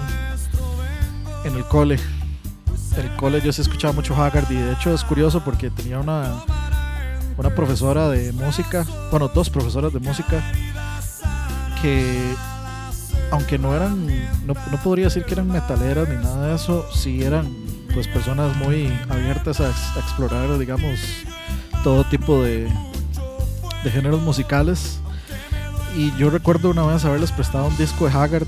en 1.46 1.56
el 1.56 1.64
cole. 1.66 2.00
En 2.98 3.06
el 3.06 3.16
cole 3.16 3.42
yo 3.42 3.52
sí 3.52 3.62
escuchaba 3.62 3.94
mucho 3.94 4.16
Haggard 4.16 4.52
y 4.52 4.56
de 4.56 4.74
hecho 4.74 4.94
es 4.94 5.04
curioso 5.04 5.44
porque 5.44 5.70
tenía 5.70 6.00
una, 6.00 6.34
una 7.38 7.50
profesora 7.50 8.10
de 8.10 8.32
música, 8.32 8.86
bueno, 9.12 9.28
dos 9.28 9.50
profesoras 9.50 9.92
de 9.92 10.00
música 10.00 10.44
que 11.82 12.36
aunque 13.36 13.58
no 13.58 13.76
eran, 13.76 14.08
no, 14.46 14.56
podría 14.84 15.06
decir 15.06 15.24
que 15.26 15.34
eran 15.34 15.48
metaleras 15.48 16.08
ni 16.10 16.16
nada 16.16 16.48
de 16.48 16.56
eso, 16.56 16.86
sí 16.94 17.22
eran 17.24 17.48
pues 17.94 18.08
personas 18.08 18.56
muy 18.58 18.92
abiertas 19.10 19.60
a, 19.60 19.70
ex- 19.70 19.96
a 19.96 20.00
explorar, 20.00 20.58
digamos, 20.58 21.00
todo 21.84 22.04
tipo 22.06 22.42
de, 22.44 22.68
de 23.84 23.92
géneros 23.92 24.22
musicales. 24.22 25.00
Y 25.96 26.12
yo 26.18 26.30
recuerdo 26.30 26.72
una 26.72 26.86
vez 26.86 27.06
haberles 27.06 27.32
prestado 27.32 27.68
un 27.68 27.78
disco 27.78 28.06
de 28.08 28.12
Haggard 28.14 28.48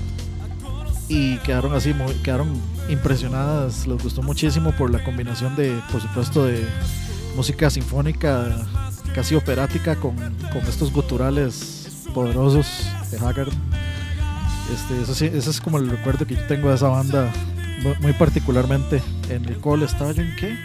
y 1.08 1.36
quedaron 1.38 1.74
así, 1.74 1.94
quedaron 2.22 2.52
impresionadas, 2.90 3.86
les 3.86 4.02
gustó 4.02 4.22
muchísimo 4.22 4.72
por 4.72 4.90
la 4.90 5.02
combinación 5.02 5.56
de, 5.56 5.80
por 5.90 6.02
supuesto, 6.02 6.44
de 6.44 6.66
música 7.36 7.70
sinfónica, 7.70 8.66
casi 9.14 9.34
operática, 9.34 9.96
con, 9.96 10.14
con 10.16 10.62
estos 10.68 10.92
guturales 10.92 12.06
poderosos 12.12 12.66
de 13.10 13.18
Haggard. 13.18 13.52
Este, 14.72 15.02
eso 15.02 15.14
sí, 15.14 15.26
ese 15.26 15.50
es 15.50 15.60
como 15.60 15.78
el 15.78 15.88
recuerdo 15.88 16.26
que 16.26 16.34
yo 16.36 16.46
tengo 16.46 16.68
de 16.68 16.74
esa 16.74 16.88
banda, 16.88 17.30
mu- 17.82 17.94
muy 18.00 18.12
particularmente 18.12 19.02
en 19.30 19.44
el 19.46 19.58
cole. 19.58 19.86
¿Estaba 19.86 20.12
yo 20.12 20.22
en 20.22 20.34
qué? 20.36 20.58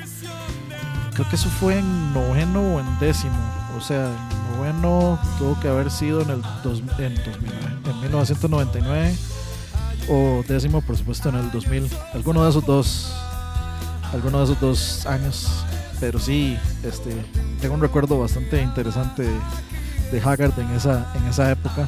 Creo 1.13 1.29
que 1.29 1.35
eso 1.35 1.49
fue 1.49 1.79
en 1.79 2.13
noveno 2.13 2.75
o 2.75 2.79
en 2.79 2.99
décimo. 2.99 3.35
O 3.77 3.81
sea, 3.81 4.07
en 4.07 4.57
noveno 4.81 5.19
tuvo 5.37 5.59
que 5.59 5.67
haber 5.69 5.89
sido 5.91 6.21
en 6.21 6.29
el 6.31 6.41
dos, 6.63 6.79
en, 6.99 7.15
2009, 7.15 7.15
en 7.89 8.01
1999 8.01 9.15
o 10.09 10.43
décimo, 10.47 10.81
por 10.81 10.97
supuesto, 10.97 11.29
en 11.29 11.35
el 11.35 11.51
2000. 11.51 11.89
Alguno 12.13 12.43
de 12.43 12.49
esos 12.49 12.65
dos, 12.65 13.13
alguno 14.11 14.39
de 14.39 14.43
esos 14.45 14.59
dos 14.59 15.05
años. 15.05 15.47
Pero 15.99 16.19
sí, 16.19 16.57
este, 16.83 17.15
tengo 17.61 17.75
un 17.75 17.81
recuerdo 17.81 18.19
bastante 18.19 18.61
interesante 18.61 19.23
de, 19.23 19.39
de 20.11 20.21
Haggard 20.21 20.59
en 20.59 20.69
esa, 20.71 21.09
en 21.15 21.25
esa 21.27 21.49
época. 21.51 21.87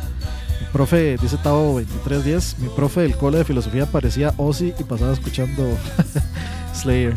Mi 0.60 0.68
profe, 0.72 1.18
dice 1.18 1.38
Tavo 1.38 1.80
2310, 1.80 2.60
mi 2.60 2.70
profe 2.70 3.02
del 3.02 3.16
cole 3.18 3.40
de 3.40 3.46
filosofía 3.46 3.86
parecía 3.86 4.34
Ozzy 4.38 4.74
y 4.78 4.84
pasaba 4.84 5.12
escuchando 5.14 5.64
Slayer. 6.74 7.14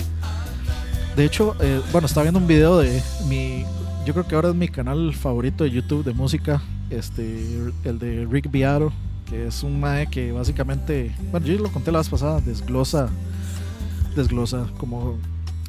De 1.16 1.24
hecho, 1.24 1.56
eh, 1.60 1.80
bueno, 1.92 2.06
estaba 2.06 2.22
viendo 2.24 2.38
un 2.38 2.46
video 2.46 2.78
de 2.78 3.02
mi, 3.28 3.64
yo 4.06 4.12
creo 4.12 4.26
que 4.26 4.34
ahora 4.34 4.50
es 4.50 4.54
mi 4.54 4.68
canal 4.68 5.14
favorito 5.14 5.64
de 5.64 5.70
YouTube 5.70 6.04
de 6.04 6.12
música, 6.12 6.62
este, 6.90 7.58
el 7.84 7.98
de 7.98 8.26
Rick 8.30 8.50
Beato, 8.50 8.92
que 9.28 9.48
es 9.48 9.62
un 9.62 9.80
mae 9.80 10.08
que 10.08 10.32
básicamente, 10.32 11.14
bueno, 11.30 11.46
yo 11.46 11.58
lo 11.58 11.70
conté 11.70 11.92
la 11.92 11.98
vez 11.98 12.08
pasada, 12.08 12.40
desglosa, 12.40 13.08
desglosa, 14.16 14.66
como 14.78 15.18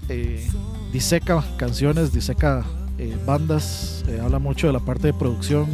eh, 0.07 0.47
diseca 0.93 1.43
canciones, 1.57 2.13
diseca 2.13 2.63
eh, 2.97 3.17
bandas, 3.25 4.03
habla 4.23 4.39
mucho 4.39 4.67
de 4.67 4.73
la 4.73 4.79
parte 4.79 5.07
de 5.07 5.13
producción, 5.13 5.67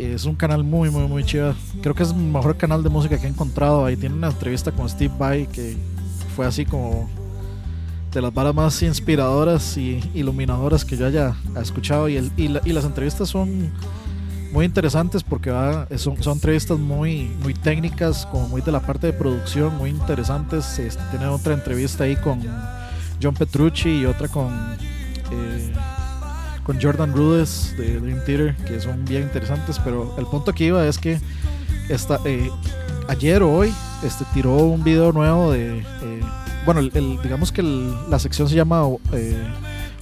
Es 0.00 0.24
un 0.24 0.34
canal 0.34 0.64
muy, 0.64 0.90
muy, 0.90 1.06
muy 1.06 1.24
chido. 1.24 1.54
Creo 1.82 1.94
que 1.94 2.02
es 2.02 2.10
el 2.10 2.16
mejor 2.16 2.56
canal 2.56 2.82
de 2.82 2.88
música 2.88 3.18
que 3.18 3.26
he 3.26 3.30
encontrado. 3.30 3.84
Ahí 3.84 3.96
tiene 3.96 4.14
una 4.14 4.28
entrevista 4.28 4.72
con 4.72 4.88
Steve 4.88 5.12
Vai 5.18 5.46
que 5.46 5.76
fue 6.34 6.46
así 6.46 6.64
como 6.64 7.08
de 8.12 8.20
las 8.22 8.32
balas 8.32 8.54
más 8.54 8.82
inspiradoras 8.82 9.76
y 9.76 10.00
iluminadoras 10.14 10.84
que 10.84 10.96
yo 10.96 11.06
haya 11.06 11.34
escuchado. 11.60 12.08
Y, 12.08 12.16
el, 12.16 12.32
y, 12.36 12.48
la- 12.48 12.62
y 12.64 12.72
las 12.72 12.84
entrevistas 12.84 13.28
son 13.28 13.70
muy 14.52 14.64
interesantes 14.64 15.22
porque 15.22 15.50
son 15.96 16.16
entrevistas 16.32 16.78
muy, 16.78 17.30
muy 17.42 17.54
técnicas, 17.54 18.26
como 18.26 18.48
muy 18.48 18.62
de 18.62 18.72
la 18.72 18.80
parte 18.80 19.06
de 19.08 19.12
producción, 19.12 19.76
muy 19.76 19.90
interesantes. 19.90 20.78
Este, 20.78 21.02
tiene 21.10 21.26
otra 21.26 21.52
entrevista 21.54 22.04
ahí 22.04 22.16
con 22.16 22.40
John 23.22 23.34
Petrucci 23.34 24.00
y 24.00 24.06
otra 24.06 24.28
con, 24.28 24.48
eh, 25.30 25.72
con 26.64 26.80
Jordan 26.80 27.12
Rudess 27.12 27.74
de 27.76 27.98
Dream 28.00 28.20
Theater, 28.24 28.56
que 28.66 28.80
son 28.80 29.04
bien 29.04 29.22
interesantes. 29.22 29.78
Pero 29.82 30.14
el 30.18 30.26
punto 30.26 30.52
que 30.52 30.64
iba 30.64 30.86
es 30.86 30.98
que 30.98 31.18
esta, 31.88 32.18
eh, 32.24 32.50
ayer 33.08 33.42
o 33.42 33.50
hoy 33.52 33.72
este, 34.02 34.24
tiró 34.34 34.56
un 34.56 34.82
video 34.84 35.12
nuevo 35.12 35.52
de. 35.52 35.78
eh, 35.80 36.20
bueno, 36.66 36.80
el, 36.80 36.90
el- 36.94 37.20
digamos 37.22 37.50
que 37.52 37.62
el- 37.62 37.94
la 38.10 38.18
sección 38.18 38.48
se 38.48 38.54
llama 38.54 38.82
eh, 39.12 39.36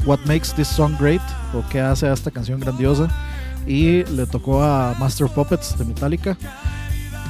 What 0.05 0.21
Makes 0.27 0.53
This 0.57 0.69
Song 0.69 0.95
Great 1.01 1.23
o 1.55 1.63
qué 1.71 1.81
hace 1.81 2.09
a 2.09 2.13
esta 2.13 2.31
canción 2.31 2.61
grandiosa. 2.61 3.09
Y 3.67 4.05
le 4.05 4.27
tocó 4.27 4.63
a 4.63 4.95
Master 4.99 5.29
Puppets 5.29 5.77
de 5.79 5.85
Metallica. 5.85 6.37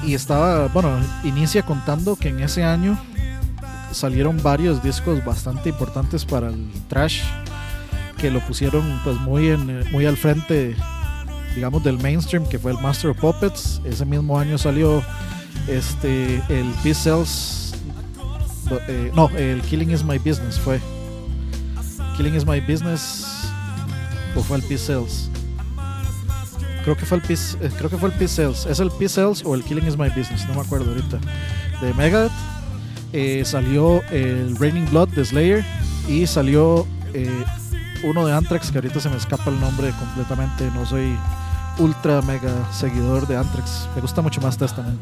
Y 0.06 0.14
estaba, 0.14 0.68
bueno, 0.68 0.90
inicia 1.24 1.62
contando 1.64 2.14
que 2.14 2.28
en 2.28 2.40
ese 2.40 2.62
año 2.62 2.96
salieron 3.90 4.40
varios 4.42 4.80
discos 4.82 5.24
bastante 5.24 5.70
importantes 5.70 6.24
para 6.24 6.48
el 6.50 6.68
trash 6.88 7.22
que 8.18 8.30
lo 8.30 8.40
pusieron 8.40 9.00
pues 9.04 9.16
muy 9.20 9.48
en, 9.48 9.70
eh, 9.70 9.84
muy 9.90 10.04
al 10.04 10.16
frente 10.16 10.76
digamos 11.54 11.82
del 11.82 11.98
mainstream 11.98 12.46
que 12.46 12.58
fue 12.58 12.72
el 12.72 12.78
Master 12.78 13.10
of 13.10 13.18
Puppets. 13.18 13.80
Ese 13.84 14.04
mismo 14.04 14.38
año 14.38 14.58
salió 14.58 15.02
este 15.66 16.36
el 16.48 16.66
Peace 16.82 17.02
Cells 17.02 17.74
eh, 18.86 19.10
no 19.14 19.30
el 19.30 19.62
Killing 19.62 19.90
is 19.90 20.04
My 20.04 20.18
Business 20.18 20.58
fue. 20.58 20.80
Killing 22.16 22.34
is 22.34 22.44
My 22.44 22.60
Business 22.60 23.50
o 24.36 24.42
fue 24.42 24.58
el 24.58 24.62
Peace 24.64 24.84
Cells. 24.84 25.30
Creo 26.84 26.96
que 26.96 27.06
fue 27.06 27.18
el 27.18 27.22
Peace 27.22 27.56
eh, 27.60 27.70
creo 27.76 27.88
que 27.88 27.96
fue 27.96 28.10
el 28.10 28.14
Peace 28.16 28.34
Cells. 28.34 28.66
Es 28.66 28.80
el 28.80 28.90
Peace 28.90 29.14
Cells 29.14 29.42
o 29.44 29.54
el 29.54 29.62
Killing 29.64 29.86
is 29.86 29.96
My 29.96 30.08
Business 30.08 30.46
no 30.48 30.54
me 30.54 30.60
acuerdo 30.60 30.90
ahorita. 30.90 31.18
De 31.80 31.94
Megadeth. 31.94 32.32
Salió 33.44 34.02
el 34.10 34.54
Raining 34.58 34.88
Blood 34.90 35.08
de 35.08 35.24
Slayer 35.24 35.64
y 36.06 36.26
salió 36.26 36.86
eh, 37.14 37.44
uno 38.02 38.26
de 38.26 38.32
Anthrax 38.32 38.70
que 38.70 38.78
ahorita 38.78 39.00
se 39.00 39.08
me 39.08 39.16
escapa 39.16 39.50
el 39.50 39.60
nombre 39.60 39.92
completamente 39.92 40.70
no 40.74 40.86
soy 40.86 41.16
ultra 41.78 42.22
mega 42.22 42.50
seguidor 42.72 43.26
de 43.26 43.36
Anthrax 43.36 43.88
me 43.94 44.00
gusta 44.00 44.22
mucho 44.22 44.40
más 44.40 44.58
Testament. 44.58 45.00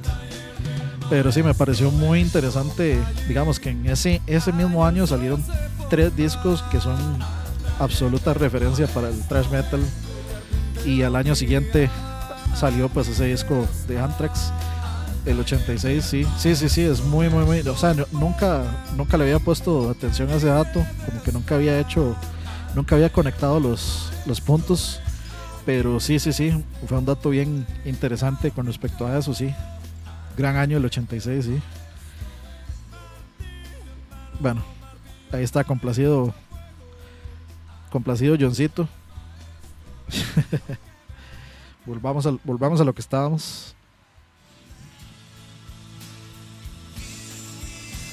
Pero 1.09 1.31
sí 1.31 1.43
me 1.43 1.55
pareció 1.55 1.91
muy 1.91 2.21
interesante 2.21 3.03
digamos 3.29 3.61
que 3.61 3.71
en 3.71 3.87
ese, 3.87 4.21
ese 4.27 4.53
mismo 4.53 4.85
año 4.85 5.07
salieron 5.07 5.43
tres 5.89 6.15
discos 6.17 6.63
que 6.71 6.81
son 6.81 6.97
absoluta 7.79 8.35
referencia 8.35 8.87
para 8.89 9.09
el 9.09 9.21
thrash 9.29 9.49
metal 9.51 9.81
y 10.85 11.03
al 11.03 11.17
año 11.17 11.35
siguiente 11.35 11.91
salió 12.55 12.89
pues 12.89 13.09
ese 13.09 13.27
disco 13.27 13.67
de 13.87 13.99
Anthrax 13.99 14.53
el 15.27 15.41
86, 15.41 16.05
sí, 16.05 16.27
sí, 16.39 16.55
sí, 16.55 16.69
sí, 16.69 16.83
es 16.83 17.03
muy, 17.03 17.29
muy, 17.29 17.45
muy, 17.45 17.61
o 17.61 17.77
sea, 17.77 17.95
nunca, 18.13 18.63
nunca 18.97 19.17
le 19.17 19.25
había 19.25 19.39
puesto 19.41 19.91
atención 19.91 20.31
a 20.31 20.37
ese 20.37 20.47
dato, 20.47 20.87
como 21.05 21.23
que 21.23 21.33
nunca 21.33 21.57
había 21.57 21.79
hecho, 21.81 22.15
nunca 22.77 22.95
había 22.95 23.11
conectado 23.11 23.59
los, 23.59 24.13
los 24.27 24.41
puntos, 24.41 25.01
pero 25.65 25.99
sí, 25.99 26.19
sí, 26.19 26.33
sí, 26.33 26.65
fue 26.87 26.99
un 26.99 27.07
dato 27.07 27.31
bien 27.31 27.67
interesante 27.87 28.51
con 28.51 28.67
respecto 28.67 29.07
a 29.07 29.19
eso, 29.19 29.35
sí, 29.35 29.53
gran 30.37 30.57
año 30.57 30.77
el 30.77 30.85
86, 30.85 31.45
sí. 31.45 31.61
Bueno, 34.39 34.63
ahí 35.33 35.43
está 35.43 35.65
complacido, 35.65 36.35
complacido 37.91 38.37
Johncito. 38.39 38.87
volvamos, 41.87 42.27
al, 42.27 42.39
volvamos 42.45 42.81
a 42.81 42.85
lo 42.85 42.95
que 42.95 43.01
estábamos. 43.01 43.75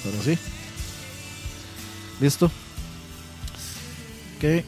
Pero 0.02 0.22
sí. 0.22 0.38
Listo. 2.20 2.50
Ok. 4.36 4.64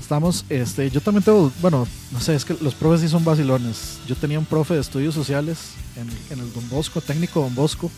Estamos, 0.00 0.44
este, 0.48 0.88
yo 0.90 1.00
también 1.00 1.24
tengo, 1.24 1.50
bueno, 1.60 1.86
no 2.12 2.20
sé, 2.20 2.34
es 2.36 2.44
que 2.44 2.56
los 2.60 2.74
profes 2.74 3.00
sí 3.00 3.08
son 3.08 3.24
vacilones. 3.24 3.98
Yo 4.06 4.14
tenía 4.14 4.38
un 4.38 4.44
profe 4.44 4.74
de 4.74 4.80
estudios 4.80 5.14
sociales 5.14 5.58
en, 5.96 6.08
en 6.32 6.44
el 6.44 6.52
Don 6.52 6.68
Bosco, 6.68 7.00
técnico 7.00 7.40
Don 7.40 7.54
Bosco. 7.54 7.90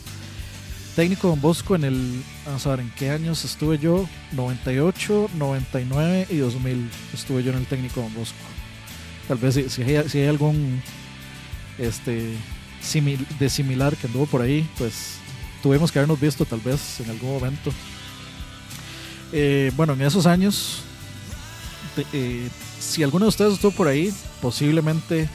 Técnico 0.96 1.28
Don 1.28 1.40
Bosco 1.40 1.74
en 1.76 1.84
el, 1.84 2.22
vamos 2.46 2.66
a 2.66 2.70
ver, 2.70 2.80
¿en 2.80 2.90
qué 2.96 3.10
años 3.10 3.44
estuve 3.44 3.78
yo? 3.78 4.08
98, 4.32 5.28
99 5.36 6.26
y 6.30 6.36
2000 6.38 6.90
estuve 7.12 7.42
yo 7.44 7.52
en 7.52 7.58
el 7.58 7.66
técnico 7.66 8.00
Don 8.00 8.14
Bosco. 8.14 8.36
Tal 9.28 9.36
vez 9.36 9.54
si, 9.54 9.68
si 9.68 9.82
hay 10.18 10.26
algún, 10.26 10.80
este, 11.78 12.32
simil- 12.82 13.26
de 13.38 13.50
similar 13.50 13.94
que 13.96 14.06
anduvo 14.06 14.24
por 14.26 14.40
ahí, 14.40 14.66
pues 14.78 15.16
tuvimos 15.62 15.92
que 15.92 15.98
habernos 15.98 16.18
visto 16.18 16.46
tal 16.46 16.60
vez 16.60 17.00
en 17.00 17.10
algún 17.10 17.32
momento. 17.34 17.70
Eh, 19.32 19.70
bueno, 19.76 19.92
en 19.92 20.02
esos 20.02 20.26
años, 20.26 20.78
eh, 22.12 22.48
si 22.80 23.02
alguno 23.02 23.24
de 23.26 23.30
ustedes 23.30 23.54
estuvo 23.54 23.72
por 23.72 23.88
ahí, 23.88 24.12
posiblemente 24.40 25.28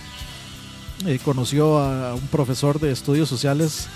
eh, 1.06 1.20
conoció 1.24 1.78
a 1.80 2.16
un 2.16 2.28
profesor 2.28 2.80
de 2.80 2.92
estudios 2.92 3.30
sociales. 3.30 3.88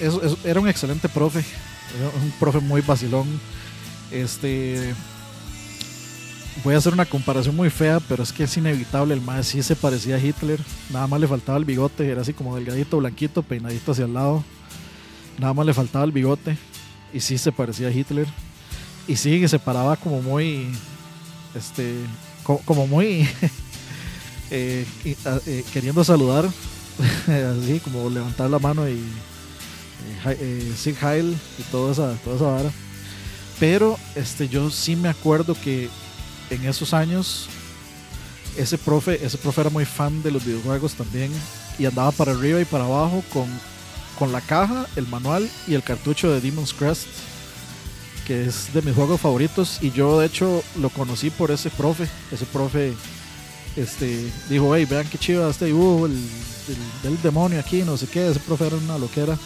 Es- 0.00 0.14
era 0.44 0.60
un 0.60 0.68
excelente 0.68 1.08
profe, 1.08 1.44
un 2.22 2.30
profe 2.38 2.60
muy 2.60 2.80
vacilón. 2.82 3.26
Este, 4.12 4.94
voy 6.62 6.74
a 6.74 6.78
hacer 6.78 6.92
una 6.92 7.04
comparación 7.06 7.56
muy 7.56 7.70
fea, 7.70 7.98
pero 8.00 8.22
es 8.22 8.32
que 8.32 8.44
es 8.44 8.56
inevitable. 8.56 9.14
El 9.14 9.20
más 9.22 9.46
sí 9.48 9.62
se 9.62 9.74
parecía 9.76 10.16
a 10.16 10.20
Hitler, 10.20 10.60
nada 10.90 11.06
más 11.06 11.20
le 11.20 11.26
faltaba 11.26 11.58
el 11.58 11.64
bigote, 11.64 12.08
era 12.08 12.20
así 12.22 12.32
como 12.32 12.54
delgadito, 12.54 12.98
blanquito, 12.98 13.42
peinadito 13.42 13.92
hacia 13.92 14.04
el 14.04 14.14
lado. 14.14 14.44
Nada 15.38 15.52
más 15.54 15.66
le 15.66 15.74
faltaba 15.74 16.04
el 16.04 16.12
bigote. 16.12 16.56
Y 17.14 17.20
sí 17.20 17.38
se 17.38 17.52
parecía 17.52 17.88
a 17.88 17.90
Hitler. 17.90 18.26
Y 19.08 19.16
sí, 19.16 19.40
que 19.40 19.48
se 19.48 19.58
paraba 19.58 19.96
como 19.96 20.22
muy. 20.22 20.68
Este. 21.54 21.94
co- 22.44 22.60
Como, 22.64 22.86
muy. 22.86 23.28
eh, 24.50 24.86
y- 25.04 25.16
a- 25.26 25.40
eh, 25.46 25.64
queriendo 25.72 26.04
saludar. 26.04 26.48
así, 27.26 27.80
como 27.82 28.08
levantar 28.10 28.50
la 28.50 28.58
mano 28.58 28.88
y. 28.88 28.92
eh, 28.94 28.98
hi- 30.24 30.36
eh, 30.40 30.72
Sig 30.76 30.96
Heil 31.02 31.36
y 31.58 31.62
toda 31.70 31.92
esa, 31.92 32.14
toda 32.22 32.36
esa 32.36 32.44
vara. 32.46 32.70
Pero 33.58 33.98
este, 34.14 34.48
yo 34.48 34.70
sí 34.70 34.94
me 34.94 35.08
acuerdo 35.08 35.54
que 35.62 35.88
en 36.50 36.64
esos 36.66 36.92
años. 36.94 37.48
Ese 38.56 38.76
profe, 38.76 39.24
ese 39.24 39.38
profe 39.38 39.60
era 39.60 39.70
muy 39.70 39.84
fan 39.84 40.20
de 40.22 40.32
los 40.32 40.44
videojuegos 40.44 40.94
también. 40.94 41.30
Y 41.78 41.86
andaba 41.86 42.10
para 42.10 42.32
arriba 42.32 42.60
y 42.60 42.64
para 42.64 42.84
abajo 42.84 43.22
con 43.32 43.46
con 44.18 44.32
la 44.32 44.40
caja, 44.40 44.84
el 44.96 45.06
manual 45.06 45.48
y 45.68 45.74
el 45.74 45.84
cartucho 45.84 46.28
de 46.32 46.40
Demon's 46.40 46.74
Crest, 46.74 47.06
que 48.28 48.44
es 48.44 48.72
de 48.74 48.82
mis 48.82 48.94
juegos 48.94 49.20
favoritos. 49.20 49.78
Y 49.82 49.90
yo, 49.90 50.20
de 50.20 50.26
hecho, 50.26 50.62
lo 50.76 50.90
conocí 50.90 51.30
por 51.30 51.50
ese 51.50 51.70
profe. 51.70 52.06
Ese 52.30 52.44
profe 52.44 52.92
este, 53.74 54.30
dijo: 54.48 54.76
Hey, 54.76 54.84
vean 54.84 55.08
qué 55.08 55.18
chido 55.18 55.48
este 55.50 55.64
dibujo, 55.64 56.06
el, 56.06 57.22
demonio 57.22 57.58
aquí, 57.58 57.82
no 57.82 57.96
sé 57.96 58.06
qué. 58.06 58.28
Ese 58.28 58.38
profe 58.40 58.66
era 58.66 58.76
una 58.76 58.98
loquera 58.98 59.36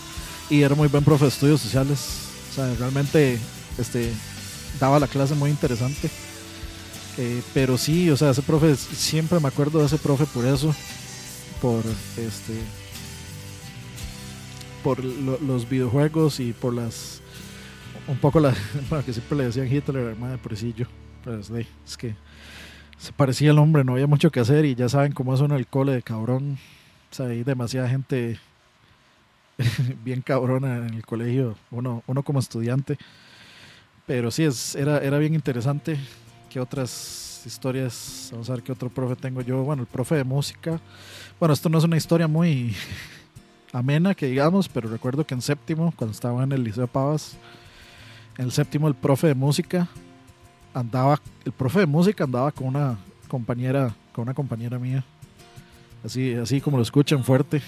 y 0.50 0.62
era 0.62 0.74
muy 0.74 0.88
buen 0.88 1.04
profe 1.04 1.24
de 1.24 1.30
estudios 1.30 1.60
sociales. 1.60 2.00
O 2.50 2.54
sea, 2.56 2.74
realmente 2.74 3.38
este, 3.78 4.12
daba 4.78 4.98
la 4.98 5.06
clase 5.06 5.34
muy 5.34 5.48
interesante. 5.48 6.10
Eh, 7.18 7.42
pero 7.54 7.78
sí, 7.78 8.10
o 8.10 8.16
sea, 8.16 8.30
ese 8.30 8.42
profe, 8.42 8.74
siempre 8.74 9.38
me 9.38 9.48
acuerdo 9.48 9.78
de 9.78 9.86
ese 9.86 9.98
profe 9.98 10.24
por 10.26 10.44
eso, 10.44 10.74
por 11.60 11.84
este 12.16 12.54
por 14.82 15.04
lo- 15.04 15.38
los 15.38 15.68
videojuegos 15.68 16.40
y 16.40 16.52
por 16.52 16.74
las 16.74 17.20
un 18.08 18.16
poco 18.16 18.40
la 18.40 18.54
bueno, 18.88 19.04
que 19.04 19.12
siempre 19.12 19.38
le 19.38 19.44
decían 19.44 19.72
Hitler 19.72 20.08
hermano 20.08 20.38
pobrecillo 20.38 20.86
pues 21.24 21.50
es 21.50 21.96
que 21.96 22.14
se 22.98 23.12
parecía 23.12 23.50
el 23.50 23.58
hombre 23.58 23.84
no 23.84 23.92
había 23.92 24.06
mucho 24.06 24.30
que 24.30 24.40
hacer 24.40 24.64
y 24.64 24.74
ya 24.74 24.88
saben 24.88 25.12
cómo 25.12 25.34
es 25.34 25.40
el 25.40 25.66
cole 25.66 25.92
de 25.92 26.02
cabrón. 26.02 26.58
O 27.10 27.14
sea 27.14 27.26
hay 27.26 27.42
demasiada 27.42 27.88
gente 27.88 28.38
bien 30.04 30.22
cabrona 30.22 30.76
en 30.78 30.94
el 30.94 31.04
colegio 31.04 31.56
uno 31.70 32.02
uno 32.06 32.22
como 32.22 32.38
estudiante. 32.38 32.98
Pero 34.06 34.30
sí 34.30 34.44
es 34.44 34.74
era 34.74 34.98
era 34.98 35.18
bien 35.18 35.34
interesante 35.34 35.98
que 36.50 36.60
otras 36.60 37.42
historias 37.44 38.28
vamos 38.32 38.50
a 38.50 38.54
ver 38.54 38.62
qué 38.62 38.72
otro 38.72 38.88
profe 38.88 39.16
tengo 39.16 39.42
yo. 39.42 39.62
Bueno 39.62 39.82
el 39.82 39.88
profe 39.88 40.16
de 40.16 40.24
música. 40.24 40.80
Bueno 41.40 41.54
esto 41.54 41.68
no 41.68 41.78
es 41.78 41.84
una 41.84 41.96
historia 41.96 42.28
muy 42.28 42.74
amena 43.72 44.14
que 44.14 44.26
digamos, 44.26 44.68
pero 44.68 44.88
recuerdo 44.88 45.26
que 45.26 45.34
en 45.34 45.42
séptimo, 45.42 45.92
cuando 45.96 46.12
estaba 46.12 46.44
en 46.44 46.52
el 46.52 46.62
Liceo 46.62 46.86
Pavas, 46.86 47.36
en 48.38 48.44
el 48.44 48.52
séptimo 48.52 48.88
el 48.88 48.94
profe 48.94 49.28
de 49.28 49.34
música 49.34 49.88
andaba, 50.74 51.20
el 51.44 51.52
profe 51.52 51.80
de 51.80 51.86
música 51.86 52.24
andaba 52.24 52.50
con 52.52 52.68
una 52.68 52.98
compañera 53.28 53.94
con 54.12 54.22
una 54.22 54.34
compañera 54.34 54.78
mía. 54.78 55.04
Así, 56.04 56.34
así 56.34 56.60
como 56.60 56.76
lo 56.76 56.82
escuchan 56.82 57.24
fuerte. 57.24 57.62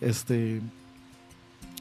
Este. 0.00 0.60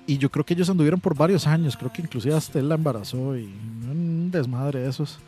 Y 0.06 0.18
yo 0.18 0.30
creo 0.30 0.46
que 0.46 0.54
ellos 0.54 0.70
anduvieron 0.70 1.00
por 1.00 1.16
varios 1.16 1.46
años. 1.48 1.76
Creo 1.78 1.92
que 1.92 2.02
inclusive 2.02 2.34
hasta 2.34 2.60
él 2.60 2.70
la 2.70 2.76
embarazó 2.76 3.38
y 3.38 3.44
un 3.44 4.30
desmadre 4.32 4.82
de 4.82 4.90
esos. 4.90 5.20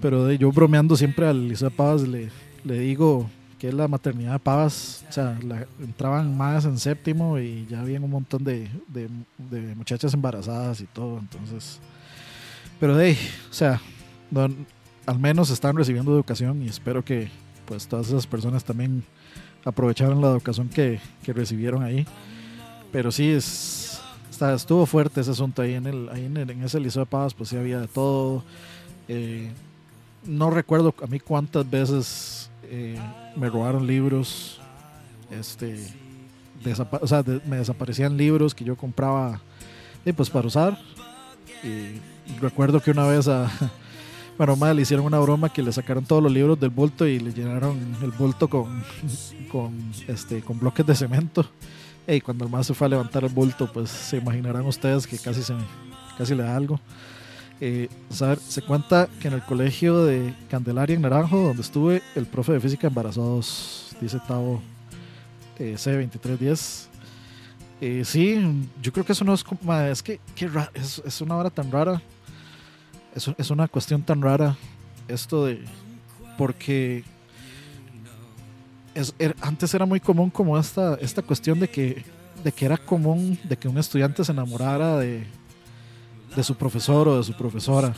Pero 0.00 0.30
yo 0.32 0.50
bromeando 0.52 0.96
siempre 0.96 1.26
a 1.26 1.32
Lisa 1.32 1.70
Pavas 1.70 2.02
le, 2.02 2.30
le 2.64 2.78
digo 2.78 3.28
que 3.58 3.68
es 3.68 3.74
la 3.74 3.88
maternidad 3.88 4.32
de 4.32 4.38
Pavas. 4.38 5.04
O 5.08 5.12
sea, 5.12 5.38
la- 5.42 5.66
entraban 5.80 6.36
más 6.36 6.64
en 6.64 6.78
séptimo 6.78 7.38
y 7.38 7.66
ya 7.70 7.80
habían 7.80 8.04
un 8.04 8.10
montón 8.10 8.44
de, 8.44 8.68
de- 8.88 9.08
de 9.50 9.74
muchachas 9.74 10.12
embarazadas 10.14 10.80
y 10.80 10.84
todo. 10.86 11.18
Entonces. 11.18 11.80
Pero 12.78 12.96
de 12.96 13.06
ahí, 13.06 13.18
o 13.50 13.54
sea, 13.54 13.80
al 15.06 15.18
menos 15.18 15.50
están 15.50 15.76
recibiendo 15.76 16.12
educación 16.12 16.62
y 16.62 16.68
espero 16.68 17.04
que 17.04 17.28
pues 17.64 17.86
todas 17.88 18.08
esas 18.08 18.26
personas 18.26 18.64
también 18.64 19.02
aprovecharon 19.64 20.20
la 20.20 20.28
educación 20.28 20.68
que, 20.68 21.00
que 21.24 21.32
recibieron 21.32 21.82
ahí. 21.82 22.06
Pero 22.92 23.10
sí, 23.10 23.30
es, 23.30 24.00
está, 24.30 24.54
estuvo 24.54 24.86
fuerte 24.86 25.20
ese 25.20 25.30
asunto 25.32 25.62
ahí 25.62 25.74
en, 25.74 25.86
el, 25.86 26.08
ahí 26.10 26.26
en, 26.26 26.36
el- 26.36 26.50
en 26.50 26.62
ese 26.62 26.78
Liceo 26.78 27.00
de 27.04 27.06
Paz, 27.06 27.34
pues 27.34 27.48
sí 27.48 27.56
había 27.56 27.80
de 27.80 27.88
todo. 27.88 28.44
Eh, 29.08 29.50
no 30.26 30.50
recuerdo 30.50 30.94
a 31.02 31.06
mí 31.06 31.18
cuántas 31.20 31.68
veces 31.68 32.50
eh, 32.70 32.98
me 33.36 33.48
robaron 33.48 33.86
libros. 33.86 34.60
Este, 35.30 35.86
desapa- 36.64 37.00
o 37.02 37.06
sea, 37.06 37.22
de- 37.22 37.40
me 37.46 37.56
desaparecían 37.56 38.16
libros 38.16 38.54
que 38.54 38.64
yo 38.64 38.76
compraba 38.76 39.40
eh, 40.04 40.12
pues 40.12 40.30
para 40.30 40.46
usar. 40.46 40.78
Y 41.64 42.00
recuerdo 42.40 42.80
que 42.80 42.90
una 42.92 43.06
vez 43.06 43.26
a, 43.28 43.50
bueno, 44.38 44.56
madre, 44.56 44.74
le 44.76 44.82
hicieron 44.82 45.06
una 45.06 45.18
broma 45.18 45.48
que 45.52 45.62
le 45.62 45.72
sacaron 45.72 46.04
todos 46.04 46.22
los 46.22 46.30
libros 46.32 46.58
del 46.60 46.70
bulto 46.70 47.06
y 47.06 47.18
le 47.18 47.32
llenaron 47.32 47.78
el 48.02 48.10
bulto 48.12 48.48
con, 48.48 48.82
con, 49.50 49.74
este, 50.06 50.42
con 50.42 50.58
bloques 50.58 50.86
de 50.86 50.94
cemento. 50.94 51.46
Y 52.08 52.20
cuando 52.20 52.44
el 52.44 52.50
más 52.52 52.66
se 52.68 52.74
fue 52.74 52.86
a 52.86 52.90
levantar 52.90 53.24
el 53.24 53.32
bulto, 53.32 53.72
pues 53.72 53.90
se 53.90 54.18
imaginarán 54.18 54.64
ustedes 54.66 55.08
que 55.08 55.18
casi, 55.18 55.42
se, 55.42 55.54
casi 56.16 56.36
le 56.36 56.44
da 56.44 56.54
algo. 56.56 56.78
Eh, 57.60 57.88
se 58.48 58.60
cuenta 58.62 59.08
que 59.20 59.28
en 59.28 59.34
el 59.34 59.42
colegio 59.42 60.04
de 60.04 60.34
Candelaria 60.50 60.94
en 60.94 61.02
Naranjo, 61.02 61.38
donde 61.38 61.62
estuve, 61.62 62.02
el 62.14 62.26
profe 62.26 62.52
de 62.52 62.60
física 62.60 62.88
embarazó 62.88 63.22
a 63.22 63.26
dos, 63.28 63.96
dice 64.00 64.18
Tavo 64.28 64.60
eh, 65.58 65.74
C2310. 65.78 66.86
Eh, 67.80 68.02
sí, 68.04 68.38
yo 68.82 68.92
creo 68.92 69.04
que 69.06 69.12
eso 69.12 69.24
no 69.24 69.32
es 69.34 69.42
como. 69.44 69.72
Es 69.74 70.02
que 70.02 70.20
qué 70.34 70.50
es 70.74 71.20
una 71.20 71.36
hora 71.36 71.50
tan 71.50 71.70
rara. 71.70 72.00
Es, 73.14 73.30
es 73.38 73.50
una 73.50 73.68
cuestión 73.68 74.02
tan 74.02 74.20
rara 74.22 74.56
esto 75.08 75.44
de. 75.46 75.62
Porque. 76.36 77.04
es- 78.94 79.14
er- 79.18 79.36
antes 79.40 79.72
era 79.74 79.86
muy 79.86 80.00
común 80.00 80.30
como 80.30 80.58
esta, 80.58 80.94
esta 80.96 81.22
cuestión 81.22 81.58
de 81.60 81.68
que, 81.68 82.04
de 82.44 82.52
que 82.52 82.64
era 82.66 82.76
común 82.78 83.38
de 83.44 83.56
que 83.56 83.68
un 83.68 83.76
estudiante 83.78 84.24
se 84.24 84.32
enamorara 84.32 84.98
de, 84.98 85.26
de 86.36 86.42
su 86.44 86.54
profesor 86.54 87.08
o 87.08 87.16
de 87.18 87.24
su 87.24 87.32
profesora. 87.32 87.94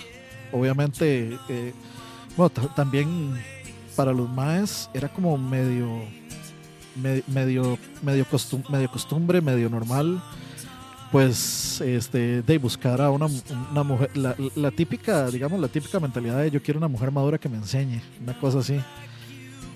Obviamente, 0.52 1.36
eh, 1.48 1.72
bueno, 2.36 2.50
ta- 2.50 2.74
también 2.74 3.34
para 3.96 4.12
los 4.12 4.28
maes 4.30 4.88
era 4.94 5.08
como 5.08 5.36
medio 5.36 5.86
me- 6.94 7.22
medio 7.26 7.76
medio 8.02 8.24
costum- 8.26 8.66
medio 8.70 8.88
costumbre 8.90 9.40
medio 9.40 9.68
normal 9.68 10.22
pues 11.12 11.80
este 11.80 12.42
de 12.42 12.58
buscar 12.58 13.00
a 13.00 13.10
una, 13.10 13.26
una 13.72 13.82
mujer 13.82 14.10
la, 14.16 14.34
típica 14.70 15.30
digamos 15.30 15.58
la 15.60 15.68
típica 15.68 15.98
mentalidad 16.00 16.38
de 16.42 16.50
yo 16.50 16.62
quiero 16.62 16.78
una 16.78 16.88
mujer 16.88 17.10
madura 17.10 17.38
que 17.38 17.48
me 17.48 17.56
enseñe 17.56 18.00
una 18.22 18.38
cosa 18.38 18.58
así. 18.60 18.78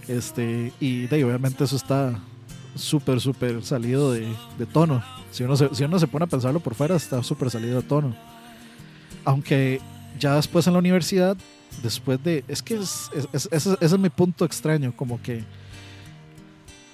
Este 0.08 0.72
y 0.80 1.06
de 1.06 1.24
obviamente 1.24 1.64
eso 1.64 1.76
está 1.76 2.18
súper 2.74 3.20
súper 3.20 3.64
salido 3.64 4.12
de, 4.12 4.26
de 4.58 4.66
tono. 4.66 5.02
Si 5.30 5.42
uno, 5.44 5.56
se, 5.56 5.74
si 5.74 5.84
uno 5.84 5.98
se 5.98 6.06
pone 6.06 6.24
a 6.24 6.28
pensarlo 6.28 6.60
por 6.60 6.74
fuera 6.74 6.96
está 6.96 7.22
súper 7.22 7.50
salido 7.50 7.80
de 7.80 7.86
tono 7.88 8.14
aunque 9.24 9.80
ya 10.18 10.36
después 10.36 10.66
en 10.66 10.72
la 10.74 10.78
universidad 10.78 11.36
después 11.82 12.22
de 12.22 12.44
es 12.48 12.62
que 12.62 12.74
es, 12.74 13.10
es- 13.14 13.28
es- 13.32 13.48
ese, 13.66 13.76
es 13.80 13.98
mi 13.98 14.10
punto 14.10 14.44
extraño 14.44 14.92
como 14.94 15.20
que 15.22 15.44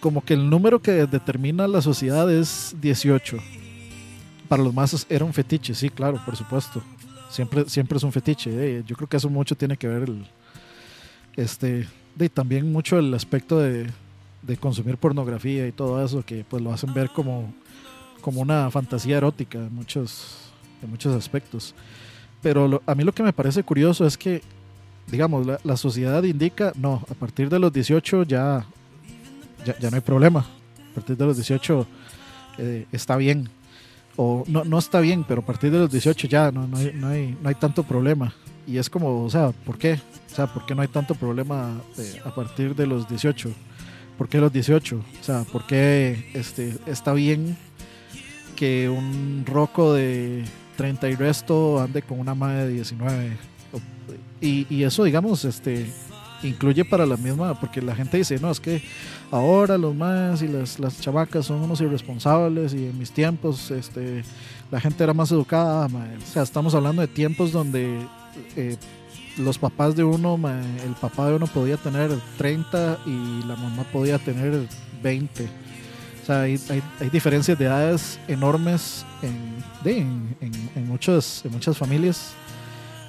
como 0.00 0.24
que 0.24 0.34
el 0.34 0.48
número 0.48 0.80
que 0.80 0.92
determina 1.06 1.66
la 1.66 1.82
sociedad 1.82 2.30
es 2.32 2.74
18 2.80 3.38
para 4.48 4.62
los 4.62 4.72
más 4.72 5.06
era 5.10 5.24
un 5.24 5.32
fetiche 5.34 5.74
sí 5.74 5.90
claro 5.90 6.20
por 6.24 6.36
supuesto. 6.36 6.82
Siempre 7.30 7.68
siempre 7.68 7.98
es 7.98 8.04
un 8.04 8.12
fetiche 8.12 8.50
eh, 8.78 8.82
yo 8.86 8.96
creo 8.96 9.08
que 9.08 9.16
eso 9.18 9.28
mucho 9.28 9.54
tiene 9.56 9.76
que 9.76 9.86
ver 9.88 10.08
este 11.36 11.86
de 12.16 12.28
también 12.28 12.70
mucho 12.72 12.98
el 12.98 13.12
aspecto 13.14 13.58
de, 13.60 13.86
de 14.42 14.56
consumir 14.56 14.96
pornografía 14.96 15.66
y 15.66 15.72
todo 15.72 16.04
eso 16.04 16.24
que 16.24 16.44
pues 16.48 16.62
lo 16.62 16.72
hacen 16.72 16.92
ver 16.94 17.10
como 17.10 17.52
como 18.20 18.40
una 18.40 18.70
fantasía 18.70 19.18
erótica 19.18 19.58
en 19.58 19.74
muchos 19.74 20.36
en 20.82 20.90
muchos 20.90 21.14
aspectos 21.14 21.74
pero 22.42 22.68
lo- 22.68 22.82
a 22.86 22.94
mí 22.94 23.04
lo 23.04 23.12
que 23.12 23.22
me 23.22 23.32
parece 23.32 23.62
curioso 23.62 24.06
es 24.06 24.16
que 24.16 24.42
digamos 25.06 25.46
la, 25.64 25.76
sociedad 25.76 26.22
indica 26.22 26.72
no 26.76 27.02
a 27.10 27.14
partir 27.14 27.48
de 27.48 27.58
los 27.58 27.72
18 27.72 28.24
ya 28.24 28.64
ya, 29.64 29.78
ya 29.78 29.90
no 29.90 29.96
hay 29.96 30.02
problema 30.02 30.40
a 30.40 30.94
partir 30.94 31.16
de 31.16 31.24
los 31.26 31.36
18 31.36 31.86
eh, 32.58 32.86
está 32.92 33.16
bien 33.16 33.48
o 34.20 34.42
no, 34.48 34.64
no 34.64 34.78
está 34.80 34.98
bien, 34.98 35.24
pero 35.26 35.42
a 35.42 35.46
partir 35.46 35.70
de 35.70 35.78
los 35.78 35.92
18 35.92 36.26
ya 36.26 36.50
no, 36.50 36.66
no, 36.66 36.76
hay, 36.76 36.92
no, 36.92 37.06
hay, 37.06 37.38
no 37.40 37.48
hay 37.48 37.54
tanto 37.54 37.84
problema. 37.84 38.34
Y 38.66 38.76
es 38.76 38.90
como, 38.90 39.22
o 39.24 39.30
sea, 39.30 39.52
¿por 39.52 39.78
qué? 39.78 40.00
O 40.32 40.34
sea, 40.34 40.48
¿por 40.48 40.66
qué 40.66 40.74
no 40.74 40.82
hay 40.82 40.88
tanto 40.88 41.14
problema 41.14 41.80
eh, 41.96 42.20
a 42.24 42.34
partir 42.34 42.74
de 42.74 42.84
los 42.88 43.08
18? 43.08 43.48
¿Por 44.18 44.28
qué 44.28 44.38
los 44.38 44.52
18? 44.52 44.96
O 44.96 45.24
sea, 45.24 45.44
¿por 45.44 45.64
qué 45.68 46.32
este, 46.34 46.76
está 46.86 47.12
bien 47.12 47.56
que 48.56 48.88
un 48.88 49.44
roco 49.46 49.94
de 49.94 50.44
30 50.78 51.08
y 51.10 51.14
resto 51.16 51.80
ande 51.80 52.00
con 52.00 52.18
una 52.20 52.34
madre 52.34 52.68
de 52.68 52.72
19? 52.74 53.36
O- 53.72 53.80
Y, 54.40 54.82
eso, 54.84 55.04
digamos, 55.04 55.44
este 55.44 55.90
incluye 56.44 56.84
para 56.84 57.04
la 57.04 57.16
misma, 57.16 57.58
porque 57.58 57.82
la 57.82 57.96
gente 57.96 58.16
dice, 58.16 58.38
no, 58.38 58.48
es 58.52 58.60
que 58.60 58.80
ahora 59.32 59.76
los 59.76 59.92
más 59.94 60.40
y 60.40 60.46
las, 60.46 60.78
las 60.78 61.00
chamacas 61.00 61.46
son 61.46 61.56
unos 61.62 61.80
irresponsables 61.80 62.72
y 62.74 62.86
en 62.86 62.96
mis 62.96 63.10
tiempos 63.10 63.72
este, 63.72 64.22
la 64.70 64.80
gente 64.80 65.02
era 65.02 65.12
más 65.12 65.32
educada. 65.32 65.86
O 65.86 66.32
sea, 66.32 66.44
estamos 66.44 66.74
hablando 66.76 67.02
de 67.02 67.08
tiempos 67.08 67.50
donde 67.50 67.98
eh, 68.54 68.76
los 69.36 69.58
papás 69.58 69.96
de 69.96 70.04
uno, 70.04 70.36
ma, 70.38 70.60
el 70.86 70.92
papá 71.00 71.28
de 71.28 71.34
uno 71.34 71.48
podía 71.48 71.76
tener 71.76 72.10
30 72.38 72.98
y 73.04 73.42
la 73.44 73.56
mamá 73.56 73.82
podía 73.92 74.18
tener 74.20 74.60
20. 75.02 75.48
Sea, 76.28 76.42
hay, 76.42 76.60
hay, 76.68 76.82
hay 77.00 77.08
diferencias 77.10 77.58
de 77.58 77.64
edades 77.64 78.20
enormes 78.28 79.04
en, 79.22 79.64
de- 79.82 79.98
en, 79.98 80.36
en- 80.74 80.86
muchas, 80.88 81.42
en 81.44 81.52
muchas 81.52 81.76
familias 81.78 82.32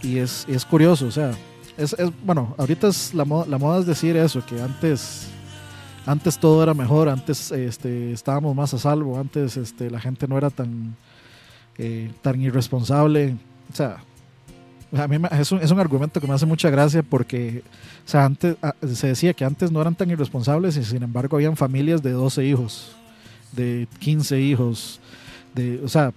y 0.02 0.18
es, 0.20 0.46
es 0.48 0.64
curioso, 0.66 1.08
o 1.08 1.12
sea, 1.12 1.32
es, 1.78 1.94
es- 2.00 2.12
bueno, 2.26 2.56
ahorita 2.58 2.88
es 2.88 3.14
la, 3.14 3.26
moda, 3.26 3.46
la 3.48 3.58
moda 3.58 3.80
es 3.80 3.86
decir 3.86 4.16
eso, 4.16 4.46
que 4.46 4.62
antes 4.62 5.28
antes 6.06 6.40
todo 6.40 6.64
era 6.64 6.74
mejor, 6.74 7.10
antes 7.10 7.52
este, 7.52 8.14
estábamos 8.14 8.56
más 8.56 8.74
a 8.74 8.80
salvo, 8.80 9.20
antes 9.20 9.58
este, 9.58 9.92
la 9.92 10.00
gente 10.00 10.28
no 10.28 10.38
era 10.38 10.50
tan, 10.50 10.96
eh, 11.78 12.10
tan 12.24 12.42
irresponsable. 12.42 13.36
O 13.72 13.76
sea, 13.76 13.98
a 14.98 15.08
mí 15.08 15.18
es, 15.40 15.52
un, 15.52 15.60
es 15.62 15.70
un 15.70 15.80
argumento 15.80 16.20
que 16.20 16.26
me 16.26 16.34
hace 16.34 16.48
mucha 16.48 16.70
gracia 16.72 17.04
porque 17.04 17.64
o 18.06 18.10
sea, 18.10 18.26
antes, 18.26 18.56
ah, 18.64 18.74
se 18.92 19.08
decía 19.08 19.34
que 19.34 19.46
antes 19.46 19.72
no 19.72 19.80
eran 19.82 19.94
tan 19.94 20.10
irresponsables 20.10 20.78
y 20.78 20.84
sin 20.84 21.04
embargo 21.04 21.36
habían 21.38 21.56
familias 21.58 22.02
de 22.02 22.12
12 22.12 22.44
hijos, 22.46 22.96
de 23.52 23.88
15 24.00 24.40
hijos, 24.42 25.00
de, 25.54 25.82
o 25.84 25.88
sea, 25.88 26.14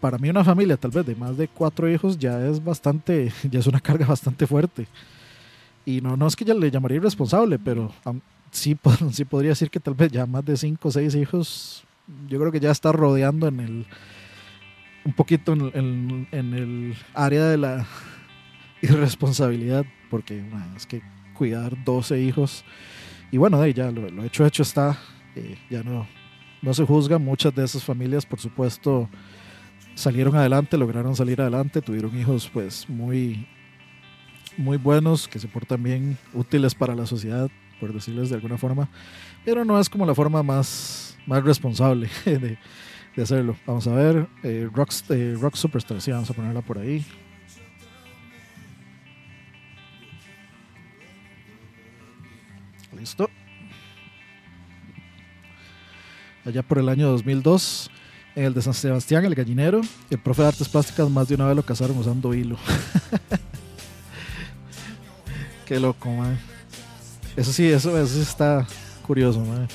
para 0.00 0.18
mí 0.18 0.28
una 0.28 0.44
familia 0.44 0.76
tal 0.76 0.90
vez 0.90 1.06
de 1.06 1.14
más 1.14 1.36
de 1.36 1.48
cuatro 1.48 1.90
hijos 1.90 2.18
ya 2.18 2.46
es 2.46 2.62
bastante, 2.62 3.32
ya 3.50 3.60
es 3.60 3.66
una 3.66 3.80
carga 3.80 4.06
bastante 4.06 4.46
fuerte. 4.46 4.86
Y 5.84 6.00
no, 6.00 6.16
no 6.16 6.26
es 6.26 6.34
que 6.34 6.44
ya 6.44 6.54
le 6.54 6.70
llamaría 6.70 6.98
irresponsable, 6.98 7.58
pero 7.58 7.92
sí, 8.50 8.76
sí 9.12 9.24
podría 9.24 9.50
decir 9.50 9.70
que 9.70 9.80
tal 9.80 9.94
vez 9.94 10.10
ya 10.10 10.26
más 10.26 10.44
de 10.44 10.56
cinco 10.56 10.88
o 10.88 10.92
seis 10.92 11.14
hijos, 11.14 11.84
yo 12.28 12.38
creo 12.38 12.52
que 12.52 12.60
ya 12.60 12.70
está 12.70 12.92
rodeando 12.92 13.48
en 13.48 13.60
el, 13.60 13.86
un 15.04 15.12
poquito 15.12 15.52
en, 15.52 16.28
el 16.32 16.94
área 17.14 17.46
de 17.46 17.56
la 17.56 17.86
irresponsabilidad, 18.82 19.84
porque 20.10 20.44
es 20.76 20.86
que 20.86 21.02
cuidar 21.34 21.84
12 21.84 22.20
hijos, 22.20 22.64
y 23.30 23.38
bueno, 23.38 23.58
de 23.58 23.66
ahí 23.66 23.72
ya 23.72 23.90
lo, 23.90 24.08
lo 24.08 24.24
hecho, 24.24 24.46
hecho 24.46 24.62
está, 24.62 24.98
eh, 25.34 25.58
ya 25.68 25.82
no, 25.82 26.06
no 26.62 26.74
se 26.74 26.84
juzga, 26.84 27.18
muchas 27.18 27.54
de 27.54 27.64
esas 27.64 27.84
familias, 27.84 28.26
por 28.26 28.40
supuesto, 28.40 29.08
salieron 29.94 30.36
adelante, 30.36 30.76
lograron 30.76 31.16
salir 31.16 31.40
adelante, 31.40 31.82
tuvieron 31.82 32.18
hijos 32.18 32.50
pues 32.52 32.88
muy, 32.88 33.46
muy 34.56 34.76
buenos, 34.76 35.28
que 35.28 35.38
se 35.38 35.48
portan 35.48 35.82
bien, 35.82 36.18
útiles 36.34 36.74
para 36.74 36.94
la 36.94 37.06
sociedad, 37.06 37.50
por 37.80 37.92
decirles 37.92 38.30
de 38.30 38.36
alguna 38.36 38.58
forma, 38.58 38.88
pero 39.44 39.64
no 39.64 39.78
es 39.78 39.88
como 39.88 40.06
la 40.06 40.14
forma 40.14 40.42
más, 40.42 41.16
más 41.26 41.42
responsable 41.42 42.08
de, 42.24 42.58
de 43.16 43.22
hacerlo. 43.22 43.56
Vamos 43.66 43.86
a 43.86 43.94
ver, 43.94 44.28
eh, 44.42 44.68
Rock, 44.72 44.92
eh, 45.10 45.36
Rock 45.40 45.56
Superstar, 45.56 46.00
sí, 46.00 46.10
vamos 46.10 46.30
a 46.30 46.34
ponerla 46.34 46.62
por 46.62 46.78
ahí. 46.78 47.04
Listo. 52.98 53.28
Allá 56.46 56.62
por 56.62 56.78
el 56.78 56.88
año 56.88 57.08
2002, 57.08 57.90
en 58.36 58.44
el 58.44 58.54
de 58.54 58.62
San 58.62 58.72
Sebastián, 58.72 59.24
el 59.24 59.34
gallinero, 59.34 59.80
el 60.10 60.18
profe 60.18 60.42
de 60.42 60.48
artes 60.48 60.68
plásticas 60.68 61.10
más 61.10 61.26
de 61.26 61.34
una 61.34 61.46
vez 61.46 61.56
lo 61.56 61.64
cazaron 61.64 61.98
usando 61.98 62.32
hilo. 62.34 62.56
Qué 65.66 65.80
loco, 65.80 66.08
man. 66.08 66.38
Eso 67.36 67.52
sí, 67.52 67.66
eso, 67.66 67.98
eso 67.98 68.14
sí 68.14 68.20
está 68.20 68.64
curioso, 69.04 69.40
man. 69.40 69.66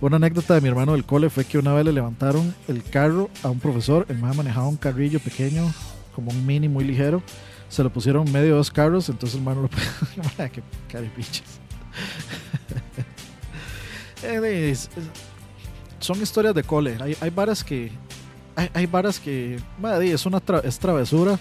Una 0.00 0.16
anécdota 0.16 0.54
de 0.54 0.60
mi 0.60 0.68
hermano 0.68 0.92
del 0.92 1.04
cole 1.04 1.30
fue 1.30 1.44
que 1.44 1.56
una 1.56 1.72
vez 1.72 1.84
le 1.84 1.92
levantaron 1.92 2.52
el 2.66 2.82
carro 2.82 3.30
a 3.44 3.50
un 3.50 3.60
profesor, 3.60 4.04
el 4.08 4.18
man 4.18 4.36
manejaba 4.36 4.66
un 4.66 4.76
carrillo 4.76 5.20
pequeño, 5.20 5.72
como 6.16 6.32
un 6.32 6.44
mini 6.44 6.68
muy 6.68 6.82
ligero, 6.82 7.22
se 7.68 7.84
lo 7.84 7.92
pusieron 7.92 8.30
medio 8.32 8.56
dos 8.56 8.72
carros, 8.72 9.08
entonces 9.08 9.38
el 9.38 9.44
man 9.44 9.62
lo 9.62 9.68
puede... 10.36 10.50
¡Qué 10.50 10.62
caripichas! 10.90 11.60
Son 16.00 16.20
historias 16.22 16.54
de 16.54 16.62
cole. 16.62 16.96
Hay, 17.00 17.16
hay 17.20 17.30
varas 17.30 17.64
que. 17.64 17.90
Hay, 18.56 18.68
hay 18.74 18.86
varas 18.86 19.18
que. 19.20 19.58
madre, 19.80 20.12
es 20.12 20.26
una 20.26 20.40
tra- 20.40 20.64
es 20.64 20.78
travesura 20.78 21.38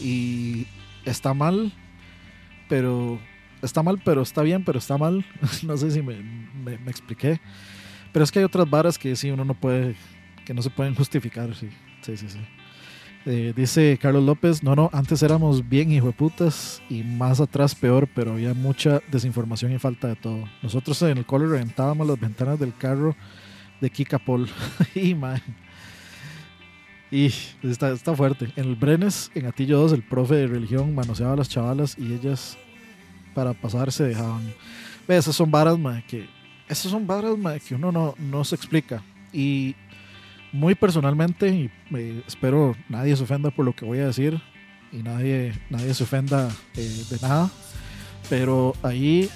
y 0.00 0.66
está 1.04 1.34
mal, 1.34 1.72
pero. 2.68 3.18
Está 3.60 3.82
mal, 3.82 4.00
pero 4.04 4.22
está 4.22 4.42
bien, 4.42 4.64
pero 4.64 4.78
está 4.78 4.96
mal. 4.98 5.24
no 5.64 5.76
sé 5.76 5.90
si 5.90 6.00
me, 6.02 6.16
me- 6.64 6.90
expliqué. 6.90 7.40
Pero 8.12 8.24
es 8.24 8.30
que 8.30 8.38
hay 8.38 8.44
otras 8.44 8.68
varas 8.70 8.96
que 8.98 9.16
sí 9.16 9.30
uno 9.30 9.44
no 9.44 9.54
puede. 9.54 9.96
que 10.44 10.54
no 10.54 10.62
se 10.62 10.70
pueden 10.70 10.94
justificar. 10.94 11.54
Sí, 11.56 11.68
sí, 12.02 12.16
sí. 12.16 12.28
sí. 12.28 12.38
Eh, 13.26 13.52
dice 13.54 13.98
Carlos 14.00 14.22
López, 14.22 14.62
no, 14.62 14.74
no, 14.76 14.88
antes 14.92 15.22
éramos 15.22 15.68
bien 15.68 15.90
hijueputas 15.90 16.80
y 16.88 17.02
más 17.02 17.40
atrás 17.40 17.74
peor, 17.74 18.08
pero 18.14 18.32
había 18.32 18.54
mucha 18.54 19.02
desinformación 19.10 19.72
y 19.72 19.78
falta 19.78 20.06
de 20.08 20.16
todo. 20.16 20.48
Nosotros 20.62 21.02
en 21.02 21.18
el 21.18 21.26
cole 21.26 21.46
reventábamos 21.46 22.06
las 22.06 22.18
ventanas 22.18 22.58
del 22.60 22.72
carro 22.74 23.16
de 23.80 23.90
Kika 23.90 24.18
Paul. 24.18 24.48
y 24.94 25.14
man. 25.14 25.42
Y 27.10 27.32
está, 27.62 27.90
está 27.90 28.14
fuerte. 28.14 28.52
En 28.56 28.66
el 28.66 28.76
Brenes, 28.76 29.30
en 29.34 29.46
Atillo 29.46 29.78
2, 29.78 29.92
el 29.92 30.02
profe 30.02 30.34
de 30.34 30.46
religión 30.46 30.94
manoseaba 30.94 31.32
a 31.32 31.36
las 31.36 31.48
chavalas 31.48 31.96
y 31.98 32.12
ellas 32.12 32.58
para 33.34 33.54
pasar 33.54 33.90
se 33.92 34.04
dejaban. 34.04 34.42
Ve, 35.06 35.16
esas 35.16 35.34
son 35.34 35.50
varas, 35.50 35.78
man, 35.78 36.02
que 36.06 36.28
esas 36.68 36.90
son 36.90 37.06
varas, 37.06 37.34
que 37.66 37.74
uno 37.74 37.90
no, 37.90 38.14
no 38.18 38.44
se 38.44 38.56
explica. 38.56 39.02
Y 39.32 39.74
muy 40.52 40.74
personalmente, 40.74 41.48
y 41.48 41.70
eh, 41.96 42.22
espero 42.26 42.76
nadie 42.88 43.16
se 43.16 43.22
ofenda 43.22 43.50
por 43.50 43.64
lo 43.64 43.74
que 43.74 43.84
voy 43.84 43.98
a 43.98 44.06
decir 44.06 44.40
y 44.92 45.02
nadie, 45.02 45.52
nadie 45.70 45.92
se 45.94 46.04
ofenda 46.04 46.48
eh, 46.76 47.04
de 47.10 47.18
nada, 47.20 47.50
pero 48.28 48.74
ahí 48.82 49.28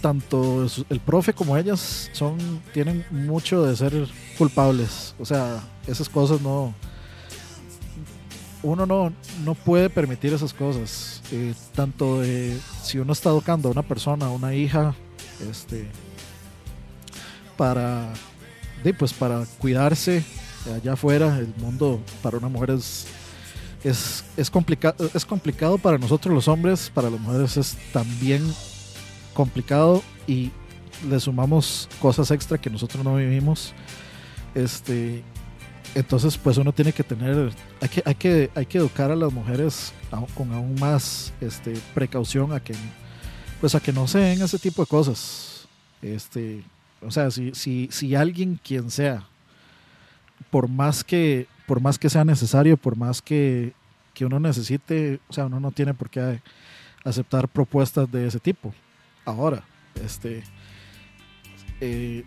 tanto 0.00 0.66
el 0.88 1.00
profe 1.00 1.32
como 1.32 1.56
ellas 1.56 2.10
son 2.12 2.38
tienen 2.72 3.04
mucho 3.10 3.62
de 3.64 3.76
ser 3.76 4.08
culpables. 4.38 5.14
O 5.18 5.24
sea, 5.24 5.60
esas 5.86 6.08
cosas 6.08 6.40
no. 6.40 6.74
Uno 8.62 8.84
no, 8.84 9.12
no 9.44 9.54
puede 9.54 9.88
permitir 9.88 10.34
esas 10.34 10.52
cosas. 10.52 11.22
Eh, 11.32 11.54
tanto 11.74 12.20
de 12.20 12.58
si 12.82 12.98
uno 12.98 13.12
está 13.12 13.30
educando 13.30 13.68
a 13.68 13.72
una 13.72 13.82
persona, 13.82 14.26
a 14.26 14.30
una 14.30 14.54
hija, 14.54 14.94
este, 15.50 15.86
para, 17.56 18.12
de, 18.84 18.92
pues 18.92 19.12
para 19.12 19.46
cuidarse 19.58 20.24
allá 20.74 20.92
afuera, 20.92 21.38
el 21.38 21.54
mundo 21.56 22.00
para 22.22 22.36
una 22.36 22.48
mujer 22.48 22.70
es, 22.70 23.06
es, 23.82 24.24
es, 24.36 24.50
complica- 24.50 24.94
es 25.14 25.24
complicado 25.24 25.78
para 25.78 25.96
nosotros 25.96 26.34
los 26.34 26.46
hombres, 26.48 26.90
para 26.92 27.08
las 27.08 27.20
mujeres 27.20 27.56
es 27.56 27.78
también 27.94 28.42
complicado 29.34 30.02
y 30.26 30.50
le 31.08 31.18
sumamos 31.20 31.88
cosas 32.00 32.30
extra 32.30 32.58
que 32.58 32.70
nosotros 32.70 33.04
no 33.04 33.16
vivimos. 33.16 33.72
Este, 34.54 35.22
entonces, 35.94 36.36
pues 36.38 36.56
uno 36.56 36.72
tiene 36.72 36.92
que 36.92 37.02
tener, 37.02 37.52
hay 37.80 37.88
que, 37.88 38.02
hay 38.04 38.14
que, 38.14 38.50
hay 38.54 38.66
que 38.66 38.78
educar 38.78 39.10
a 39.10 39.16
las 39.16 39.32
mujeres 39.32 39.92
con 40.34 40.52
aún 40.52 40.76
más 40.78 41.32
este, 41.40 41.74
precaución 41.94 42.52
a 42.52 42.60
que, 42.60 42.74
pues 43.60 43.74
a 43.74 43.80
que 43.80 43.92
no 43.92 44.06
se 44.06 44.18
den 44.18 44.42
ese 44.42 44.58
tipo 44.58 44.82
de 44.82 44.86
cosas. 44.86 45.68
Este, 46.02 46.62
o 47.02 47.10
sea, 47.10 47.30
si, 47.30 47.52
si, 47.54 47.88
si 47.90 48.14
alguien, 48.14 48.60
quien 48.62 48.90
sea, 48.90 49.26
por 50.50 50.68
más 50.68 51.02
que, 51.02 51.46
por 51.66 51.80
más 51.80 51.98
que 51.98 52.10
sea 52.10 52.24
necesario, 52.24 52.76
por 52.76 52.96
más 52.96 53.20
que, 53.20 53.72
que 54.14 54.24
uno 54.24 54.38
necesite, 54.38 55.20
o 55.28 55.32
sea, 55.32 55.46
uno 55.46 55.60
no 55.60 55.70
tiene 55.72 55.94
por 55.94 56.08
qué 56.08 56.40
aceptar 57.04 57.48
propuestas 57.48 58.10
de 58.10 58.26
ese 58.26 58.38
tipo. 58.38 58.72
Ahora, 59.30 59.64
este, 60.02 60.42
eh, 61.80 62.24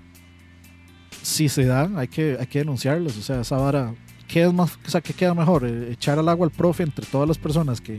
si 1.21 1.49
se 1.49 1.65
dan, 1.65 1.97
hay 1.97 2.07
que, 2.07 2.37
hay 2.39 2.47
que 2.47 2.59
denunciarlos. 2.59 3.17
O 3.17 3.21
sea, 3.21 3.41
esa 3.41 3.57
vara, 3.57 3.93
¿qué 4.27 4.43
es 4.43 4.53
más, 4.53 4.77
o 4.85 4.89
sea, 4.89 5.01
qué 5.01 5.13
queda 5.13 5.33
mejor? 5.33 5.65
Eh, 5.65 5.91
echar 5.91 6.19
al 6.19 6.29
agua 6.29 6.45
al 6.45 6.51
profe 6.51 6.83
entre 6.83 7.05
todas 7.05 7.27
las 7.27 7.37
personas 7.37 7.81
que, 7.81 7.97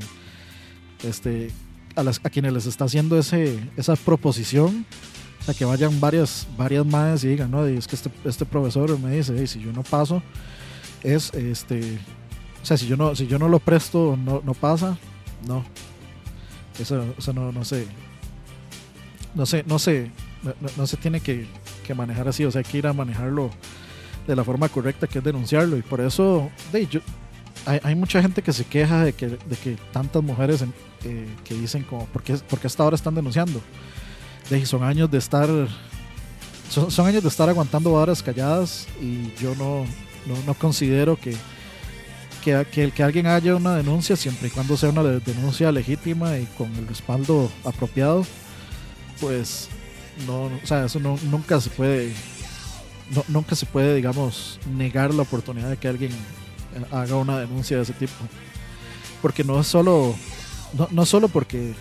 este, 1.03 1.51
a, 1.97 2.03
las, 2.03 2.21
a 2.23 2.31
quienes 2.31 2.53
les 2.53 2.67
está 2.67 2.85
haciendo 2.85 3.19
ese, 3.19 3.59
esa 3.77 3.97
proposición. 3.97 4.87
O 5.41 5.45
sea, 5.45 5.55
que 5.55 5.65
vayan 5.67 6.01
varias, 6.01 6.47
varias 6.57 6.87
madres 6.87 7.23
y 7.25 7.29
digan, 7.29 7.51
no, 7.51 7.67
es 7.67 7.87
que 7.87 7.97
este, 7.97 8.11
este 8.25 8.47
profesor 8.47 8.99
me 8.99 9.15
dice, 9.15 9.39
"Ey, 9.39 9.47
si 9.47 9.61
yo 9.61 9.73
no 9.75 9.83
paso, 9.83 10.23
es 11.03 11.35
este, 11.35 11.99
o 12.63 12.67
sea, 12.67 12.79
si 12.79 12.87
yo 12.87 12.97
no, 12.97 13.15
si 13.15 13.27
yo 13.27 13.39
no 13.39 13.47
lo 13.51 13.59
presto, 13.59 14.17
no, 14.17 14.41
pasa, 14.55 14.97
no. 15.47 15.63
Eso, 16.79 17.05
eso 17.19 17.33
no, 17.35 17.53
no 17.53 17.63
sé, 17.63 17.87
no 19.35 19.47
sé, 19.47 19.65
no 19.67 19.79
sé, 19.79 20.11
no, 20.77 20.87
se 20.87 20.97
tiene 20.97 21.21
que, 21.21 21.47
que 21.87 21.95
manejar 21.95 22.29
así, 22.29 22.45
o 22.45 22.51
sea, 22.51 22.61
hay 22.61 22.65
que 22.65 22.79
ir 22.79 22.87
a 22.87 22.93
manejarlo 22.93 23.51
de 24.27 24.37
la 24.37 24.45
forma 24.45 24.69
correcta, 24.69 25.07
que 25.07 25.19
es 25.19 25.25
denunciarlo, 25.25 25.77
y 25.77 25.83
por 25.83 26.01
eso, 26.01 26.51
de, 26.73 26.87
yo, 26.87 27.01
hay, 27.67 27.81
hay 27.83 27.95
mucha 27.95 28.21
gente 28.23 28.43
que 28.43 28.53
se 28.53 28.65
queja 28.65 29.05
de 29.05 29.13
que, 29.13 29.29
de 29.29 29.57
que 29.63 29.77
tantas 29.93 30.23
mujeres 30.23 30.63
eh, 31.05 31.27
que 31.45 31.55
dicen 31.55 31.83
como, 31.83 32.07
¿por 32.07 32.23
qué, 32.23 32.35
por 32.35 32.59
qué 32.59 32.67
hasta 32.67 32.83
ahora 32.83 32.97
están 32.97 33.15
denunciando? 33.15 33.61
De, 34.51 34.65
son 34.67 34.83
años 34.83 35.11
de 35.11 35.19
estar, 35.19 35.49
son, 36.71 36.91
son 36.91 37.07
años 37.07 37.23
de 37.23 37.29
estar 37.29 37.49
aguantando 37.49 37.93
varas 37.93 38.23
calladas, 38.23 38.87
y 39.01 39.33
yo 39.41 39.55
no, 39.57 39.85
no, 40.27 40.35
no 40.47 40.55
considero 40.55 41.17
que, 41.17 41.37
que, 42.43 42.67
que 42.71 42.91
que 42.91 43.03
alguien 43.03 43.27
haya 43.27 43.57
una 43.57 43.75
denuncia, 43.77 44.17
siempre 44.17 44.49
y 44.49 44.51
cuando 44.51 44.77
sea 44.77 44.91
una 44.91 45.03
de- 45.03 45.21
denuncia 45.21 45.73
legítima 45.73 46.39
y 46.39 46.45
con 46.59 46.75
el 46.77 46.87
respaldo 46.87 47.51
apropiado, 47.65 48.27
pues 49.25 49.71
no, 50.27 50.45
o 50.45 50.67
sea, 50.67 50.85
eso 50.85 51.01
nunca 51.01 51.59
se 51.59 51.71
puede, 51.71 52.13
nunca 53.29 53.57
se 53.57 53.65
puede, 53.65 53.95
digamos, 53.95 54.61
negar 54.77 55.15
la 55.15 55.23
oportunidad 55.23 55.71
de 55.71 55.79
que 55.79 55.89
alguien 55.89 56.13
eh, 56.13 56.85
haga 56.91 57.17
una 57.17 57.39
denuncia 57.39 57.79
de 57.79 57.85
ese 57.85 57.95
tipo. 57.95 58.13
Porque 59.23 59.43
no 59.43 59.59
es 59.61 59.67
solo, 59.67 60.15
no, 60.75 60.89
no 60.91 61.07
solo 61.07 61.29
porque, 61.29 61.73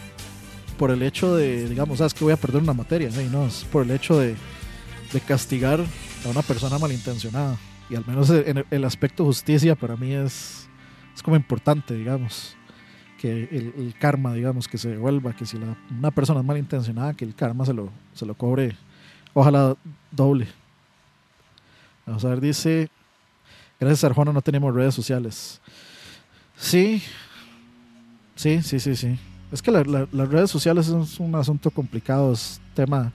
por 0.77 0.89
el 0.91 1.03
hecho 1.03 1.35
de, 1.35 1.67
digamos, 1.67 1.97
sabes 1.97 2.13
que 2.13 2.23
voy 2.23 2.31
a 2.31 2.37
perder 2.37 2.61
una 2.61 2.73
materia. 2.73 3.09
Y 3.09 3.27
no, 3.27 3.45
es 3.45 3.65
por 3.69 3.83
el 3.83 3.91
hecho 3.91 4.17
de, 4.17 4.37
de 5.11 5.19
castigar 5.19 5.81
a 6.25 6.29
una 6.29 6.43
persona 6.43 6.79
malintencionada. 6.79 7.57
Y 7.89 7.95
al 7.95 8.05
menos 8.07 8.29
en 8.29 8.59
el, 8.59 8.65
el 8.71 8.85
aspecto 8.85 9.25
justicia 9.25 9.75
para 9.75 9.97
mí 9.97 10.13
es, 10.13 10.69
es 11.13 11.21
como 11.21 11.35
importante, 11.35 11.93
digamos 11.93 12.55
que 13.23 13.43
el, 13.51 13.73
el 13.77 13.95
karma, 13.97 14.33
digamos, 14.33 14.67
que 14.67 14.77
se 14.77 14.89
devuelva, 14.89 15.31
que 15.33 15.45
si 15.45 15.57
la- 15.57 15.77
una 15.97 16.11
persona 16.11 16.41
es 16.41 16.45
malintencionada, 16.45 17.13
que 17.13 17.23
el 17.23 17.33
karma 17.33 17.65
se 17.65 17.71
lo, 17.73 17.89
se 18.13 18.25
lo 18.25 18.33
cobre, 18.35 18.75
ojalá 19.33 19.77
doble. 20.11 20.45
Vamos 22.05 22.25
a 22.25 22.27
ver, 22.27 22.41
dice, 22.41 22.89
gracias 23.79 24.03
Arjona 24.03 24.33
no 24.33 24.41
tenemos 24.41 24.75
redes 24.75 24.93
sociales. 24.93 25.61
Sí, 26.57 27.01
sí, 28.35 28.61
sí, 28.61 28.77
sí, 28.81 28.93
sí. 28.97 29.17
Es 29.53 29.61
que 29.61 29.71
la- 29.71 29.83
la- 29.83 30.07
las 30.11 30.27
redes 30.27 30.51
sociales 30.51 30.89
es 30.89 31.17
un 31.21 31.33
asunto 31.35 31.71
complicado, 31.71 32.33
es 32.33 32.59
tema, 32.73 33.13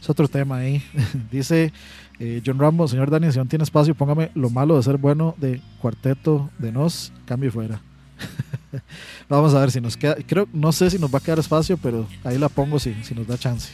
es 0.00 0.08
otro 0.08 0.28
tema 0.28 0.58
ahí. 0.58 0.80
dice 1.32 1.72
eh, 2.20 2.40
John 2.46 2.60
Rambo, 2.60 2.86
señor 2.86 3.10
Dani, 3.10 3.32
si 3.32 3.38
no 3.38 3.46
tiene 3.46 3.64
espacio, 3.64 3.92
póngame 3.96 4.30
lo 4.36 4.50
malo 4.50 4.76
de 4.76 4.84
ser 4.84 4.98
bueno 4.98 5.34
de 5.36 5.60
cuarteto 5.80 6.48
de 6.60 6.70
nos, 6.70 7.12
cambio 7.26 7.48
y 7.48 7.52
fuera. 7.52 7.80
Vamos 9.28 9.54
a 9.54 9.60
ver 9.60 9.70
si 9.70 9.80
nos 9.80 9.96
queda. 9.96 10.16
Creo, 10.26 10.48
no 10.52 10.72
sé 10.72 10.90
si 10.90 10.98
nos 10.98 11.12
va 11.12 11.18
a 11.18 11.22
quedar 11.22 11.38
espacio, 11.38 11.76
pero 11.76 12.06
ahí 12.24 12.38
la 12.38 12.48
pongo 12.48 12.78
si, 12.78 12.94
si 13.04 13.14
nos 13.14 13.26
da 13.26 13.38
chance. 13.38 13.70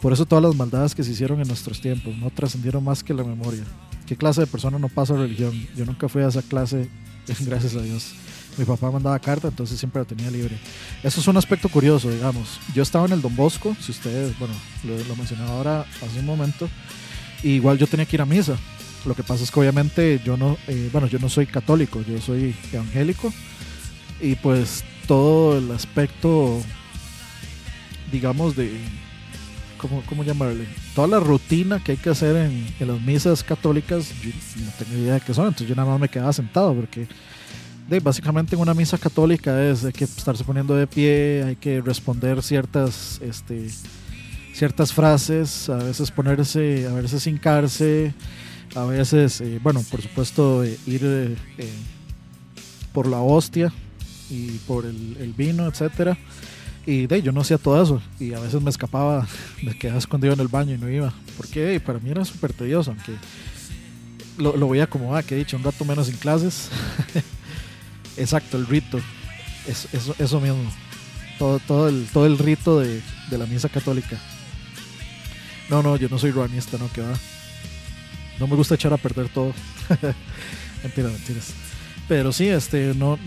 Por 0.00 0.12
eso 0.12 0.26
todas 0.26 0.42
las 0.44 0.56
maldades 0.56 0.94
que 0.94 1.04
se 1.04 1.12
hicieron 1.12 1.40
en 1.40 1.46
nuestros 1.46 1.80
tiempos 1.80 2.16
no 2.16 2.30
trascendieron 2.30 2.82
más 2.82 3.04
que 3.04 3.14
la 3.14 3.22
memoria. 3.22 3.62
¿Qué 4.06 4.16
clase 4.16 4.40
de 4.40 4.46
persona 4.48 4.78
no 4.78 4.88
pasa 4.88 5.14
religión? 5.14 5.52
Yo 5.76 5.84
nunca 5.86 6.08
fui 6.08 6.22
a 6.22 6.28
esa 6.28 6.42
clase, 6.42 6.88
gracias 7.40 7.76
a 7.76 7.82
Dios. 7.82 8.12
Mi 8.58 8.64
papá 8.64 8.90
mandaba 8.90 9.18
carta, 9.18 9.48
entonces 9.48 9.78
siempre 9.78 10.02
la 10.02 10.04
tenía 10.04 10.30
libre. 10.30 10.58
Eso 11.02 11.20
es 11.20 11.28
un 11.28 11.36
aspecto 11.36 11.68
curioso, 11.68 12.10
digamos. 12.10 12.58
Yo 12.74 12.82
estaba 12.82 13.06
en 13.06 13.12
el 13.12 13.22
Don 13.22 13.34
Bosco, 13.34 13.74
si 13.80 13.92
ustedes, 13.92 14.38
bueno, 14.38 14.54
lo, 14.84 14.98
lo 15.04 15.16
mencionaba 15.16 15.52
ahora 15.52 15.86
hace 16.04 16.18
un 16.18 16.26
momento, 16.26 16.68
y 17.42 17.50
igual 17.50 17.78
yo 17.78 17.86
tenía 17.86 18.04
que 18.04 18.16
ir 18.16 18.22
a 18.22 18.26
misa. 18.26 18.58
Lo 19.06 19.14
que 19.14 19.22
pasa 19.22 19.42
es 19.42 19.50
que 19.50 19.58
obviamente 19.58 20.20
yo 20.24 20.36
no, 20.36 20.58
eh, 20.68 20.90
bueno, 20.92 21.06
yo 21.06 21.18
no 21.18 21.28
soy 21.28 21.46
católico, 21.46 22.02
yo 22.02 22.20
soy 22.20 22.54
evangélico 22.72 23.32
y 24.22 24.36
pues 24.36 24.84
todo 25.06 25.58
el 25.58 25.70
aspecto 25.72 26.60
digamos 28.12 28.54
de 28.54 28.78
¿cómo, 29.78 30.02
cómo 30.08 30.22
llamarle? 30.22 30.66
Toda 30.94 31.08
la 31.08 31.20
rutina 31.20 31.82
que 31.82 31.92
hay 31.92 31.98
que 31.98 32.10
hacer 32.10 32.36
en, 32.36 32.88
las 32.88 33.00
misas 33.00 33.42
católicas, 33.42 34.12
yo 34.22 34.30
no 34.64 34.70
tengo 34.78 35.02
idea 35.02 35.14
de 35.14 35.20
qué 35.20 35.34
son, 35.34 35.46
entonces 35.46 35.68
yo 35.68 35.74
nada 35.74 35.90
más 35.90 36.00
me 36.00 36.08
quedaba 36.08 36.32
sentado 36.32 36.72
porque 36.74 37.08
de, 37.88 38.00
básicamente 38.00 38.54
en 38.54 38.62
una 38.62 38.74
misa 38.74 38.96
católica 38.96 39.60
es 39.62 39.84
hay 39.84 39.92
que 39.92 40.04
estarse 40.04 40.44
poniendo 40.44 40.76
de 40.76 40.86
pie, 40.86 41.42
hay 41.44 41.56
que 41.56 41.80
responder 41.80 42.42
ciertas, 42.42 43.20
este, 43.22 43.68
ciertas 44.54 44.92
frases, 44.92 45.68
a 45.68 45.76
veces 45.76 46.10
ponerse, 46.12 46.86
a 46.86 46.92
veces 46.92 47.26
hincarse, 47.26 48.14
a 48.76 48.84
veces, 48.84 49.40
eh, 49.40 49.58
bueno, 49.62 49.82
por 49.90 50.00
supuesto, 50.00 50.62
eh, 50.62 50.78
ir 50.86 51.02
eh, 51.04 51.36
por 52.92 53.08
la 53.08 53.18
hostia 53.18 53.72
y 54.32 54.58
por 54.66 54.86
el, 54.86 55.34
vino, 55.36 55.66
etcétera. 55.66 56.16
Y 56.86 57.06
de, 57.06 57.22
yo 57.22 57.32
no 57.32 57.42
hacía 57.42 57.58
todo 57.58 57.80
eso. 57.82 58.02
Y 58.18 58.32
a 58.32 58.40
veces 58.40 58.62
me 58.62 58.70
escapaba, 58.70 59.26
me 59.62 59.76
quedaba 59.76 59.98
escondido 59.98 60.32
en 60.32 60.40
el 60.40 60.48
baño 60.48 60.74
y 60.74 60.78
no 60.78 60.88
iba. 60.88 61.12
Porque 61.36 61.78
para 61.80 61.98
mí 61.98 62.10
era 62.10 62.24
súper 62.24 62.52
tedioso, 62.52 62.92
aunque 62.92 63.12
lo, 64.38 64.56
lo 64.56 64.68
veía 64.68 64.86
como, 64.86 65.14
ah, 65.14 65.22
que 65.22 65.34
he 65.34 65.38
dicho, 65.38 65.56
un 65.56 65.62
rato 65.62 65.84
menos 65.84 66.08
en 66.08 66.16
clases. 66.16 66.70
Exacto, 68.16 68.56
el 68.56 68.66
rito. 68.66 68.98
Es, 69.66 69.86
eso, 69.92 70.14
eso 70.18 70.40
mismo. 70.40 70.64
Todo, 71.38 71.58
todo, 71.60 71.88
el, 71.88 72.06
todo 72.12 72.26
el 72.26 72.38
rito 72.38 72.80
de, 72.80 73.02
de 73.30 73.38
la 73.38 73.46
misa 73.46 73.68
católica. 73.68 74.18
No, 75.68 75.82
no, 75.82 75.96
yo 75.96 76.08
no 76.08 76.18
soy 76.18 76.30
ruanista, 76.30 76.78
no, 76.78 76.90
que 76.90 77.02
va. 77.02 77.12
No 78.40 78.46
me 78.46 78.56
gusta 78.56 78.76
echar 78.76 78.92
a 78.94 78.96
perder 78.96 79.28
todo. 79.28 79.52
Mentira, 80.82 81.08
mentiras. 81.08 81.52
Pero 82.08 82.32
sí, 82.32 82.48
este, 82.48 82.94
no. 82.94 83.18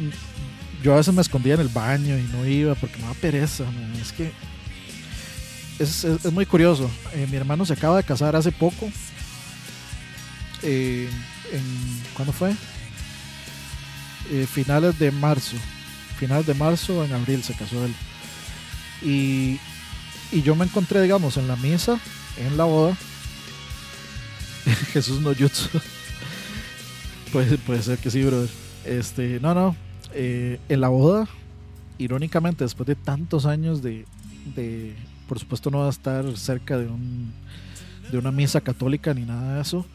Yo 0.85 0.93
a 0.93 0.97
veces 0.97 1.15
me 1.15 1.21
escondía 1.23 1.55
en 1.55 1.61
el 1.61 1.69
baño 1.69 2.15
y 2.15 2.21
no 2.31 2.45
iba 2.45 2.75
porque 2.75 2.97
me 2.97 3.01
daba 3.01 3.15
pereza. 3.15 3.63
man. 3.63 3.91
Es 3.99 4.11
que 4.11 4.31
es, 5.79 6.03
es- 6.03 6.31
muy 6.31 6.45
curioso. 6.45 6.91
Eh, 7.15 7.25
mi 7.31 7.37
hermano 7.37 7.65
se 7.65 7.73
acaba 7.73 7.97
de 7.97 8.03
casar 8.03 8.35
hace 8.35 8.51
poco. 8.51 8.91
Eh, 10.61 11.09
en, 11.51 11.63
¿Cuándo 12.13 12.31
fue? 12.31 12.53
Eh, 14.29 14.45
finales 14.45 14.99
de 14.99 15.09
marzo. 15.09 15.55
Finales 16.19 16.45
de 16.45 16.53
marzo, 16.53 17.03
en 17.03 17.13
abril 17.13 17.43
se 17.43 17.55
casó 17.55 17.83
él. 17.83 17.95
Y, 19.01 19.59
y 20.31 20.43
yo 20.43 20.53
me 20.55 20.65
encontré, 20.65 21.01
digamos, 21.01 21.35
en 21.37 21.47
la 21.47 21.55
misa, 21.55 21.99
en 22.37 22.57
la 22.57 22.65
boda. 22.65 22.95
Jesús 24.93 25.19
no 25.19 25.33
jutsu. 25.33 25.67
puede, 27.31 27.57
puede 27.57 27.81
ser 27.81 27.97
que 27.97 28.11
sí, 28.11 28.21
brother. 28.21 28.49
Este, 28.85 29.39
no, 29.39 29.55
no. 29.55 29.75
Eh, 30.15 30.59
en 30.69 30.81
la 30.81 30.87
boda, 30.87 31.27
irónicamente, 31.97 32.63
después 32.63 32.87
de 32.87 32.95
tantos 32.95 33.45
años 33.45 33.81
de, 33.81 34.05
de. 34.55 34.95
Por 35.27 35.39
supuesto, 35.39 35.71
no 35.71 35.79
va 35.79 35.87
a 35.87 35.89
estar 35.89 36.37
cerca 36.37 36.77
de 36.77 36.87
un 36.87 37.33
de 38.11 38.17
una 38.17 38.31
misa 38.31 38.61
católica 38.61 39.13
ni 39.13 39.23
nada 39.23 39.55
de 39.55 39.61
eso. 39.61 39.85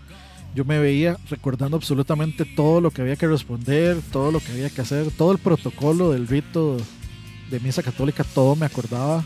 Yo 0.54 0.64
me 0.64 0.78
veía 0.78 1.16
recordando 1.28 1.76
absolutamente 1.76 2.44
todo 2.44 2.80
lo 2.80 2.90
que 2.90 3.02
había 3.02 3.16
que 3.16 3.28
responder, 3.28 3.98
todo 4.10 4.32
lo 4.32 4.40
que 4.40 4.52
había 4.52 4.68
que 4.68 4.80
hacer, 4.80 5.10
todo 5.12 5.32
el 5.32 5.38
protocolo 5.38 6.10
del 6.10 6.26
rito 6.26 6.76
de 7.50 7.60
misa 7.60 7.82
católica, 7.82 8.24
todo 8.24 8.56
me 8.56 8.66
acordaba. 8.66 9.24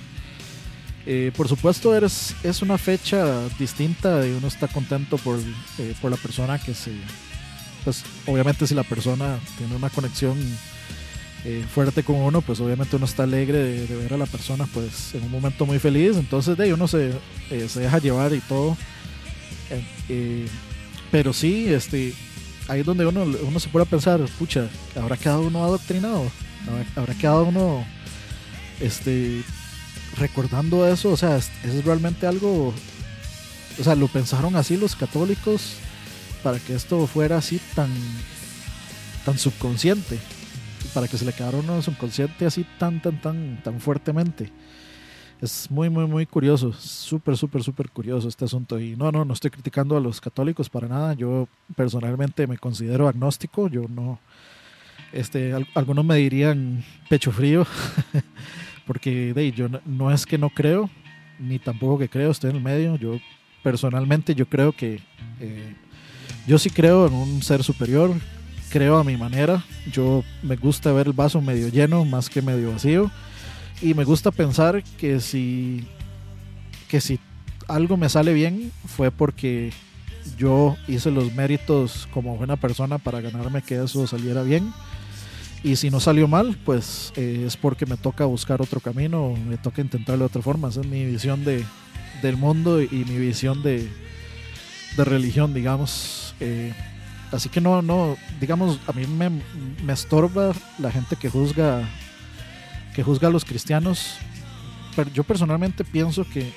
Eh, 1.07 1.33
por 1.37 1.49
supuesto, 1.49 1.95
eres, 1.95 2.35
es 2.43 2.63
una 2.63 2.79
fecha 2.79 3.49
distinta 3.59 4.27
y 4.27 4.33
uno 4.33 4.49
está 4.49 4.69
contento 4.69 5.17
por, 5.19 5.39
eh, 5.79 5.95
por 6.01 6.11
la 6.11 6.17
persona 6.17 6.59
que 6.59 6.75
se. 6.75 6.93
Pues, 7.85 8.05
obviamente, 8.27 8.67
si 8.67 8.75
la 8.75 8.85
persona 8.85 9.39
tiene 9.59 9.77
una 9.77 9.91
conexión 9.91 10.39
eh, 11.45 11.65
fuerte 11.73 12.03
con 12.03 12.17
uno, 12.17 12.41
pues 12.41 12.59
obviamente 12.61 12.97
uno 12.97 13.05
está 13.05 13.25
alegre 13.25 13.59
de, 13.59 13.97
ver 13.97 14.15
a 14.15 14.17
la 14.17 14.27
persona, 14.27 14.67
pues 14.73 15.15
en 15.15 15.25
un 15.25 15.31
momento 15.31 15.67
muy 15.67 15.79
feliz. 15.79 16.17
Entonces, 16.17 16.57
de 16.57 16.65
ahí 16.65 16.73
uno 16.73 16.89
se, 16.89 17.13
eh, 17.51 17.69
se 17.69 17.81
deja 17.81 17.99
llevar 17.99 18.33
y 18.33 18.41
todo. 18.41 18.77
Eh, 20.09 20.47
pero 21.11 21.33
sí, 21.33 21.73
este, 21.73 22.15
ahí 22.69 22.81
es 22.81 22.87
donde 22.87 23.07
uno, 23.07 23.25
uno 23.25 23.61
se 23.61 23.69
puede 23.69 23.87
pensar, 23.87 24.21
pucha, 24.39 24.69
¿habrá 24.97 25.17
quedado 25.17 25.43
uno 25.43 25.65
adoctrinado? 25.65 26.31
¿Habrá, 26.97 27.15
quedado 27.15 27.45
uno 27.45 27.85
este, 28.81 29.43
recordando 30.17 30.89
eso? 30.89 31.11
O 31.11 31.17
sea, 31.17 31.37
¿es, 31.37 31.51
es 31.63 31.85
realmente 31.85 32.27
algo, 32.27 32.73
o 33.79 33.85
sea, 33.85 33.95
lo 33.95 34.09
pensaron 34.09 34.57
así 34.57 34.77
los 34.77 34.97
católicos 34.97 35.75
para 36.43 36.59
que 36.59 36.75
esto 36.75 37.07
fuera 37.07 37.39
así 37.39 37.61
tan, 37.75 37.91
tan 39.25 39.39
subconsciente, 39.39 40.19
para 40.95 41.09
que 41.09 41.19
se 41.19 41.25
le 41.25 41.33
quedara 41.33 41.59
uno 41.59 41.83
subconsciente 41.83 42.47
así 42.47 42.65
tan, 42.79 43.03
tan, 43.03 43.21
tan, 43.21 43.61
tan 43.63 43.81
fuertemente. 43.81 44.51
Es 45.43 45.71
muy, 45.71 45.91
muy, 45.91 46.07
muy 46.07 46.25
curioso, 46.25 46.73
súper, 46.73 47.37
súper, 47.37 47.63
súper 47.63 47.91
curioso 47.91 48.29
este 48.29 48.45
asunto. 48.45 48.79
Y 48.81 48.97
no, 48.97 49.11
no, 49.13 49.25
no 49.25 49.35
estoy 49.35 49.51
criticando 49.51 49.97
a 49.97 50.01
los 50.01 50.21
católicos 50.21 50.71
para 50.71 50.89
nada. 50.89 51.13
Yo 51.15 51.49
personalmente 51.77 52.47
me 52.47 52.57
considero 52.57 53.09
agnóstico. 53.09 53.69
Yo 53.69 53.83
no, 53.89 54.21
este, 55.13 55.53
al- 55.53 55.67
algunos 55.75 56.05
me 56.05 56.17
dirían 56.17 56.83
pecho 57.11 57.33
frío, 57.33 57.67
porque 58.87 59.35
de, 59.35 59.53
yo 59.53 59.69
no, 59.69 59.81
no 59.85 60.11
es 60.13 60.25
que 60.25 60.39
no 60.39 60.49
creo, 60.51 60.89
ni 61.39 61.59
tampoco 61.59 61.99
que 61.99 62.09
creo, 62.09 62.31
estoy 62.31 62.51
en 62.51 62.57
el 62.57 62.63
medio. 62.63 62.97
Yo 62.97 63.19
personalmente 63.63 64.35
yo 64.35 64.47
creo 64.47 64.73
que 64.73 65.01
eh, 65.41 65.75
yo 66.47 66.59
sí 66.59 66.71
creo 66.71 67.07
en 67.09 67.15
un 67.15 67.43
ser 67.43 67.63
superior, 67.65 68.13
creo 68.75 68.99
a 68.99 69.05
mi 69.05 69.17
manera. 69.17 69.63
Yo 69.93 70.25
me 70.43 70.57
gusta 70.57 70.93
ver 70.93 71.07
el 71.07 71.13
vaso 71.13 71.41
medio 71.41 71.69
lleno 71.69 72.05
más 72.05 72.29
que 72.29 72.43
medio 72.43 72.73
vacío. 72.73 73.09
Y 73.81 73.95
me 73.95 74.03
gusta 74.03 74.33
pensar 74.33 74.83
que 74.99 75.21
si, 75.21 75.87
que 76.89 77.01
si 77.01 77.21
algo 77.69 77.97
me 77.97 78.09
sale 78.09 78.33
bien 78.33 78.73
fue 78.85 79.13
porque 79.13 79.73
yo 80.37 80.77
hice 80.89 81.13
los 81.13 81.33
méritos 81.35 82.09
como 82.13 82.37
buena 82.37 82.57
persona 82.57 82.99
para 82.99 83.21
ganarme 83.21 83.63
que 83.63 83.81
eso 83.81 84.09
saliera 84.09 84.43
bien. 84.43 84.73
Y 85.63 85.77
si 85.77 85.89
no 85.89 86.01
salió 86.01 86.27
mal, 86.27 86.59
pues 86.65 87.13
eh, 87.15 87.45
es 87.47 87.57
porque 87.57 87.87
me 87.87 87.97
toca 87.97 88.25
buscar 88.25 88.61
otro 88.61 88.81
camino, 88.81 89.37
me 89.49 89.57
toca 89.57 89.83
intentarlo 89.83 90.25
de 90.25 90.31
otra 90.31 90.43
forma. 90.43 90.71
Esa 90.71 90.81
es 90.81 90.89
mi 90.89 91.05
visión 91.05 91.45
de, 91.45 91.65
del 92.23 92.37
mundo 92.37 92.83
y 92.83 93.05
mi 93.09 93.19
visión 93.19 93.63
de, 93.63 93.89
de 94.97 95.05
religión, 95.05 95.55
digamos. 95.55 96.35
Eh, 96.41 96.73
así 97.35 97.49
que 97.49 97.61
no, 97.61 97.83
no, 97.83 98.17
digamos, 98.41 98.79
a 98.87 98.93
mí 98.93 99.07
me, 99.07 99.31
me 99.85 99.93
estorba 99.93 100.53
la 100.79 100.91
gente 100.91 101.17
que 101.17 101.29
juzga 101.29 101.89
que 102.95 103.03
juzga 103.03 103.29
a 103.29 103.31
los 103.31 103.45
cristianos. 103.45 104.17
Pero 104.95 105.11
yo 105.13 105.25
personalmente 105.25 105.85
pienso 105.85 106.25
que 106.25 106.53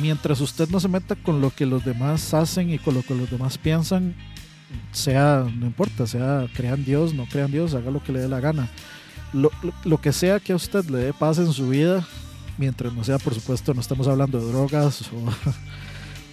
mientras 0.00 0.40
usted 0.40 0.68
no 0.70 0.80
se 0.80 0.88
meta 0.88 1.14
con 1.14 1.40
lo 1.40 1.50
que 1.50 1.66
los 1.66 1.84
demás 1.84 2.32
hacen 2.34 2.70
y 2.70 2.78
con 2.78 2.94
lo 2.94 3.02
que 3.02 3.14
los 3.14 3.30
demás 3.30 3.58
piensan, 3.58 4.14
sea, 4.92 5.44
no 5.56 5.66
importa, 5.66 6.06
sea 6.06 6.46
crean 6.54 6.84
Dios, 6.84 7.14
no 7.14 7.26
crean 7.26 7.52
Dios, 7.52 7.74
haga 7.74 7.90
lo 7.90 8.02
que 8.02 8.12
le 8.12 8.20
dé 8.20 8.28
la 8.28 8.40
gana. 8.40 8.68
Lo, 9.32 9.50
lo- 9.84 10.00
que 10.00 10.12
sea 10.12 10.40
que 10.40 10.52
a 10.52 10.56
usted 10.56 10.84
le 10.88 10.98
dé 10.98 11.12
paz 11.12 11.38
en 11.38 11.52
su 11.52 11.68
vida, 11.68 12.06
mientras 12.56 12.92
no 12.92 13.04
sea, 13.04 13.18
por 13.18 13.34
supuesto, 13.34 13.74
no 13.74 13.80
estamos 13.80 14.06
hablando 14.08 14.38
de 14.40 14.50
drogas 14.50 15.02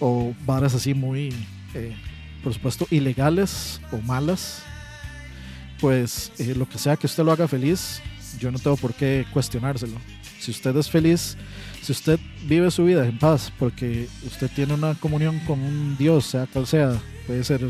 o 0.00 0.34
varas 0.46 0.74
así 0.74 0.94
muy, 0.94 1.34
eh, 1.74 1.94
por 2.42 2.52
supuesto, 2.54 2.86
ilegales 2.90 3.80
o 3.92 3.98
malas, 3.98 4.62
pues 5.80 6.32
eh, 6.38 6.54
lo 6.56 6.68
que 6.68 6.78
sea 6.78 6.96
que 6.96 7.06
usted 7.06 7.24
lo 7.24 7.32
haga 7.32 7.48
feliz, 7.48 8.00
yo 8.38 8.50
no 8.50 8.58
tengo 8.58 8.76
por 8.76 8.94
qué 8.94 9.26
cuestionárselo. 9.32 9.96
Si 10.38 10.50
usted 10.50 10.76
es 10.76 10.90
feliz, 10.90 11.36
si 11.82 11.92
usted 11.92 12.18
vive 12.46 12.70
su 12.70 12.84
vida 12.84 13.06
en 13.06 13.18
paz, 13.18 13.52
porque 13.58 14.08
usted 14.26 14.50
tiene 14.54 14.74
una 14.74 14.94
comunión 14.94 15.38
con 15.40 15.60
un 15.60 15.96
Dios, 15.96 16.26
sea 16.26 16.46
cual 16.46 16.66
sea, 16.66 17.00
puede 17.26 17.44
ser 17.44 17.68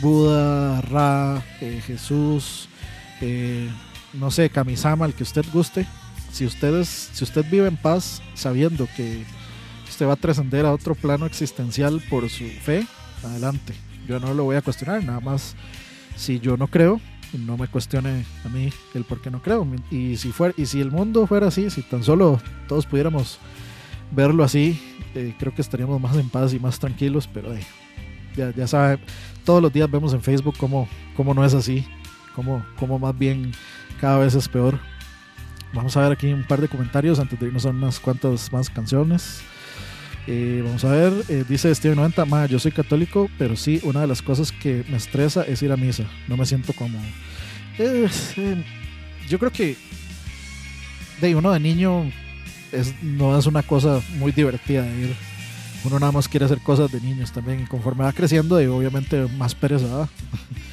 Buda, 0.00 0.80
Ra, 0.82 1.42
eh, 1.60 1.80
Jesús, 1.84 2.68
eh, 3.20 3.68
no 4.12 4.30
sé, 4.30 4.50
Kamisama, 4.50 5.06
el 5.06 5.14
que 5.14 5.22
usted 5.24 5.44
guste. 5.52 5.86
Si 6.32 6.46
usted, 6.46 6.74
es- 6.80 7.10
si 7.12 7.24
usted 7.24 7.44
vive 7.50 7.66
en 7.68 7.76
paz 7.76 8.22
sabiendo 8.34 8.88
que 8.96 9.24
usted 9.88 10.06
va 10.06 10.12
a 10.14 10.16
trascender 10.16 10.64
a 10.64 10.72
otro 10.72 10.94
plano 10.94 11.26
existencial 11.26 12.00
por 12.08 12.28
su 12.30 12.44
fe, 12.62 12.86
adelante. 13.24 13.74
Yo 14.06 14.20
no 14.20 14.34
lo 14.34 14.44
voy 14.44 14.56
a 14.56 14.62
cuestionar, 14.62 15.04
nada 15.04 15.20
más 15.20 15.54
si 16.16 16.40
yo 16.40 16.56
no 16.56 16.66
creo, 16.66 17.00
no 17.38 17.56
me 17.56 17.68
cuestione 17.68 18.24
a 18.44 18.48
mí 18.48 18.72
el 18.94 19.04
por 19.04 19.20
qué 19.20 19.30
no 19.30 19.42
creo. 19.42 19.66
Y 19.90 20.16
si, 20.16 20.32
fuera, 20.32 20.54
y 20.56 20.66
si 20.66 20.80
el 20.80 20.90
mundo 20.90 21.26
fuera 21.26 21.48
así, 21.48 21.70
si 21.70 21.82
tan 21.82 22.02
solo 22.02 22.40
todos 22.68 22.86
pudiéramos 22.86 23.38
verlo 24.10 24.44
así, 24.44 24.80
eh, 25.14 25.34
creo 25.38 25.54
que 25.54 25.62
estaríamos 25.62 26.00
más 26.00 26.16
en 26.16 26.28
paz 26.28 26.52
y 26.52 26.58
más 26.58 26.78
tranquilos, 26.78 27.28
pero 27.32 27.54
eh, 27.54 27.64
ya, 28.36 28.54
ya 28.54 28.66
saben, 28.66 29.00
todos 29.44 29.62
los 29.62 29.72
días 29.72 29.90
vemos 29.90 30.12
en 30.12 30.22
Facebook 30.22 30.54
cómo, 30.58 30.88
cómo 31.16 31.34
no 31.34 31.44
es 31.44 31.54
así, 31.54 31.86
cómo, 32.34 32.64
cómo 32.78 32.98
más 32.98 33.18
bien 33.18 33.52
cada 34.00 34.18
vez 34.18 34.34
es 34.34 34.48
peor. 34.48 34.78
Vamos 35.72 35.96
a 35.96 36.02
ver 36.02 36.12
aquí 36.12 36.30
un 36.32 36.44
par 36.44 36.60
de 36.60 36.68
comentarios 36.68 37.18
antes 37.18 37.40
de 37.40 37.46
irnos 37.46 37.64
a 37.64 37.70
unas 37.70 37.98
cuantas 37.98 38.52
más 38.52 38.68
canciones. 38.68 39.42
Eh, 40.28 40.62
vamos 40.64 40.84
a 40.84 40.90
ver, 40.90 41.12
eh, 41.28 41.44
dice 41.48 41.74
Steven 41.74 41.96
90, 41.96 42.24
"Ma, 42.24 42.46
yo 42.46 42.58
soy 42.60 42.70
católico, 42.70 43.28
pero 43.38 43.56
sí, 43.56 43.80
una 43.82 44.02
de 44.02 44.06
las 44.06 44.22
cosas 44.22 44.52
que 44.52 44.84
me 44.88 44.96
estresa 44.96 45.42
es 45.42 45.62
ir 45.62 45.72
a 45.72 45.76
misa. 45.76 46.04
No 46.28 46.36
me 46.36 46.46
siento 46.46 46.72
cómodo. 46.72 47.02
Eh, 47.78 48.08
yo 49.28 49.38
creo 49.38 49.50
que 49.50 49.76
de 51.20 51.34
uno 51.34 51.52
de 51.52 51.60
niño 51.60 52.10
no 53.02 53.38
es 53.38 53.46
una 53.46 53.62
cosa 53.62 54.00
muy 54.18 54.32
divertida 54.32 54.86
ir. 54.86 55.14
Uno 55.84 55.98
nada 55.98 56.12
más 56.12 56.28
quiere 56.28 56.46
hacer 56.46 56.60
cosas 56.60 56.92
de 56.92 57.00
niños 57.00 57.32
también. 57.32 57.60
Y 57.60 57.66
conforme 57.66 58.04
va 58.04 58.12
creciendo, 58.12 58.60
y 58.62 58.66
obviamente 58.66 59.26
más 59.36 59.54
pereza. 59.54 60.08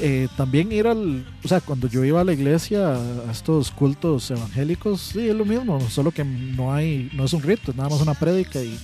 Eh, 0.00 0.28
también 0.36 0.72
ir 0.72 0.86
al. 0.86 1.26
O 1.44 1.48
sea, 1.48 1.60
cuando 1.60 1.86
yo 1.86 2.04
iba 2.04 2.20
a 2.20 2.24
la 2.24 2.32
iglesia, 2.32 2.94
a 2.94 3.30
estos 3.30 3.70
cultos 3.70 4.30
evangélicos, 4.30 5.00
sí, 5.00 5.28
es 5.28 5.34
lo 5.34 5.44
mismo. 5.44 5.80
Solo 5.90 6.10
que 6.10 6.24
no 6.24 6.72
hay. 6.72 7.10
No 7.12 7.24
es 7.24 7.32
un 7.32 7.42
rito, 7.42 7.70
es 7.70 7.76
nada 7.76 7.90
más 7.90 8.00
una 8.00 8.14
prédica 8.14 8.60
y, 8.62 8.78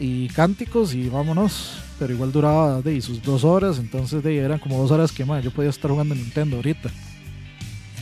y 0.00 0.28
cánticos 0.28 0.94
y 0.94 1.08
vámonos. 1.08 1.78
Pero 1.98 2.12
igual 2.12 2.32
duraba 2.32 2.82
de, 2.82 3.00
sus 3.00 3.22
dos 3.22 3.44
horas. 3.44 3.78
Entonces 3.78 4.22
de, 4.22 4.36
eran 4.36 4.58
como 4.58 4.78
dos 4.78 4.90
horas 4.90 5.12
que 5.12 5.24
más. 5.24 5.44
Yo 5.44 5.50
podía 5.50 5.70
estar 5.70 5.90
jugando 5.90 6.14
Nintendo 6.14 6.56
ahorita. 6.56 6.90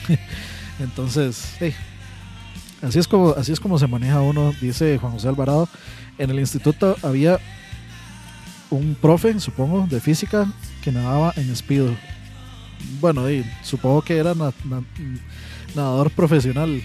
entonces, 0.79 1.37
sí, 1.59 1.75
Así 2.81 2.99
es 3.01 3.09
como, 3.09 3.31
así 3.31 3.53
es 3.53 3.59
como 3.59 3.79
se 3.79 3.89
maneja 3.89 4.21
uno, 4.21 4.53
dice 4.61 4.99
Juan 4.99 5.13
José 5.13 5.29
Alvarado. 5.29 5.69
En 6.17 6.31
el 6.31 6.39
instituto 6.39 6.97
había 7.03 7.41
un 8.71 8.95
profe, 9.01 9.39
supongo, 9.41 9.87
de 9.89 10.01
física 10.01 10.47
que 10.83 10.93
nadaba 10.93 11.33
en 11.37 11.55
speedo. 11.57 11.95
Bueno, 13.01 13.31
y 13.31 13.45
supongo 13.63 14.03
que 14.03 14.17
era 14.17 14.35
na- 14.35 14.53
na- 14.65 14.83
nadador 15.75 16.11
profesional. 16.11 16.83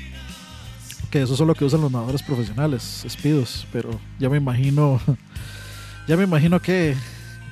Que 1.12 1.22
eso 1.22 1.34
es 1.34 1.40
lo 1.42 1.54
que 1.54 1.66
usan 1.66 1.82
los 1.82 1.92
nadadores 1.92 2.24
profesionales, 2.24 3.06
speedos. 3.08 3.68
Pero 3.72 4.00
ya 4.20 4.30
me 4.30 4.38
imagino, 4.38 5.00
ya 6.08 6.18
me 6.18 6.24
imagino 6.24 6.60
que 6.60 6.96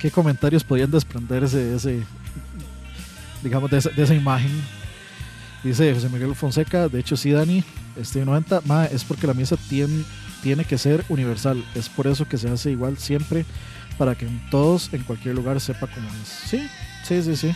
qué 0.00 0.10
comentarios 0.10 0.64
podían 0.64 0.90
desprenderse 0.90 1.58
de 1.58 1.76
ese, 1.76 2.02
digamos, 3.42 3.70
de 3.70 3.78
esa 3.78 4.14
imagen. 4.14 4.50
Dice 5.62 5.94
José 5.94 6.08
Miguel 6.08 6.34
Fonseca, 6.34 6.88
de 6.88 6.98
hecho 6.98 7.16
sí, 7.16 7.30
Dani, 7.30 7.62
este 7.96 8.24
90, 8.24 8.62
ma, 8.64 8.86
es 8.86 9.04
porque 9.04 9.28
la 9.28 9.34
misa 9.34 9.56
tiene, 9.68 10.02
tiene 10.42 10.64
que 10.64 10.76
ser 10.76 11.04
universal. 11.08 11.64
Es 11.76 11.88
por 11.88 12.08
eso 12.08 12.26
que 12.26 12.36
se 12.38 12.48
hace 12.50 12.72
igual 12.72 12.98
siempre, 12.98 13.44
para 14.02 14.16
que 14.16 14.26
todos 14.50 14.92
en 14.92 15.04
cualquier 15.04 15.36
lugar 15.36 15.60
sepa 15.60 15.86
cómo 15.86 16.08
es. 16.20 16.28
Sí, 16.28 16.66
sí, 17.04 17.22
sí, 17.22 17.36
sí. 17.36 17.54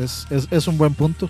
Es, 0.00 0.24
es, 0.30 0.46
es 0.48 0.68
un 0.68 0.78
buen 0.78 0.94
punto. 0.94 1.28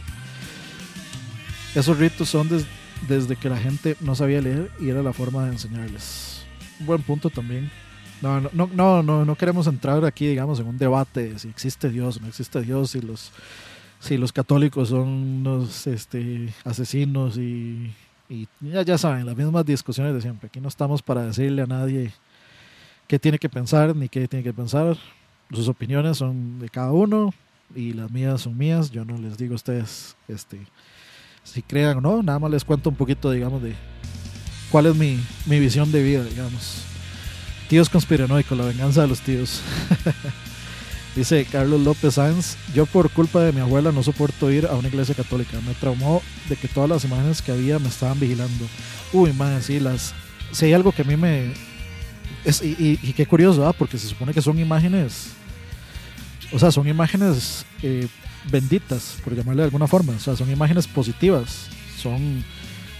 Esos 1.75 1.97
ritos 1.97 2.29
son 2.29 2.47
des- 2.47 2.67
desde 3.09 3.35
que 3.37 3.49
la 3.49 3.57
gente 3.57 3.97
no 4.01 4.15
sabía 4.15 4.43
leer 4.43 4.71
y 4.79 4.91
era 4.91 5.03
la 5.03 5.15
forma 5.15 5.47
de 5.47 5.53
enseñarles. 5.53 6.45
Un 6.81 6.85
buen 6.85 7.01
punto 7.01 7.31
también. 7.31 7.71
No, 8.21 8.39
no, 8.43 8.51
no, 8.75 9.03
no, 9.03 9.25
no, 9.25 9.35
queremos 9.37 9.67
entrar 9.69 10.05
aquí, 10.05 10.27
digamos, 10.27 10.61
en 10.61 10.67
un 10.67 10.77
debate 10.77 11.33
de 11.33 11.39
si 11.39 11.49
existe 11.49 11.89
Dios 11.89 12.19
o 12.19 12.21
no 12.21 12.29
existe 12.29 12.61
Dios, 12.61 12.91
si 12.91 13.01
los, 13.01 13.33
si 14.01 14.19
los 14.19 14.35
católicos 14.35 14.91
son 14.91 15.09
unos 15.09 15.87
este, 15.87 16.53
asesinos 16.63 17.39
y, 17.39 17.91
y 18.29 18.47
ya, 18.61 18.83
ya 18.83 18.99
saben, 18.99 19.25
las 19.25 19.35
mismas 19.35 19.65
discusiones 19.65 20.13
de 20.13 20.21
siempre. 20.21 20.49
Aquí 20.49 20.61
no 20.61 20.69
estamos 20.69 21.01
para 21.01 21.23
decirle 21.23 21.63
a 21.63 21.67
nadie 21.67 22.13
qué 23.07 23.19
tiene 23.19 23.39
que 23.39 23.49
pensar 23.49 23.95
ni 23.95 24.09
qué 24.09 24.27
tiene 24.29 24.43
que 24.43 24.53
pensar. 24.53 24.97
Sus 25.53 25.69
opiniones 25.69 26.19
son 26.19 26.59
de 26.59 26.69
cada 26.69 26.93
uno 26.93 27.33
y 27.75 27.93
las 27.93 28.11
mías 28.11 28.43
son 28.43 28.57
mías. 28.57 28.91
Yo 28.91 29.05
no 29.05 29.19
les 29.19 29.37
digo 29.39 29.53
a 29.53 29.57
ustedes 29.57 30.17
este, 30.29 30.59
si 31.45 31.63
crean 31.63 31.99
o 31.99 32.01
no, 32.01 32.23
nada 32.23 32.39
más 32.39 32.51
les 32.51 32.65
cuento 32.65 32.91
un 32.91 32.97
poquito, 32.97 33.31
digamos, 33.31 33.63
de 33.63 33.75
cuál 34.71 34.87
es 34.87 34.97
mi, 34.97 35.21
mi 35.47 35.61
visión 35.61 35.91
de 35.93 36.03
vida, 36.03 36.25
digamos. 36.25 36.83
Tíos 37.69 37.89
conspiranoicos, 37.89 38.57
la 38.57 38.65
venganza 38.65 39.03
de 39.03 39.09
los 39.09 39.21
tíos. 39.21 39.61
Dice 41.17 41.47
Carlos 41.51 41.81
López 41.81 42.15
Sáenz, 42.15 42.57
yo 42.75 42.85
por 42.85 43.09
culpa 43.11 43.41
de 43.41 43.51
mi 43.51 43.61
abuela 43.61 43.91
no 43.91 44.03
soporto 44.03 44.51
ir 44.51 44.67
a 44.67 44.75
una 44.75 44.89
iglesia 44.89 45.15
católica. 45.15 45.59
Me 45.67 45.73
traumó 45.75 46.21
de 46.49 46.57
que 46.57 46.69
todas 46.69 46.91
las 46.91 47.05
imágenes 47.05 47.41
que 47.41 47.53
había 47.53 47.79
me 47.79 47.89
estaban 47.89 48.21
vigilando. 48.21 48.67
Uy, 49.15 49.33
man, 49.33 49.63
sí, 49.63 49.81
las... 49.81 50.15
Si 50.53 50.67
hay 50.67 50.75
algo 50.75 50.93
que 50.93 51.03
a 51.03 51.05
mí 51.07 51.17
me... 51.17 51.55
Y, 52.63 53.13
qué 53.13 53.27
curioso, 53.27 53.67
¿ah? 53.67 53.73
Porque 53.73 53.99
se 53.99 54.09
supone 54.09 54.33
que 54.33 54.43
son 54.43 54.59
imágenes... 54.59 55.31
O 56.53 56.59
sea, 56.59 56.71
son 56.71 56.87
imágenes 56.87 57.67
eh, 57.83 58.07
benditas, 58.51 59.17
por 59.25 59.35
llamarle 59.35 59.63
de 59.63 59.67
alguna 59.67 59.89
forma. 59.89 60.13
O 60.13 60.21
sea, 60.21 60.37
son 60.37 60.51
imágenes 60.51 60.87
positivas. 60.87 61.69
Son... 62.01 62.45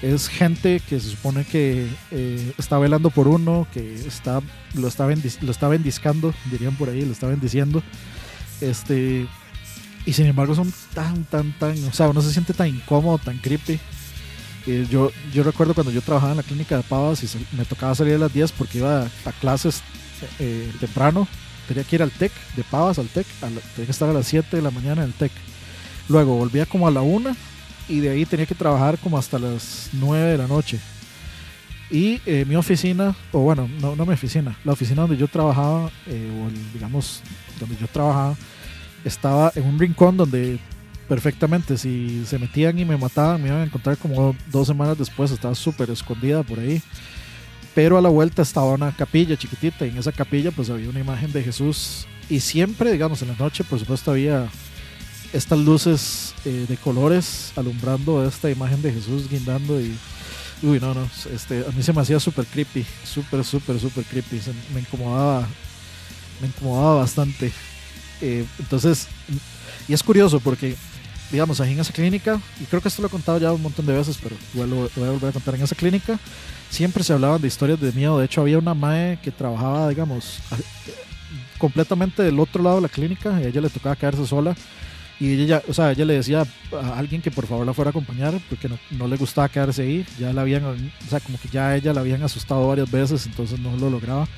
Es 0.03 0.29
gente 0.29 0.81
que 0.81 1.01
se 1.01 1.11
supone 1.11 1.45
que 1.45 1.89
eh, 2.11 2.53
está 2.59 2.79
velando 2.79 3.09
por 3.09 3.29
uno, 3.29 3.67
que 3.73 3.95
está, 3.95 4.43
lo, 4.75 4.89
está 4.89 5.07
lo 5.07 5.51
está 5.51 5.69
bendiscando, 5.69 6.35
dirían 6.51 6.77
por 6.77 6.91
ahí, 6.91 7.03
lo 7.03 7.13
está 7.13 7.29
bendiciendo. 7.29 7.83
Este, 8.61 9.27
y 10.07 10.13
sin 10.13 10.27
embargo 10.27 10.55
son 10.55 10.73
tan, 10.95 11.25
tan, 11.25 11.53
tan, 11.59 11.83
o 11.85 11.93
sea, 11.93 12.09
uno 12.09 12.23
se 12.23 12.33
siente 12.33 12.55
tan 12.55 12.69
incómodo, 12.69 13.19
tan 13.19 13.39
creepy. 13.39 13.81
Yo, 14.67 15.13
yo 15.33 15.45
recuerdo 15.45 15.75
cuando 15.75 15.93
yo 15.93 16.03
trabajaba 16.03 16.33
en 16.33 16.39
la 16.39 16.43
clínica 16.43 16.77
de 16.77 16.83
Pavas 16.83 17.23
y 17.23 17.57
me 17.57 17.65
tocaba 17.65 17.95
salir 17.95 18.15
a 18.15 18.19
las 18.19 18.33
10 18.33 18.51
porque 18.53 18.79
iba 18.79 19.03
a, 19.03 19.33
clases 19.41 19.83
eh, 20.41 20.73
temprano. 20.81 21.29
Tenía 21.69 21.85
que 21.85 21.97
ir 21.97 22.03
al 22.03 22.11
TEC, 22.11 22.33
de 22.57 22.65
Pavas 22.65 22.99
al 22.99 23.07
TEC, 23.07 23.27
tenía 23.41 23.61
que 23.87 23.91
estar 23.91 24.09
a 24.09 24.13
las 24.13 24.27
7 24.27 24.57
de 24.57 24.63
la 24.63 24.71
mañana 24.71 25.03
en 25.03 25.09
el 25.09 25.15
TEC. 25.15 25.31
Luego 26.09 26.37
volvía 26.37 26.67
como 26.67 26.89
a 26.89 26.91
la 26.91 27.01
1 27.01 27.37
y 27.89 28.01
de 28.01 28.11
ahí 28.11 28.27
tenía 28.27 28.47
que 28.47 28.55
trabajar 28.57 28.99
como 28.99 29.19
hasta 29.19 29.39
las 29.39 29.91
9 29.93 30.33
de 30.33 30.39
la 30.39 30.49
noche. 30.49 30.81
Y 31.91 32.21
eh, 32.27 32.45
mi 32.47 32.57
oficina, 32.57 33.15
o 33.31 33.41
bueno, 33.41 33.69
no, 33.81 33.95
no 33.95 34.05
mi 34.05 34.15
oficina, 34.15 34.59
la 34.65 34.73
oficina 34.73 35.03
donde 35.03 35.17
yo 35.17 35.29
trabajaba, 35.29 35.91
eh, 36.09 36.45
o 36.45 36.75
digamos, 36.75 37.23
donde 37.61 37.77
yo 37.77 37.87
trabajaba, 37.87 38.35
estaba 39.05 39.53
en 39.55 39.65
un 39.65 39.79
rincón 39.79 40.17
donde 40.17 40.59
perfectamente. 41.09 41.77
Si 41.77 42.25
se 42.27 42.39
metían 42.39 42.79
y 42.79 42.85
me 42.85 42.97
mataban 42.97 43.43
me 43.43 43.49
iban 43.49 43.61
a 43.61 43.65
encontrar 43.65 43.97
como 43.97 44.37
dos 44.51 44.67
semanas 44.67 44.99
después, 44.99 45.31
estaba 45.31 45.55
súper 45.55 45.91
escondida 45.91 46.43
por 46.43 46.59
ahí. 46.59 46.83
Pero 47.75 47.99
a 47.99 48.01
la 48.01 48.09
vuelta 48.09 48.43
estaba 48.43 48.73
una 48.73 48.93
capilla 48.93 49.37
chiquitita 49.37 49.87
y 49.87 49.91
en 49.91 49.99
esa 49.99 50.13
capilla 50.13 50.51
pues 50.51 50.71
había 50.71 50.89
una 50.89 51.01
imagen 51.01 51.33
de 51.33 51.43
Jesús. 51.43 52.07
Y 52.29 52.41
siempre, 52.41 52.91
digamos, 52.91 53.23
en 53.23 53.29
la 53.29 53.35
noche 53.35 53.65
por 53.65 53.79
supuesto 53.79 54.11
había 54.11 54.49
estas 55.33 55.59
luces 55.59 56.35
eh, 56.45 56.67
de 56.69 56.77
colores 56.77 57.53
alumbrando 57.57 58.27
esta 58.27 58.51
imagen 58.51 58.81
de 58.81 58.93
Jesús 58.93 59.29
guindando 59.29 59.81
y 59.81 59.95
uy 60.63 60.81
no 60.81 60.95
no 60.95 61.07
este 61.35 61.65
a 61.69 61.73
mí 61.73 61.83
se 61.83 61.93
me 61.93 62.01
hacía 62.01 62.19
súper 62.19 62.47
creepy 62.47 62.87
súper 63.05 63.45
súper 63.45 63.79
súper 63.79 64.05
creepy. 64.05 64.41
Me 64.73 64.81
incomodaba 64.81 65.47
me 66.41 66.49
incomodaba 66.49 67.01
bastante. 67.01 67.53
Eh, 68.23 68.47
entonces 68.59 69.09
y 69.89 69.93
es 69.93 70.03
curioso 70.03 70.41
porque 70.41 70.77
digamos 71.31 71.61
ahí 71.61 71.73
en 71.73 71.81
esa 71.81 71.93
clínica 71.93 72.41
y 72.61 72.65
creo 72.65 72.81
que 72.81 72.89
esto 72.89 73.03
lo 73.03 73.09
he 73.09 73.11
contado 73.11 73.39
ya 73.39 73.53
un 73.53 73.63
montón 73.63 73.87
de 73.87 73.93
veces 73.93 74.19
pero 74.23 74.37
lo, 74.55 74.89
voy 74.95 75.09
a 75.09 75.11
volver 75.11 75.31
a 75.31 75.33
contar 75.33 75.55
en 75.55 75.63
esa 75.63 75.75
clínica 75.75 76.19
siempre 76.71 77.03
se 77.03 77.13
hablaban 77.13 77.41
de 77.41 77.49
historias 77.49 77.81
de 77.81 77.93
miedo. 77.93 78.19
De 78.19 78.27
hecho 78.27 78.41
había 78.41 78.59
una 78.59 78.75
mae 78.75 79.19
que 79.23 79.31
trabajaba 79.31 79.89
digamos 79.89 80.39
completamente 81.59 82.23
del 82.23 82.39
otro 82.39 82.63
lado 82.63 82.77
de 82.77 82.83
la 82.83 82.89
clínica 82.89 83.41
y 83.41 83.45
a 83.45 83.49
ella 83.49 83.61
le 83.61 83.71
tocaba 83.71 83.97
quedarse 83.97 84.27
sola 84.27 84.55
y 85.19 85.41
ella, 85.43 85.63
o 85.69 85.73
sea, 85.73 85.93
ella 85.93 86.05
le 86.05 86.15
decía 86.15 86.47
a 86.73 86.99
alguien 86.99 87.23
que 87.23 87.31
por 87.31 87.47
favor 87.47 87.67
la 87.67 87.73
fuera 87.73 87.89
a 87.89 87.91
acompañar 87.91 88.35
porque 88.49 88.69
no, 88.69 88.79
no 88.91 89.09
le 89.09 89.17
gustaba 89.17 89.49
quedarse 89.49 89.83
ahí. 89.83 90.07
Ya 90.19 90.33
la 90.33 90.43
habían, 90.43 90.65
o 90.65 90.77
sea, 91.09 91.21
como 91.21 91.39
que 91.39 91.49
ya 91.49 91.75
ella 91.75 91.93
la 91.93 92.01
habían 92.01 92.23
asustado 92.23 92.67
varias 92.69 92.91
veces, 92.91 93.27
entonces 93.27 93.59
no 93.59 93.77
lo 93.77 93.91
lograba. 93.91 94.29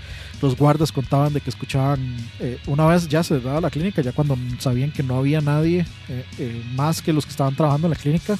Los 0.40 0.56
guardas 0.56 0.92
contaban 0.92 1.32
de 1.32 1.40
que 1.40 1.50
escuchaban, 1.50 2.16
eh, 2.38 2.58
una 2.66 2.86
vez 2.86 3.08
ya 3.08 3.24
cerrada 3.24 3.60
la 3.60 3.70
clínica, 3.70 4.02
ya 4.02 4.12
cuando 4.12 4.38
sabían 4.60 4.92
que 4.92 5.02
no 5.02 5.18
había 5.18 5.40
nadie 5.40 5.84
eh, 6.08 6.24
eh, 6.38 6.62
más 6.76 7.02
que 7.02 7.12
los 7.12 7.24
que 7.24 7.30
estaban 7.32 7.56
trabajando 7.56 7.88
en 7.88 7.94
la 7.94 7.96
clínica, 7.96 8.38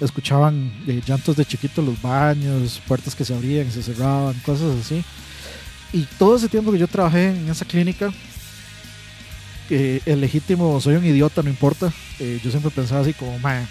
escuchaban 0.00 0.72
eh, 0.86 1.00
llantos 1.04 1.36
de 1.36 1.44
chiquitos 1.44 1.78
en 1.78 1.86
los 1.86 2.00
baños, 2.00 2.80
puertas 2.86 3.14
que 3.14 3.24
se 3.24 3.34
abrían 3.34 3.70
se 3.70 3.82
cerraban, 3.82 4.34
cosas 4.44 4.76
así. 4.80 5.04
Y 5.92 6.02
todo 6.18 6.36
ese 6.36 6.48
tiempo 6.48 6.70
que 6.70 6.78
yo 6.78 6.86
trabajé 6.86 7.28
en 7.28 7.48
esa 7.48 7.64
clínica, 7.64 8.12
eh, 9.70 10.00
el 10.06 10.20
legítimo, 10.20 10.80
soy 10.80 10.96
un 10.96 11.04
idiota, 11.04 11.42
no 11.42 11.50
importa. 11.50 11.92
Eh, 12.18 12.40
yo 12.42 12.50
siempre 12.50 12.70
pensaba 12.70 13.02
así 13.02 13.12
como, 13.12 13.38
man, 13.38 13.68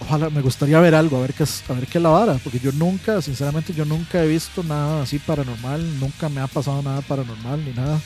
ojalá 0.00 0.30
me 0.30 0.40
gustaría 0.40 0.78
ver 0.80 0.94
algo, 0.94 1.18
a 1.18 1.22
ver 1.22 1.34
qué 1.34 1.42
es, 1.42 1.62
a 1.68 1.72
ver 1.74 1.86
qué 1.86 1.98
es 1.98 2.02
la 2.02 2.10
vara, 2.10 2.38
porque 2.42 2.58
yo 2.58 2.72
nunca, 2.72 3.20
sinceramente, 3.20 3.72
yo 3.74 3.84
nunca 3.84 4.22
he 4.22 4.28
visto 4.28 4.62
nada 4.62 5.02
así 5.02 5.18
paranormal, 5.18 5.98
nunca 6.00 6.28
me 6.28 6.40
ha 6.40 6.46
pasado 6.46 6.82
nada 6.82 7.00
paranormal 7.02 7.64
ni 7.64 7.72
nada. 7.72 8.00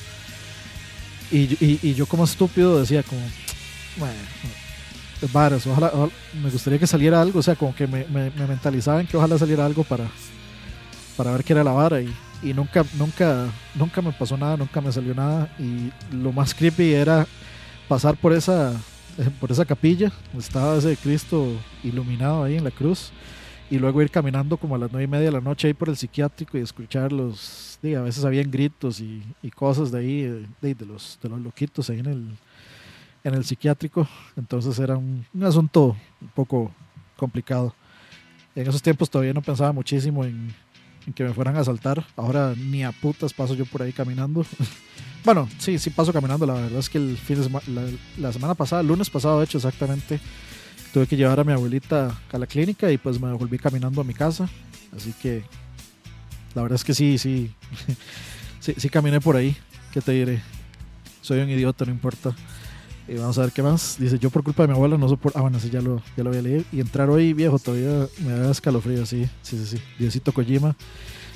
Y, 1.31 1.79
y, 1.83 1.95
yo 1.95 2.05
como 2.05 2.25
estúpido 2.25 2.79
decía 2.79 3.03
como, 3.03 3.23
varas, 5.33 5.67
ojalá, 5.67 5.91
me 6.43 6.51
gustaría 6.51 6.79
que 6.79 6.87
saliera 6.87 7.23
algo, 7.23 7.39
o 7.39 7.43
sea, 7.43 7.57
como 7.57 7.75
que 7.75 7.87
me, 7.87 8.05
me, 8.07 8.31
me 8.31 9.07
que 9.07 9.17
ojalá 9.17 9.39
saliera 9.39 9.65
algo 9.65 9.83
para, 9.83 10.05
para 11.17 11.33
ver 11.33 11.43
qué 11.43 11.55
era 11.55 11.65
la 11.65 11.73
vara 11.73 12.03
y, 12.03 12.13
y 12.43 12.53
nunca, 12.53 12.85
nunca, 12.99 13.49
nunca 13.75 14.03
me 14.03 14.13
pasó 14.13 14.37
nada, 14.37 14.57
nunca 14.57 14.81
me 14.81 14.91
salió 14.91 15.15
nada 15.15 15.49
y 15.59 15.93
lo 16.15 16.33
más 16.33 16.55
creepy 16.55 16.93
era 16.93 17.27
pasar 17.89 18.17
por 18.17 18.33
esa, 18.33 18.73
eh, 19.19 19.31
por 19.41 19.53
esa 19.53 19.65
capilla, 19.65 20.13
estaba 20.37 20.77
ese 20.77 20.97
Cristo 20.97 21.57
iluminado 21.85 22.43
ahí 22.43 22.57
en 22.57 22.65
la 22.65 22.71
cruz 22.71 23.13
y 23.71 23.79
luego 23.79 24.03
ir 24.03 24.11
caminando 24.11 24.57
como 24.57 24.75
a 24.75 24.79
las 24.79 24.91
nueve 24.91 25.05
y 25.05 25.09
media 25.09 25.27
de 25.27 25.33
la 25.33 25.41
noche 25.41 25.69
ahí 25.69 25.75
por 25.75 25.89
el 25.89 25.97
psiquiátrico 25.97 26.59
y 26.59 26.63
escuchar 26.63 27.13
los, 27.13 27.79
diga, 27.81 28.01
a 28.01 28.03
veces 28.03 28.25
habían 28.25 28.51
gritos 28.51 29.01
y, 29.01 29.23
y 29.43 29.51
cosas 29.51 29.93
de 29.93 29.99
ahí, 30.01 30.21
eh, 30.23 30.47
de, 30.61 30.75
de 30.75 30.87
los, 30.87 31.19
de 31.23 31.29
los 31.29 31.41
loquitos 31.41 31.89
ahí 31.91 32.01
en 32.01 32.07
el, 32.07 32.27
en 33.25 33.35
el 33.35 33.45
psiquiátrico, 33.45 34.09
entonces 34.37 34.79
era 34.79 34.97
un, 34.97 35.25
un 35.33 35.45
asunto 35.45 35.97
un 36.21 36.29
poco 36.29 36.73
complicado. 37.17 37.75
En 38.55 38.69
esos 38.69 38.83
tiempos 38.83 39.09
todavía 39.09 39.33
no 39.33 39.41
pensaba 39.41 39.73
muchísimo 39.73 40.25
en, 40.25 40.53
en 41.07 41.13
que 41.13 41.25
me 41.25 41.33
fueran 41.35 41.57
a 41.57 41.61
asaltar. 41.61 42.05
Ahora 42.17 42.55
ni 42.57 42.85
a 42.85 42.93
putas 42.93 43.33
paso 43.33 43.55
yo 43.55 43.65
por 43.67 43.83
ahí 43.83 43.93
caminando. 43.93 44.45
bueno, 45.25 45.49
sí, 45.59 45.79
sí 45.79 45.91
paso 45.91 46.13
caminando. 46.13 46.47
La 46.47 46.55
verdad 46.55 46.79
es 46.79 46.89
que 46.89 46.99
el 46.99 47.17
fin 47.17 47.37
de 47.41 47.49
sema- 47.49 47.63
la, 48.19 48.33
semana 48.33 48.55
pasada, 48.55 48.83
el 48.83 48.89
lunes 48.89 49.11
pasado, 49.11 49.39
de 49.39 49.45
hecho, 49.45 49.59
exactamente, 49.59 50.21
tuve 50.93 51.07
que 51.07 51.17
llevar 51.17 51.41
a 51.41 51.45
mi 51.45 51.53
abuelita 51.53 52.15
a 52.33 52.39
la 52.39 52.47
clínica 52.47 52.91
y 52.91 52.99
pues 52.99 53.21
me 53.21 53.33
volví 53.33 53.59
caminando 53.59 54.01
a 54.01 54.05
mi 54.05 54.15
casa. 54.15 54.49
Así 54.97 55.13
que 55.21 55.43
la 56.55 56.63
verdad 56.63 56.77
es 56.77 56.85
que 56.85 56.95
sí, 56.95 57.19
sí, 57.19 57.55
sí, 58.61 58.75
sí 58.77 58.89
caminé 58.89 59.21
por 59.21 59.37
ahí. 59.37 59.57
¿Qué 59.93 60.01
te 60.01 60.13
diré? 60.13 60.43
Soy 61.21 61.41
un 61.41 61.51
idiota, 61.51 61.85
no 61.85 61.93
importa. 61.93 62.35
Y 63.13 63.17
vamos 63.17 63.37
a 63.37 63.43
ver 63.43 63.53
qué 63.53 63.63
más. 63.63 63.97
Dice, 63.99 64.19
yo 64.19 64.31
por 64.31 64.43
culpa 64.43 64.63
de 64.63 64.69
mi 64.69 64.75
abuela 64.75 64.97
no 64.97 65.07
soporto... 65.07 65.39
Ah, 65.39 65.43
bueno, 65.43 65.61
sí, 65.61 65.69
ya 65.69 65.83
lo, 65.83 66.01
ya 66.17 66.25
lo 66.25 66.31
voy 66.31 66.39
a 66.39 66.43
leer. 66.43 66.65
Y 66.73 66.81
entrar 66.81 67.11
hoy, 67.11 67.35
viejo, 67.35 67.59
todavía 67.59 68.09
me 68.25 68.33
da 68.33 68.51
escalofrío, 68.51 69.05
sí. 69.05 69.29
Sí, 69.43 69.59
sí, 69.59 69.77
sí. 69.77 69.83
Diosito 69.99 70.33
Kojima. 70.33 70.75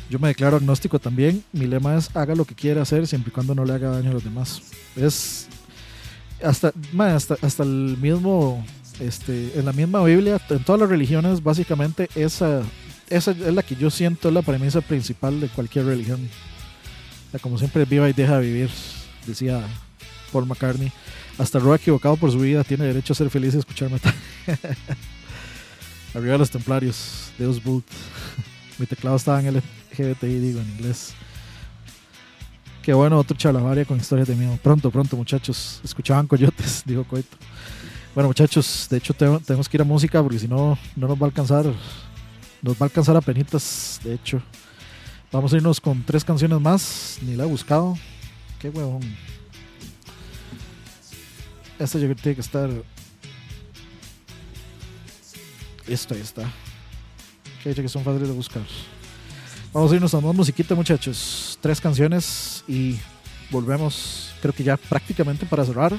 Yo 0.08 0.18
me 0.18 0.28
declaro 0.28 0.56
agnóstico 0.56 0.98
también. 0.98 1.44
Mi 1.52 1.66
lema 1.66 1.94
es 1.96 2.08
haga 2.16 2.34
lo 2.34 2.46
que 2.46 2.54
quiera 2.54 2.80
hacer 2.80 3.06
siempre 3.06 3.28
y 3.28 3.34
cuando 3.34 3.54
no 3.54 3.66
le 3.66 3.74
haga 3.74 3.90
daño 3.90 4.08
a 4.08 4.14
los 4.14 4.24
demás. 4.24 4.62
Es... 4.96 5.48
Hasta, 6.42 6.72
ma, 6.92 7.14
hasta, 7.14 7.36
hasta 7.42 7.62
el 7.62 7.98
mismo... 8.00 8.64
Este, 8.98 9.58
en 9.58 9.66
la 9.66 9.74
misma 9.74 10.02
Biblia, 10.02 10.40
en 10.48 10.64
todas 10.64 10.80
las 10.80 10.88
religiones, 10.88 11.42
básicamente 11.42 12.08
esa, 12.14 12.62
esa 13.10 13.32
es 13.32 13.52
la 13.52 13.62
que 13.62 13.76
yo 13.76 13.90
siento 13.90 14.28
es 14.28 14.34
la 14.34 14.40
premisa 14.40 14.80
principal 14.80 15.38
de 15.42 15.48
cualquier 15.48 15.84
religión. 15.84 16.26
Como 17.42 17.58
siempre, 17.58 17.84
viva 17.84 18.08
y 18.08 18.14
deja 18.14 18.38
vivir, 18.38 18.70
decía 19.26 19.62
Paul 20.32 20.46
McCartney. 20.46 20.90
Hasta 21.38 21.58
Roa, 21.58 21.76
equivocado 21.76 22.16
por 22.16 22.30
su 22.32 22.38
vida, 22.38 22.64
tiene 22.64 22.84
derecho 22.84 23.12
a 23.12 23.16
ser 23.16 23.28
feliz 23.30 23.54
y 23.54 23.58
escuchar 23.58 23.90
metal. 23.90 24.14
Arriba 26.14 26.38
los 26.38 26.50
templarios, 26.50 27.30
Deus 27.38 27.62
Vult. 27.62 27.86
Mi 28.78 28.86
teclado 28.86 29.16
estaba 29.16 29.40
en 29.40 29.54
LGBTI, 29.56 30.38
digo, 30.38 30.60
en 30.60 30.68
inglés. 30.70 31.12
Qué 32.82 32.94
bueno, 32.94 33.18
otro 33.18 33.36
chalabaria 33.36 33.84
con 33.84 33.98
historias 33.98 34.28
de 34.28 34.36
miedo. 34.36 34.58
Pronto, 34.62 34.90
pronto, 34.90 35.16
muchachos. 35.16 35.80
Escuchaban 35.84 36.26
coyotes, 36.26 36.82
dijo 36.86 37.04
Coito. 37.04 37.36
Bueno, 38.14 38.28
muchachos, 38.28 38.86
de 38.88 38.96
hecho 38.96 39.12
te- 39.12 39.38
tenemos 39.40 39.68
que 39.68 39.76
ir 39.76 39.80
a 39.82 39.84
música 39.84 40.22
porque 40.22 40.38
si 40.38 40.48
no, 40.48 40.78
no 40.94 41.08
nos 41.08 41.18
va 41.18 41.24
a 41.24 41.28
alcanzar. 41.28 41.66
Nos 42.62 42.74
va 42.74 42.78
a 42.80 42.84
alcanzar 42.84 43.14
a 43.16 43.20
penitas, 43.20 44.00
de 44.02 44.14
hecho. 44.14 44.40
Vamos 45.30 45.52
a 45.52 45.56
irnos 45.56 45.80
con 45.80 46.02
tres 46.02 46.24
canciones 46.24 46.58
más. 46.60 47.18
Ni 47.22 47.34
la 47.36 47.44
he 47.44 47.46
buscado. 47.46 47.98
Qué 48.58 48.70
huevón. 48.70 49.02
Esta 51.78 51.98
yo 51.98 52.06
creo 52.06 52.16
que 52.16 52.22
tiene 52.22 52.34
que 52.36 52.40
estar. 52.40 52.70
Esto 55.86 56.14
ahí 56.14 56.20
está. 56.20 56.50
Que 57.62 57.74
que 57.74 57.88
son 57.88 58.04
fáciles 58.04 58.28
de 58.28 58.34
buscar. 58.34 58.62
Vamos 59.72 59.92
a 59.92 59.94
irnos 59.96 60.14
a 60.14 60.20
más 60.20 60.34
musiquita, 60.34 60.74
muchachos. 60.74 61.58
Tres 61.60 61.80
canciones 61.80 62.64
y 62.66 62.98
volvemos, 63.50 64.32
creo 64.40 64.54
que 64.54 64.64
ya 64.64 64.76
prácticamente 64.76 65.46
para 65.46 65.64
cerrar 65.64 65.96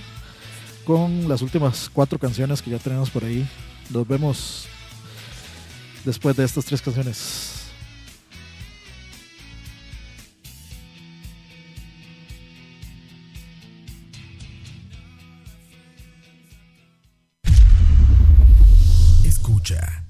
con 0.86 1.28
las 1.28 1.42
últimas 1.42 1.90
cuatro 1.94 2.18
canciones 2.18 2.62
que 2.62 2.72
ya 2.72 2.80
tenemos 2.80 3.10
por 3.10 3.24
ahí. 3.24 3.48
Nos 3.90 4.08
vemos 4.08 4.66
después 6.06 6.36
de 6.36 6.46
estas 6.46 6.66
tres 6.66 6.82
canciones. 6.82 7.67
Escucha. 19.70 20.07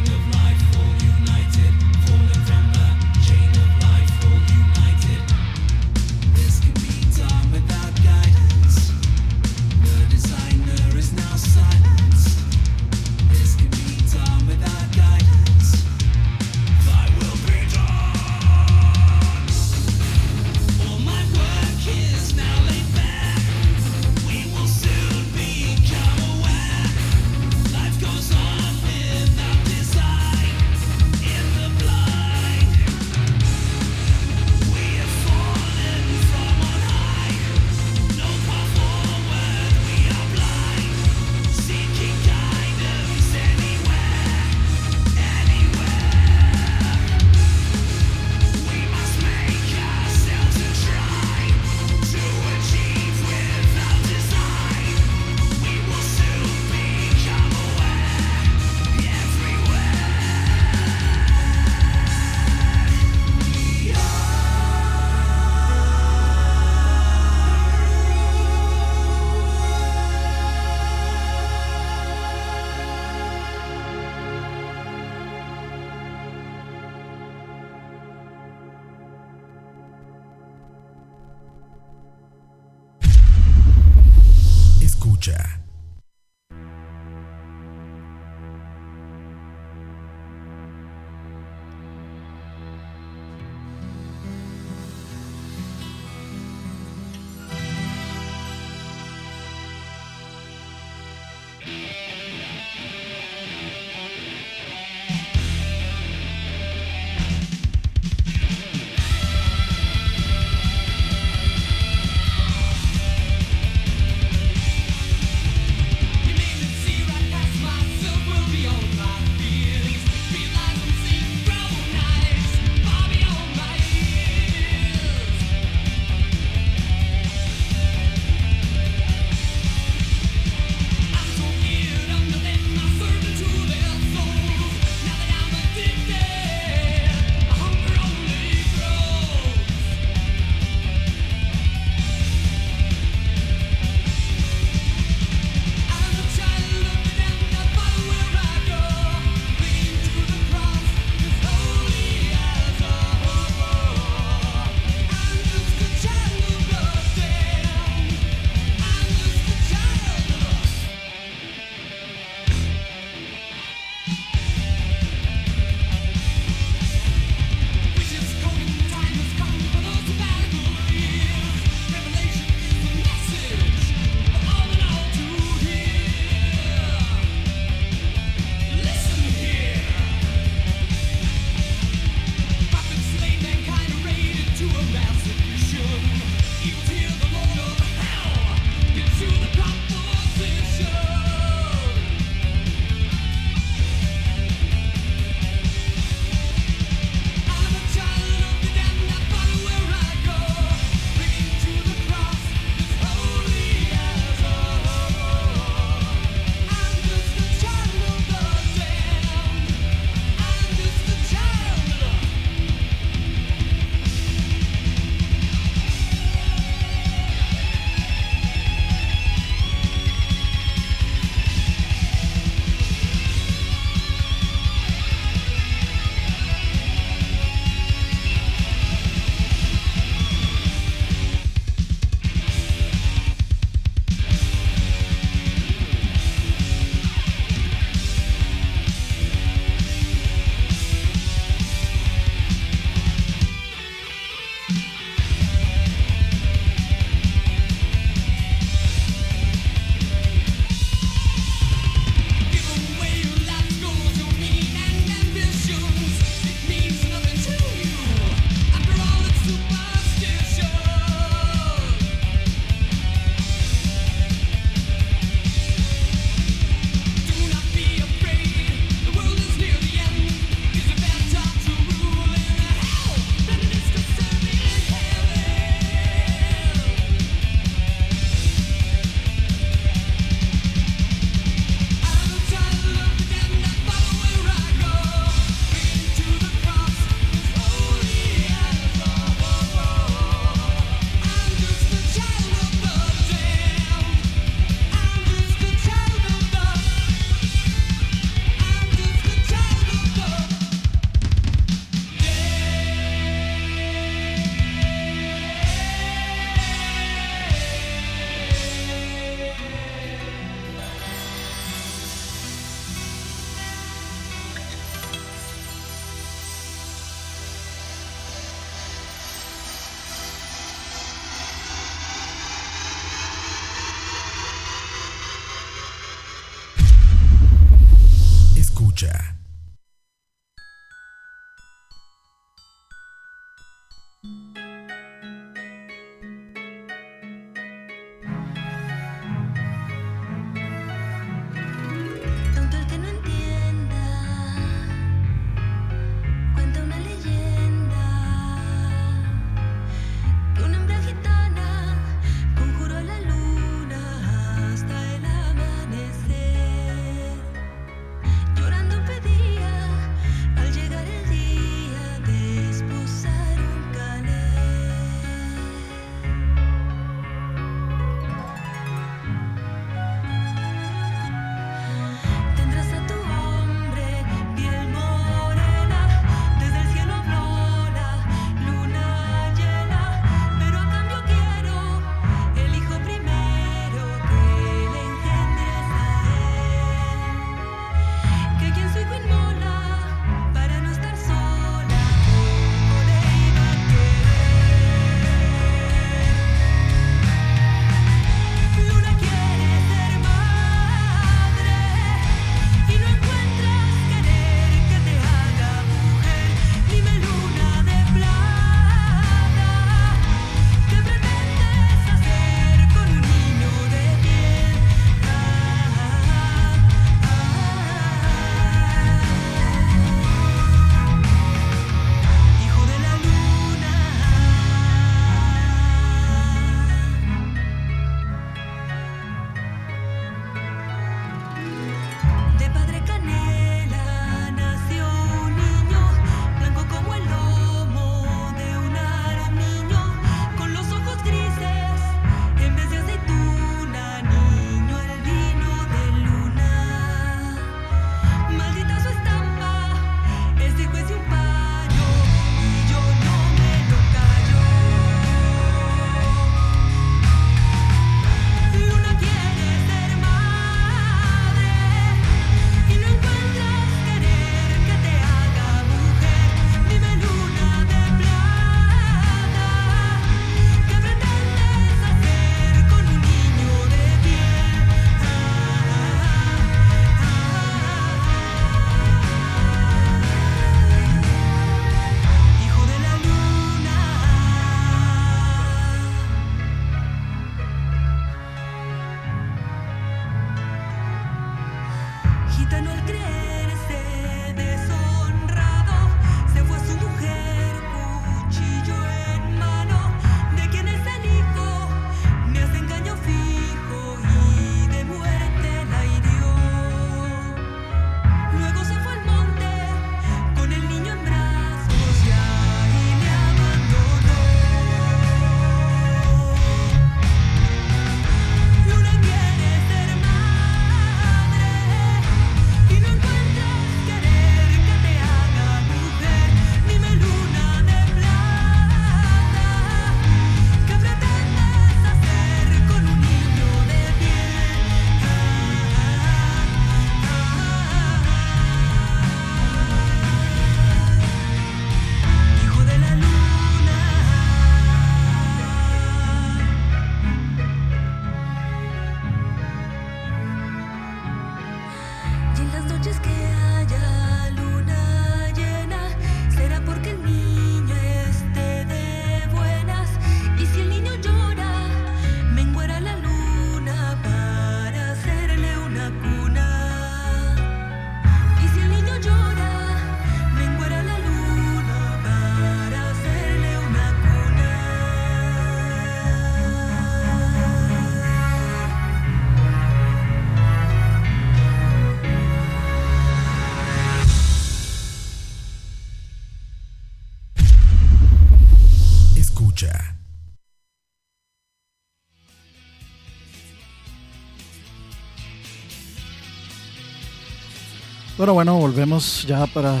Pero 598.40 598.54
bueno, 598.54 598.78
volvemos 598.78 599.44
ya 599.46 599.66
para 599.66 600.00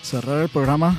cerrar 0.00 0.40
el 0.40 0.48
programa. 0.48 0.98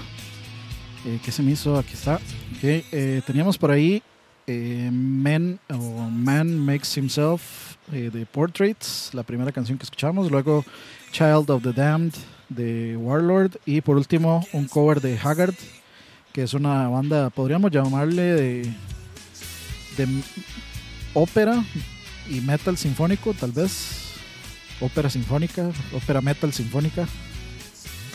Eh, 1.04 1.20
¿Qué 1.26 1.32
se 1.32 1.42
me 1.42 1.54
hizo? 1.54 1.76
Aquí 1.76 1.94
está. 1.94 2.20
Eh, 2.62 3.24
teníamos 3.26 3.58
por 3.58 3.72
ahí 3.72 4.04
eh, 4.46 4.92
Men 4.94 5.60
o 5.72 6.08
Man 6.08 6.56
Makes 6.56 7.00
Himself 7.00 7.78
eh, 7.92 8.12
de 8.14 8.28
Portraits, 8.28 9.10
la 9.14 9.24
primera 9.24 9.52
canción 9.52 9.80
que 9.80 9.86
escuchamos. 9.86 10.30
Luego 10.30 10.64
Child 11.12 11.50
of 11.50 11.64
the 11.64 11.74
Damned 11.74 12.14
de 12.50 12.96
Warlord. 12.96 13.58
Y 13.66 13.82
por 13.82 13.98
último, 13.98 14.46
un 14.54 14.68
cover 14.68 15.02
de 15.02 15.18
Haggard, 15.18 15.56
que 16.32 16.44
es 16.44 16.54
una 16.54 16.88
banda, 16.90 17.32
podríamos 17.32 17.72
llamarle 17.72 18.22
de, 18.22 18.74
de 19.98 20.08
ópera 21.16 21.66
y 22.30 22.40
metal 22.42 22.78
sinfónico, 22.78 23.34
tal 23.34 23.52
vez 23.52 24.11
ópera 24.82 25.10
sinfónica, 25.10 25.70
ópera 25.95 26.22
metal 26.22 26.52
sinfónica, 26.53 27.08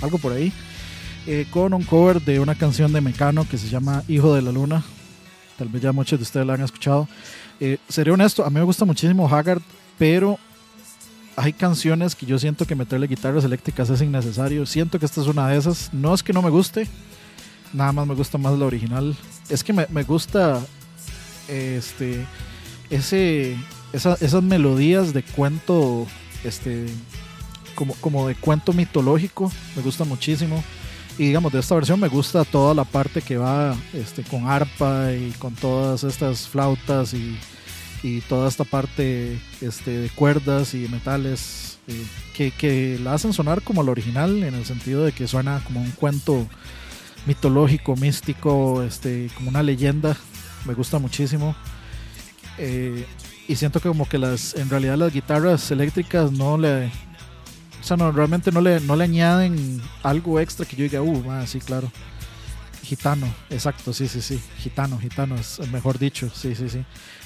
algo 0.03 0.19
por 0.19 0.33
ahí, 0.33 0.53
eh, 1.27 1.47
con 1.51 1.73
un 1.75 1.83
cover 1.85 2.21
de 2.21 2.41
una 2.41 2.55
canción 2.55 2.93
de 2.93 3.01
Mecano 3.01 3.47
que 3.49 3.59
se 3.59 3.69
llama 3.69 4.03
Hijo 4.09 4.35
de 4.35 4.43
la 4.43 4.53
Luna. 4.53 4.83
Tal 5.59 5.69
vez 5.69 5.81
ya 5.83 5.93
muchos 5.93 6.19
de 6.19 6.23
ustedes 6.25 6.47
la 6.47 6.55
han 6.55 6.63
escuchado. 6.63 7.09
Eh, 7.61 7.79
seré 7.89 8.11
honesto, 8.11 8.45
a 8.45 8.51
mí 8.51 8.55
me 8.59 8.65
gusta 8.65 8.85
muchísimo 8.85 9.27
Haggard, 9.29 9.63
pero 9.99 10.39
hay 11.37 11.53
canciones 11.53 12.15
que 12.15 12.27
yo 12.27 12.39
siento 12.39 12.67
que 12.67 12.75
meterle 12.75 13.07
guitarras 13.07 13.45
eléctricas 13.45 13.89
es 13.91 14.03
innecesario. 14.03 14.67
Siento 14.67 14.99
que 14.99 15.07
esta 15.07 15.21
es 15.23 15.27
una 15.27 15.49
de 15.49 15.57
esas. 15.57 15.93
No 15.95 16.15
es 16.15 16.23
que 16.23 16.33
no 16.33 16.43
me 16.43 16.51
guste, 16.51 16.87
nada 17.73 17.93
más 17.93 18.07
me 18.07 18.15
gusta 18.15 18.37
más 18.39 18.59
la 18.59 18.67
original. 18.67 19.17
Es 19.49 19.65
que 19.65 19.73
me, 19.73 20.03
gusta 20.03 20.61
este 21.49 22.25
ese 22.91 23.57
esa- 23.93 24.17
esas 24.21 24.43
melodías 24.43 25.13
de 25.13 25.23
cuento 25.23 26.07
este 26.45 26.87
como, 27.75 27.95
como 27.95 28.27
de 28.29 28.35
cuento 28.35 28.73
mitológico 28.73 29.51
me 29.75 29.83
gusta 29.83 30.05
muchísimo 30.05 30.63
y 31.19 31.29
digamos 31.29 31.53
de 31.53 31.61
esta 31.61 31.75
versión 31.75 32.01
me 32.01 32.09
gusta 32.09 32.45
toda 32.45 32.75
la 32.75 32.85
parte 32.85 33.23
que 33.23 33.37
va 33.37 33.77
este 33.93 34.23
con 34.23 34.49
arpa 34.49 35.13
y 35.13 35.31
con 35.39 35.55
todas 35.55 36.05
estas 36.05 36.49
flautas 36.49 37.15
y, 37.15 37.39
y 38.03 38.21
toda 38.23 38.49
esta 38.49 38.65
parte 38.65 39.39
este 39.61 39.91
de 39.91 40.11
cuerdas 40.11 40.75
y 40.75 40.89
metales 40.89 41.79
eh, 41.89 42.05
que, 42.35 42.51
que 42.51 42.99
la 43.03 43.15
hacen 43.15 43.33
sonar 43.33 43.63
como 43.63 43.83
la 43.83 43.93
original 43.93 44.43
en 44.43 44.55
el 44.55 44.65
sentido 44.65 45.05
de 45.05 45.13
que 45.13 45.29
suena 45.29 45.63
como 45.65 45.81
un 45.81 45.93
cuento 45.93 46.47
mitológico, 47.27 47.97
místico, 47.97 48.83
este, 48.83 49.29
como 49.35 49.51
una 49.51 49.63
leyenda. 49.63 50.17
Me 50.65 50.75
gusta 50.75 50.99
muchísimo. 50.99 51.55
Eh, 52.59 53.05
y 53.49 53.57
siento 53.57 53.81
que 53.81 53.89
como 53.89 54.09
que 54.09 54.19
las, 54.19 54.55
en 54.55 54.69
realidad 54.69 54.97
las 54.97 55.13
guitarras 55.13 55.71
eléctricas 55.71 56.33
no 56.33 56.59
le, 56.59 56.87
o 56.87 57.83
sea, 57.83 57.97
no, 57.97 58.11
realmente 58.13 58.51
no 58.51 58.61
le, 58.61 58.81
no 58.81 58.97
le 58.97 59.05
añaden 59.05 59.81
algo 60.03 60.41
extra 60.41 60.67
que 60.67 60.77
yo 60.77 60.83
diga, 60.85 61.03
uh, 61.03 61.31
ah, 61.31 61.47
sí, 61.47 61.61
claro. 61.61 61.91
Gitano, 62.83 63.27
exacto, 63.51 63.93
sí, 63.93 64.07
sí, 64.09 64.21
sí. 64.23 64.41
Gitano, 64.59 64.99
gitano 64.99 65.35
es 65.37 65.59
mejor 65.73 65.99
dicho, 65.99 66.31
sí, 66.33 66.55
sí, 66.55 66.69
sí. 66.69 66.85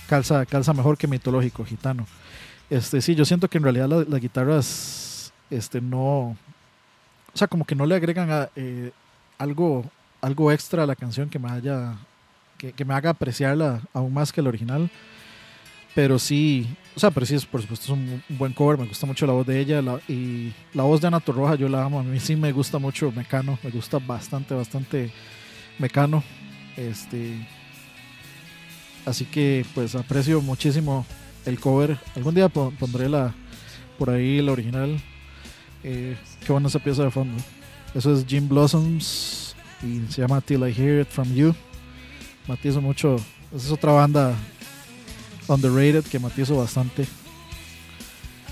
Calza, 0.08 0.46
calza 0.46 0.72
mejor 0.72 0.96
que 0.96 1.06
mitológico, 1.06 1.64
gitano. 1.64 2.06
Este, 2.70 3.00
sí, 3.02 3.14
yo 3.14 3.24
siento 3.24 3.48
que 3.48 3.58
en 3.58 3.64
realidad 3.64 3.88
la- 3.88 4.04
las 4.08 4.20
guitarras, 4.20 5.32
este, 5.50 5.80
no, 5.80 6.36
o 7.32 7.34
sea, 7.34 7.46
como 7.48 7.64
que 7.64 7.74
no 7.74 7.84
le 7.86 7.94
agregan 7.94 8.30
a, 8.30 8.48
eh, 8.56 8.90
algo, 9.38 9.84
algo 10.20 10.50
extra 10.52 10.82
a 10.84 10.86
la 10.86 10.96
canción 10.96 11.28
que 11.28 11.38
me 11.38 11.50
haya, 11.50 11.94
que, 12.58 12.72
que 12.72 12.84
me 12.84 12.94
haga 12.94 13.10
apreciarla 13.10 13.80
aún 13.92 14.12
más 14.14 14.32
que 14.32 14.40
el 14.40 14.46
original. 14.46 14.90
Pero 15.94 16.18
sí, 16.18 16.66
o 16.94 17.00
sea, 17.00 17.10
pero 17.10 17.26
sí, 17.26 17.36
por 17.50 17.60
supuesto, 17.60 17.84
es 17.86 17.90
un, 17.90 18.22
buen 18.30 18.52
cover. 18.52 18.78
Me 18.78 18.86
gusta 18.86 19.06
mucho 19.06 19.26
la 19.26 19.32
voz 19.32 19.46
de 19.46 19.58
ella 19.60 19.82
la- 19.82 20.00
y 20.08 20.52
la 20.72 20.84
voz 20.84 21.00
de 21.00 21.08
Ana 21.08 21.20
Torroja, 21.20 21.56
yo 21.56 21.68
la 21.68 21.84
amo. 21.84 21.98
A 22.00 22.02
mí 22.02 22.20
sí 22.20 22.36
me 22.36 22.52
gusta 22.52 22.78
mucho 22.78 23.10
Mecano, 23.12 23.58
me 23.62 23.70
gusta 23.70 23.98
bastante, 23.98 24.54
bastante 24.54 25.10
Mecano. 25.78 26.22
Este, 26.76 27.46
así 29.04 29.24
que, 29.24 29.64
pues, 29.74 29.94
aprecio 29.94 30.40
muchísimo 30.40 31.04
el 31.44 31.58
cover. 31.58 31.98
Algún 32.16 32.34
día 32.34 32.48
pon- 32.48 32.74
pondré 32.76 33.08
la, 33.08 33.34
por 33.98 34.10
ahí 34.10 34.40
la 34.40 34.52
original. 34.52 35.00
Eh, 35.82 36.16
qué 36.46 36.52
buena 36.52 36.68
esa 36.68 36.78
pieza 36.78 37.02
de 37.04 37.10
fondo. 37.10 37.42
Eso 37.94 38.14
es 38.14 38.24
Jim 38.26 38.48
Blossoms 38.48 39.56
y 39.82 40.00
se 40.12 40.20
llama 40.22 40.40
Till 40.40 40.60
I 40.60 40.72
Hear 40.72 41.00
It 41.00 41.08
From 41.08 41.32
You. 41.34 41.54
Matizo 42.46 42.80
mucho. 42.80 43.16
Esa 43.54 43.66
es 43.66 43.72
otra 43.72 43.92
banda 43.92 44.34
underrated 45.54 46.04
que 46.04 46.18
matizo 46.18 46.56
bastante. 46.56 47.06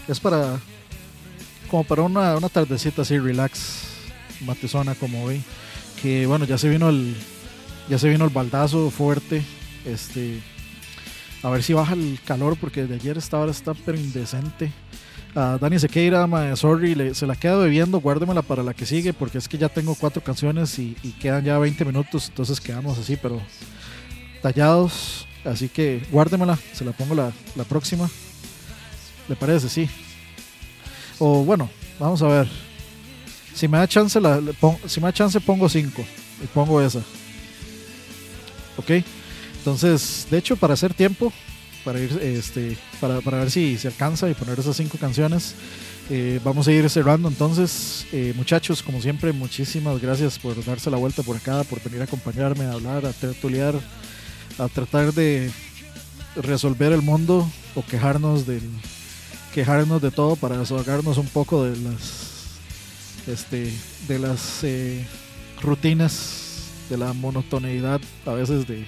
Es 0.07 0.21
para. 0.21 0.59
como 1.71 1.85
para 1.85 2.03
una, 2.03 2.37
una 2.37 2.49
tardecita 2.49 3.03
así, 3.03 3.19
relax, 3.19 3.85
matizona 4.41 4.95
como 4.95 5.25
hoy. 5.25 5.43
Que 6.01 6.27
bueno, 6.27 6.45
ya 6.45 6.59
se 6.59 6.69
vino 6.69 6.89
el. 6.89 7.17
Ya 7.89 7.99
se 7.99 8.09
vino 8.09 8.25
el 8.25 8.31
baldazo 8.31 8.91
fuerte. 8.91 9.43
Este. 9.85 10.41
A 11.43 11.51
ver 11.51 11.63
si 11.63 11.73
baja 11.73 11.95
el 11.95 12.19
calor 12.25 12.57
porque 12.61 12.87
de 12.87 12.97
ayer 12.97 13.17
esta 13.17 13.39
hora 13.39 13.53
está 13.53 13.75
pero 13.75 13.97
indecente. 13.97 14.73
Dani 15.35 15.79
Sequeira, 15.79 16.27
sorry, 16.57 17.15
se 17.15 17.25
la 17.25 17.37
queda 17.37 17.59
bebiendo, 17.59 18.01
guárdemela 18.01 18.43
para 18.43 18.65
la 18.65 18.75
que 18.75 18.85
sigue, 18.87 19.13
porque 19.13 19.39
es 19.39 19.47
que 19.47 19.57
ya 19.57 19.69
tengo 19.69 19.95
cuatro 19.95 20.21
canciones 20.21 20.77
y 20.81 20.95
quedan 21.21 21.45
ya 21.45 21.59
20 21.59 21.85
minutos, 21.85 22.29
entonces 22.29 22.61
quedamos 22.61 22.99
así, 22.99 23.17
pero 23.17 23.41
tallados. 24.43 25.28
Así 25.49 25.69
que 25.69 26.03
guárdemela, 26.11 26.59
se 26.73 26.85
la 26.85 26.93
pongo 26.93 27.15
la, 27.15 27.33
la 27.57 27.65
próxima. 27.65 28.09
¿Le 29.29 29.37
parece? 29.37 29.69
Sí. 29.69 29.89
O 31.19 31.45
bueno, 31.45 31.69
vamos 31.99 32.23
a 32.23 32.29
ver. 32.29 32.49
Si 33.55 33.67
me 33.67 33.79
da 33.79 33.89
chance, 33.89 34.21
la, 34.21 34.41
le 34.41 34.53
pon- 34.53 34.79
si 34.87 35.01
me 35.01 35.07
da 35.07 35.13
chance 35.13 35.41
pongo 35.41 35.69
5 35.69 36.05
y 36.45 36.47
pongo 36.49 36.81
esa. 36.81 37.01
¿Ok? 38.77 38.91
Entonces, 39.59 40.27
de 40.31 40.39
hecho, 40.39 40.57
para 40.57 40.75
hacer 40.75 40.95
tiempo, 40.95 41.33
para 41.85 41.99
ir, 42.01 42.13
este, 42.23 42.77
para, 43.01 43.21
para 43.21 43.39
ver 43.39 43.51
si 43.51 43.77
se 43.77 43.89
alcanza 43.89 44.29
y 44.31 44.35
poner 44.35 44.59
esas 44.59 44.77
cinco 44.77 44.97
canciones, 44.99 45.55
eh, 46.11 46.41
vamos 46.45 46.69
a 46.69 46.73
ir 46.73 46.89
cerrando. 46.89 47.29
Entonces, 47.29 48.07
eh, 48.13 48.33
muchachos, 48.37 48.83
como 48.83 49.03
siempre, 49.03 49.33
muchísimas 49.33 50.01
gracias 50.01 50.39
por 50.39 50.65
darse 50.65 50.91
la 50.91 50.97
vuelta 50.97 51.23
por 51.23 51.37
acá, 51.37 51.65
por 51.65 51.83
venir 51.83 52.01
a 52.01 52.05
acompañarme, 52.05 52.65
a 52.67 52.73
hablar, 52.73 53.05
a 53.05 53.13
tertuliar, 53.13 53.75
a 54.59 54.69
tratar 54.69 55.13
de 55.13 55.51
resolver 56.37 56.93
el 56.93 57.03
mundo 57.03 57.49
o 57.75 57.83
quejarnos 57.85 58.47
del 58.47 58.63
quejarnos 59.55 60.03
de 60.03 60.11
todo 60.11 60.37
para 60.37 60.59
desahogarnos 60.59 61.19
un 61.19 61.27
poco 61.27 61.65
de 61.65 61.77
las 61.79 62.59
este 63.27 63.73
de 64.07 64.19
las 64.19 64.63
eh, 64.65 65.07
rutinas 65.61 66.71
de 66.91 66.97
la 66.97 67.13
monotoneidad 67.13 68.01
a 68.27 68.33
veces 68.33 68.67
de 68.67 68.87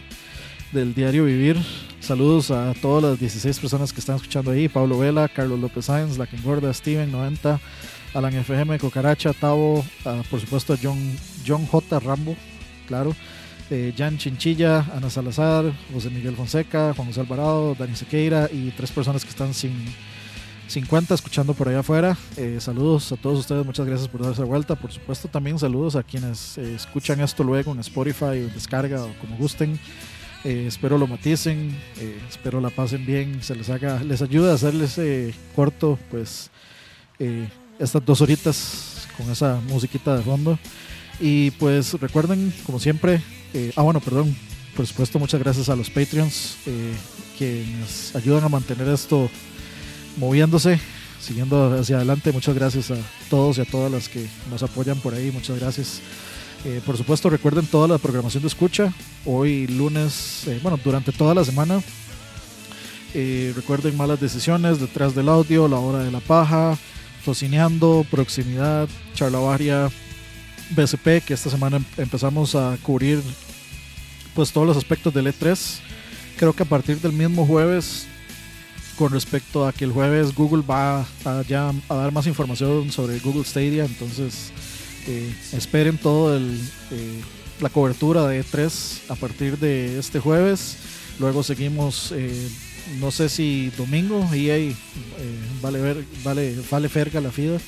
del 0.72 0.94
diario 0.94 1.24
vivir. 1.24 1.56
Saludos 2.01 2.51
a 2.51 2.72
todas 2.80 3.02
las 3.02 3.18
16 3.18 3.59
personas 3.59 3.92
que 3.92 4.01
están 4.01 4.16
escuchando 4.16 4.52
ahí. 4.52 4.68
Pablo 4.68 4.98
Vela, 4.98 5.28
Carlos 5.28 5.59
López 5.59 5.86
Sáenz, 5.86 6.16
La 6.16 6.26
que 6.26 6.36
engorda, 6.36 6.72
Steven 6.72 7.10
90 7.10 7.60
Alan 8.14 8.34
FM, 8.34 8.78
Cucaracha, 8.78 9.32
Tavo 9.32 9.84
ah, 10.05 10.22
por 10.30 10.40
supuesto 10.40 10.76
John, 10.80 10.98
John 11.47 11.66
J. 11.66 12.01
Rambo 12.01 12.36
claro 12.86 13.14
eh, 13.70 13.94
Jan 13.97 14.18
Chinchilla, 14.18 14.84
Ana 14.94 15.09
Salazar, 15.10 15.72
José 15.92 16.10
Miguel 16.10 16.34
Fonseca, 16.36 16.92
Juan 16.94 17.09
José 17.09 17.20
Alvarado, 17.20 17.74
Dani 17.78 17.94
Sequeira 17.94 18.48
y 18.52 18.70
tres 18.72 18.90
personas 18.90 19.24
que 19.24 19.30
están 19.30 19.55
sin 19.55 19.72
50 20.70 21.14
escuchando 21.14 21.55
por 21.55 21.68
allá 21.68 21.80
afuera. 21.80 22.16
Eh, 22.36 22.59
saludos 22.60 23.10
a 23.12 23.16
todos 23.16 23.40
ustedes, 23.40 23.66
muchas 23.66 23.86
gracias 23.86 24.09
por 24.09 24.22
darse 24.22 24.42
vuelta. 24.42 24.76
Por 24.76 24.92
supuesto, 24.92 25.28
también 25.28 25.59
saludos 25.59 25.97
a 25.97 26.02
quienes 26.02 26.59
eh, 26.59 26.74
escuchan 26.74 27.20
esto 27.20 27.42
luego 27.42 27.72
en 27.72 27.80
Spotify 27.80 28.24
o 28.24 28.32
en 28.34 28.55
descarga 28.55 29.02
o 29.05 29.12
como 29.20 29.36
gusten. 29.36 29.78
Eh, 30.44 30.64
espero 30.66 30.97
lo 30.97 31.06
maticen, 31.06 31.76
espero 32.28 32.60
la 32.60 32.70
pasen 32.70 33.05
bien, 33.05 33.42
se 33.42 33.55
les 33.55 33.68
haga, 33.68 34.02
les 34.02 34.22
ayude 34.22 34.51
a 34.51 34.55
hacerles 34.55 34.98
corto, 35.55 35.98
pues 36.10 36.51
estas 37.78 38.02
dos 38.06 38.22
horitas 38.22 39.06
con 39.18 39.30
esa 39.30 39.60
musiquita 39.68 40.16
de 40.16 40.22
fondo. 40.22 40.59
Y 41.20 41.51
pues 41.52 41.92
recuerden, 42.01 42.55
como 42.64 42.80
siempre, 42.80 43.20
eh, 43.52 43.72
ah 43.77 43.82
bueno, 43.82 44.01
perdón, 44.01 44.36
por 44.77 44.86
supuesto 44.86 45.18
muchas 45.18 45.40
gracias 45.40 45.68
a 45.68 45.77
los 45.77 45.90
Patreons 45.90 46.56
eh, 46.66 46.94
que 47.39 47.64
nos 47.81 48.14
ayudan 48.14 48.44
a 48.44 48.48
mantener 48.48 48.89
esto 48.89 49.28
moviéndose, 50.16 50.81
siguiendo 51.20 51.78
hacia 51.78 51.97
adelante. 51.97 52.32
Muchas 52.32 52.55
gracias 52.55 52.90
a 52.90 52.97
todos 53.28 53.59
y 53.59 53.62
a 53.62 53.64
todas 53.64 53.90
las 53.90 54.09
que 54.09 54.27
nos 54.51 54.62
apoyan 54.62 54.98
por 55.01 55.14
ahí, 55.14 55.31
muchas 55.32 55.59
gracias. 55.59 56.01
Eh, 56.64 56.81
por 56.85 56.97
supuesto, 56.97 57.31
recuerden 57.31 57.66
toda 57.66 57.89
la 57.89 57.98
programación 57.98 58.43
de 58.43 58.48
escucha. 58.48 58.93
Hoy 59.24 59.66
lunes, 59.66 60.44
bueno, 60.62 60.78
durante 60.82 61.12
toda 61.12 61.35
la 61.35 61.44
semana. 61.44 61.82
Recuerden 63.12 63.97
malas 63.97 64.20
decisiones, 64.20 64.78
detrás 64.78 65.16
del 65.16 65.28
audio, 65.28 65.66
la 65.66 65.81
hora 65.81 66.05
de 66.05 66.12
la 66.12 66.20
paja, 66.20 66.78
tocineando, 67.24 68.06
proximidad, 68.09 68.89
charla 69.14 69.40
varia, 69.40 69.90
BSP, 70.70 71.22
que 71.24 71.34
esta 71.34 71.51
semana 71.51 71.78
em- 71.78 71.84
empezamos 71.97 72.55
a 72.55 72.76
cubrir 72.82 73.20
pues 74.34 74.52
todos 74.52 74.66
los 74.66 74.76
aspectos 74.76 75.12
del 75.12 75.26
E3. 75.26 75.78
Creo 76.36 76.52
que 76.52 76.62
a 76.62 76.66
partir 76.66 77.01
del 77.01 77.12
mismo 77.12 77.47
jueves, 77.47 78.06
con 78.97 79.12
respecto 79.12 79.66
a 79.66 79.72
que 79.72 79.84
el 79.84 79.92
jueves 79.92 80.34
Google 80.34 80.62
va 80.68 81.01
a, 81.01 81.06
a 81.24 81.94
dar 81.94 82.12
más 82.12 82.26
información 82.26 82.90
sobre 82.92 83.18
Google 83.18 83.44
Stadia, 83.44 83.84
entonces 83.84 84.52
eh, 85.06 85.34
esperen 85.52 85.98
todo 85.98 86.36
el, 86.36 86.60
eh, 86.90 87.20
la 87.60 87.68
cobertura 87.68 88.26
de 88.26 88.44
E3 88.44 89.10
a 89.10 89.14
partir 89.16 89.59
de 89.59 89.98
este 89.98 90.20
jueves. 90.20 90.76
Luego 91.18 91.42
seguimos, 91.42 92.12
eh, 92.16 92.48
no 93.01 93.10
sé 93.10 93.28
si 93.28 93.70
domingo, 93.76 94.26
EA, 94.32 94.56
eh, 94.56 94.74
vale, 95.60 95.80
ver, 95.80 96.05
vale, 96.24 96.56
vale 96.70 96.88
ferga 96.88 97.20
la 97.20 97.30
FIDA. 97.30 97.59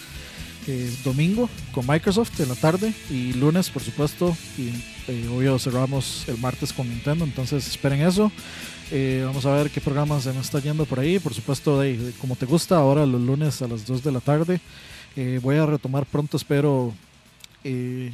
Domingo 1.05 1.49
con 1.73 1.87
Microsoft 1.87 2.39
en 2.41 2.49
la 2.49 2.55
tarde 2.55 2.93
y 3.11 3.33
lunes, 3.35 3.71
por 3.71 3.83
supuesto. 3.83 4.37
Y 4.57 4.69
eh, 5.09 5.29
obvio 5.29 5.59
cerramos 5.59 6.25
el 6.29 6.39
martes 6.39 6.73
con 6.73 6.89
Nintendo, 6.89 7.25
entonces 7.25 7.67
esperen 7.67 8.01
eso. 8.03 8.31
Eh, 8.91 9.23
vamos 9.25 9.47
a 9.47 9.55
ver 9.55 9.71
qué 9.71 9.81
programas 9.81 10.23
se 10.25 10.33
me 10.33 10.41
está 10.41 10.61
yendo 10.61 10.85
por 10.85 11.01
ahí. 11.01 11.19
Por 11.19 11.35
supuesto, 11.35 11.81
de- 11.81 12.13
como 12.21 12.37
te 12.37 12.47
gusta, 12.47 12.77
ahora 12.77 13.07
los 13.07 13.21
lunes 13.21 13.61
a 13.63 13.69
las 13.69 13.87
2 13.87 14.03
de 14.05 14.13
la 14.13 14.21
tarde. 14.21 14.61
Eh, 15.17 15.41
voy 15.43 15.57
a 15.57 15.67
retomar 15.67 16.07
pronto, 16.07 16.37
espero, 16.37 16.93
eh, 17.65 18.13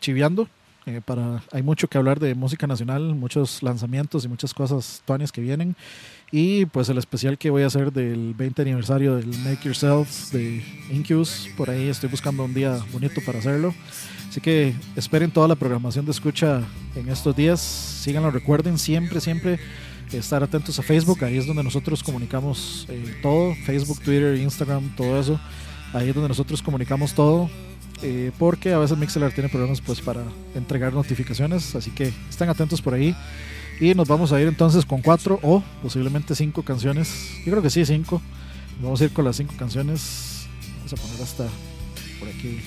chiviando. 0.00 0.48
Eh, 0.88 1.02
para, 1.04 1.42
hay 1.52 1.62
mucho 1.62 1.86
que 1.86 1.98
hablar 1.98 2.18
de 2.18 2.34
música 2.34 2.66
nacional, 2.66 3.14
muchos 3.14 3.62
lanzamientos 3.62 4.24
y 4.24 4.28
muchas 4.28 4.54
cosas 4.54 5.02
tuanes 5.04 5.30
que 5.30 5.42
vienen. 5.42 5.76
Y 6.32 6.64
pues 6.66 6.88
el 6.88 6.96
especial 6.96 7.36
que 7.36 7.50
voy 7.50 7.62
a 7.62 7.66
hacer 7.66 7.92
del 7.92 8.32
20 8.34 8.62
aniversario 8.62 9.16
del 9.16 9.28
Make 9.44 9.64
Yourself 9.64 10.30
de 10.32 10.62
Incubus. 10.90 11.48
Por 11.56 11.68
ahí 11.68 11.88
estoy 11.88 12.08
buscando 12.08 12.44
un 12.44 12.54
día 12.54 12.78
bonito 12.92 13.20
para 13.24 13.38
hacerlo. 13.38 13.74
Así 14.28 14.40
que 14.40 14.74
esperen 14.96 15.30
toda 15.30 15.46
la 15.46 15.56
programación 15.56 16.06
de 16.06 16.10
escucha 16.10 16.62
en 16.96 17.08
estos 17.08 17.36
días. 17.36 17.60
Síganlo, 17.60 18.30
recuerden 18.30 18.78
siempre, 18.78 19.20
siempre 19.20 19.58
estar 20.12 20.42
atentos 20.42 20.78
a 20.78 20.82
Facebook. 20.82 21.22
Ahí 21.24 21.36
es 21.36 21.46
donde 21.46 21.62
nosotros 21.62 22.02
comunicamos 22.02 22.86
eh, 22.88 23.18
todo. 23.22 23.54
Facebook, 23.66 24.00
Twitter, 24.00 24.36
Instagram, 24.36 24.94
todo 24.96 25.20
eso. 25.20 25.38
Ahí 25.92 26.08
es 26.08 26.14
donde 26.14 26.28
nosotros 26.28 26.62
comunicamos 26.62 27.14
todo. 27.14 27.50
Eh, 28.02 28.30
porque 28.38 28.72
a 28.72 28.78
veces 28.78 28.96
Mixelar 28.96 29.32
tiene 29.32 29.48
problemas 29.48 29.80
pues 29.80 30.00
para 30.00 30.22
entregar 30.54 30.92
notificaciones. 30.92 31.74
Así 31.74 31.90
que 31.90 32.12
estén 32.28 32.48
atentos 32.48 32.80
por 32.80 32.94
ahí. 32.94 33.14
Y 33.80 33.94
nos 33.94 34.08
vamos 34.08 34.32
a 34.32 34.40
ir 34.40 34.48
entonces 34.48 34.84
con 34.84 35.02
cuatro 35.02 35.38
o 35.42 35.62
posiblemente 35.82 36.34
cinco 36.34 36.62
canciones. 36.62 37.30
Yo 37.44 37.52
creo 37.52 37.62
que 37.62 37.70
sí, 37.70 37.84
cinco. 37.84 38.20
Vamos 38.80 39.00
a 39.00 39.04
ir 39.04 39.12
con 39.12 39.24
las 39.24 39.36
cinco 39.36 39.54
canciones. 39.58 40.46
Vamos 40.78 40.92
a 40.92 40.96
poner 40.96 41.22
hasta 41.22 41.46
por 42.18 42.28
aquí 42.28 42.60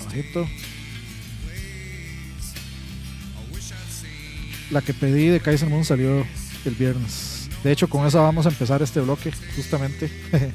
abajito. 0.00 0.46
La 4.70 4.82
que 4.82 4.94
pedí 4.94 5.28
de 5.28 5.40
Kaiser 5.40 5.68
Moon 5.68 5.84
salió 5.84 6.26
el 6.64 6.74
viernes. 6.74 7.48
De 7.62 7.72
hecho, 7.72 7.88
con 7.88 8.06
esa 8.06 8.20
vamos 8.20 8.46
a 8.46 8.50
empezar 8.50 8.82
este 8.82 9.00
bloque, 9.00 9.32
justamente. 9.56 10.10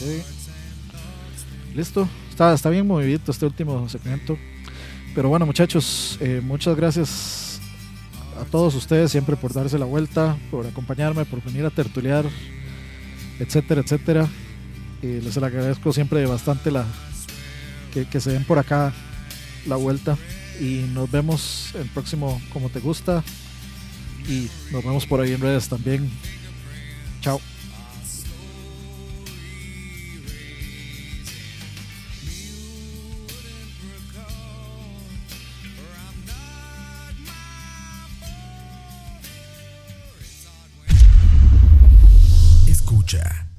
Ok. 0.00 0.39
Listo. 1.74 2.08
Está, 2.30 2.52
está 2.52 2.70
bien 2.70 2.86
movidito 2.86 3.30
este 3.30 3.46
último 3.46 3.88
segmento. 3.88 4.38
Pero 5.14 5.28
bueno, 5.28 5.46
muchachos, 5.46 6.18
eh, 6.20 6.40
muchas 6.42 6.76
gracias 6.76 7.60
a 8.40 8.44
todos 8.44 8.74
ustedes 8.74 9.10
siempre 9.10 9.36
por 9.36 9.52
darse 9.52 9.78
la 9.78 9.84
vuelta, 9.84 10.36
por 10.50 10.66
acompañarme, 10.66 11.24
por 11.24 11.42
venir 11.42 11.64
a 11.64 11.70
tertuliar, 11.70 12.24
etcétera, 13.38 13.80
etcétera. 13.80 14.28
Les 15.02 15.36
agradezco 15.36 15.92
siempre 15.92 16.24
bastante 16.26 16.70
la 16.70 16.84
que, 17.92 18.06
que 18.06 18.20
se 18.20 18.32
den 18.32 18.44
por 18.44 18.58
acá 18.58 18.92
la 19.66 19.76
vuelta 19.76 20.16
y 20.60 20.84
nos 20.92 21.10
vemos 21.10 21.74
el 21.74 21.88
próximo 21.88 22.40
como 22.52 22.68
te 22.68 22.80
gusta 22.80 23.24
y 24.28 24.48
nos 24.70 24.84
vemos 24.84 25.06
por 25.06 25.20
ahí 25.20 25.32
en 25.32 25.40
redes 25.40 25.68
también. 25.68 26.10
Chao. 27.20 27.40
Escucha. 43.12 43.49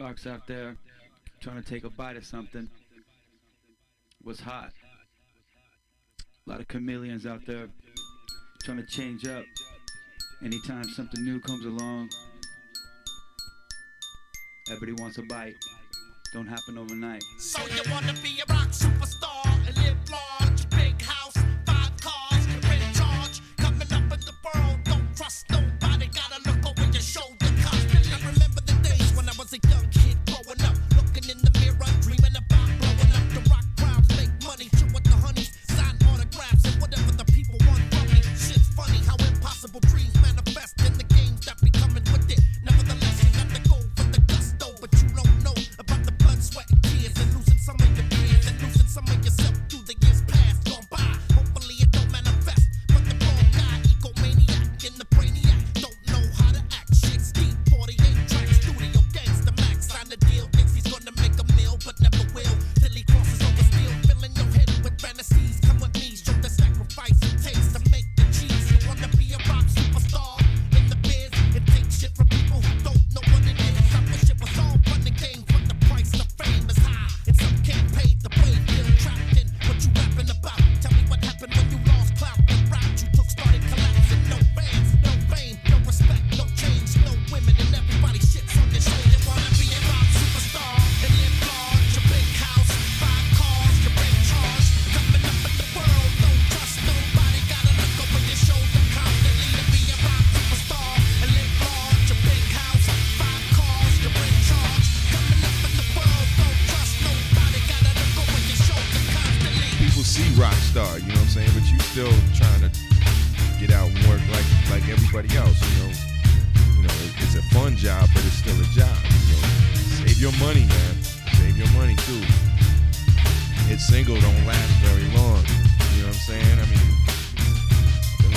sharks 0.00 0.26
out 0.26 0.46
there 0.46 0.74
trying 1.42 1.62
to 1.62 1.68
take 1.68 1.84
a 1.84 1.90
bite 1.90 2.16
of 2.16 2.24
something 2.24 2.66
was 4.24 4.40
hot. 4.40 4.72
A 6.46 6.50
lot 6.50 6.58
of 6.58 6.68
chameleons 6.68 7.26
out 7.26 7.42
there 7.46 7.68
trying 8.62 8.78
to 8.78 8.86
change 8.86 9.26
up 9.28 9.44
anytime 10.42 10.84
something 10.84 11.22
new 11.22 11.38
comes 11.40 11.66
along. 11.66 12.08
Everybody 14.70 15.02
wants 15.02 15.18
a 15.18 15.22
bite. 15.28 15.52
Don't 16.32 16.46
happen 16.46 16.78
overnight. 16.78 17.22
So 17.38 17.60
you 17.66 17.82
wanna 17.92 18.14
be 18.22 18.40
a 18.40 18.50
rock 18.54 18.68
superstar 18.68 19.68
and 19.68 19.76
live. 19.76 20.49